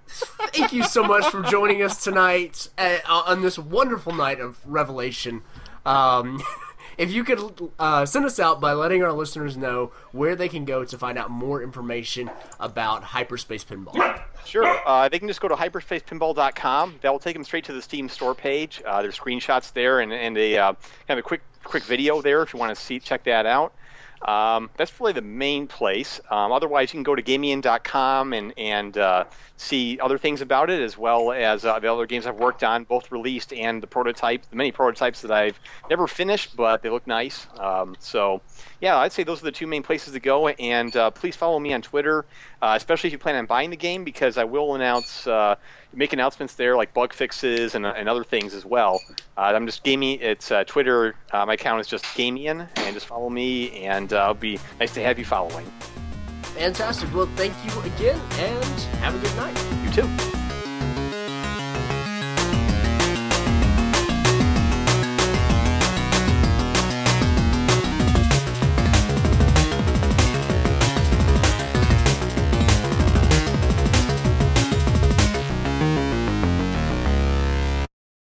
thank 0.10 0.74
you 0.74 0.84
so 0.84 1.04
much 1.04 1.26
for 1.26 1.42
joining 1.44 1.82
us 1.82 2.04
tonight 2.04 2.70
uh, 2.78 2.98
on 3.08 3.42
this 3.42 3.60
wonderful 3.60 4.14
night 4.14 4.40
of 4.40 4.60
revelation. 4.66 5.42
Um, 5.86 6.42
if 6.98 7.12
you 7.12 7.24
could 7.24 7.72
uh, 7.80 8.06
send 8.06 8.26
us 8.26 8.40
out 8.40 8.60
by 8.60 8.74
letting 8.74 9.04
our 9.04 9.14
listeners 9.14 9.56
know 9.56 9.92
where 10.12 10.36
they 10.36 10.50
can 10.50 10.66
go 10.66 10.84
to 10.84 10.98
find 10.98 11.18
out 11.18 11.30
more 11.30 11.64
information 11.64 12.30
about 12.60 13.04
Hyperspace 13.04 13.64
Pinball. 13.64 14.22
Sure. 14.46 14.66
Uh, 14.86 15.08
they 15.10 15.20
can 15.20 15.28
just 15.28 15.42
go 15.42 15.48
to 15.48 15.56
hyperspacepinball.com. 15.56 16.96
That 17.02 17.12
will 17.12 17.20
take 17.20 17.36
them 17.36 17.44
straight 17.44 17.66
to 17.66 17.74
the 17.74 17.82
Steam 17.82 18.10
store 18.10 18.34
page. 18.34 18.82
Uh, 18.86 19.02
there's 19.02 19.18
screenshots 19.18 19.72
there 19.72 20.00
and, 20.00 20.12
and 20.12 20.38
a 20.38 20.58
uh, 20.58 20.74
kind 21.08 21.18
of 21.18 21.20
a 21.20 21.24
quick 21.24 21.42
quick 21.64 21.84
video 21.84 22.22
there 22.22 22.42
if 22.42 22.54
you 22.54 22.60
want 22.60 22.76
to 22.76 22.82
see 22.82 23.00
check 23.00 23.24
that 23.26 23.46
out. 23.46 23.74
Um, 24.22 24.70
that's 24.78 25.00
really 25.00 25.14
the 25.14 25.22
main 25.22 25.68
place. 25.68 26.20
Um, 26.30 26.52
otherwise, 26.52 26.94
you 26.94 26.98
can 26.98 27.04
go 27.04 27.16
to 27.16 27.24
gamieon.com 27.24 28.34
and 28.34 28.54
and 28.58 28.98
uh, 28.98 29.24
see 29.56 30.00
other 30.00 30.18
things 30.18 30.42
about 30.42 30.70
it, 30.70 30.82
as 30.82 30.98
well 30.98 31.32
as 31.32 31.66
uh, 31.66 31.80
the 31.80 31.92
other 31.92 32.06
games 32.06 32.26
I've 32.26 32.38
worked 32.38 32.64
on, 32.64 32.84
both 32.84 33.12
released 33.12 33.54
and 33.54 33.84
the 33.84 33.88
prototypes, 33.88 34.48
the 34.48 34.56
many 34.56 34.72
prototypes 34.72 35.22
that 35.22 35.32
I've 35.32 35.60
never 35.90 36.08
finished, 36.08 36.56
but 36.56 36.82
they 36.82 36.90
look 36.90 37.06
nice. 37.08 37.46
Um, 37.58 37.96
so, 38.00 38.42
yeah, 38.80 38.98
I'd 38.98 39.12
say 39.12 39.24
those 39.24 39.42
are 39.42 39.46
the 39.46 39.52
two 39.52 39.68
main 39.68 39.84
places 39.84 40.14
to 40.14 40.20
go. 40.20 40.48
And 40.48 40.96
uh, 40.96 41.12
please 41.12 41.36
follow 41.36 41.60
me 41.60 41.74
on 41.74 41.82
Twitter, 41.82 42.26
uh, 42.62 42.74
especially 42.76 43.08
if 43.08 43.14
you 43.14 43.20
plan 43.20 43.36
on 43.36 43.46
buying 43.46 43.70
the 43.70 43.78
game, 43.78 44.04
because 44.04 44.38
I 44.38 44.44
will 44.44 44.76
announce, 44.76 45.28
uh, 45.28 45.56
make 45.94 46.14
announcements 46.14 46.56
there 46.56 46.76
like 46.76 46.94
bug 46.94 47.14
fixes 47.14 47.76
and, 47.76 47.86
and 47.86 48.10
other 48.10 48.24
things 48.24 48.54
as 48.54 48.66
well. 48.66 49.02
Uh, 49.38 49.42
I'm 49.42 49.66
just 49.66 49.84
gaming. 49.84 50.20
It's 50.22 50.52
uh, 50.52 50.64
Twitter. 50.66 51.16
Uh, 51.32 51.46
my 51.46 51.54
account 51.54 51.82
is 51.82 51.88
just 51.88 52.04
Gamieon, 52.06 52.68
and 52.76 52.94
just 52.94 53.06
follow 53.06 53.30
me, 53.30 53.86
and 53.86 54.12
uh, 54.12 54.22
it'll 54.24 54.34
be 54.34 54.60
nice 54.80 54.94
to 54.94 55.02
have 55.02 55.18
you 55.18 55.26
following. 55.26 55.66
Fantastic. 56.42 57.14
Well, 57.14 57.30
thank 57.36 57.54
you 57.66 57.80
again, 57.82 58.20
and 58.34 58.80
have 59.00 59.16
a 59.16 59.20
good 59.20 59.36
night. 59.38 59.58
You 59.84 60.04
too. 60.04 60.39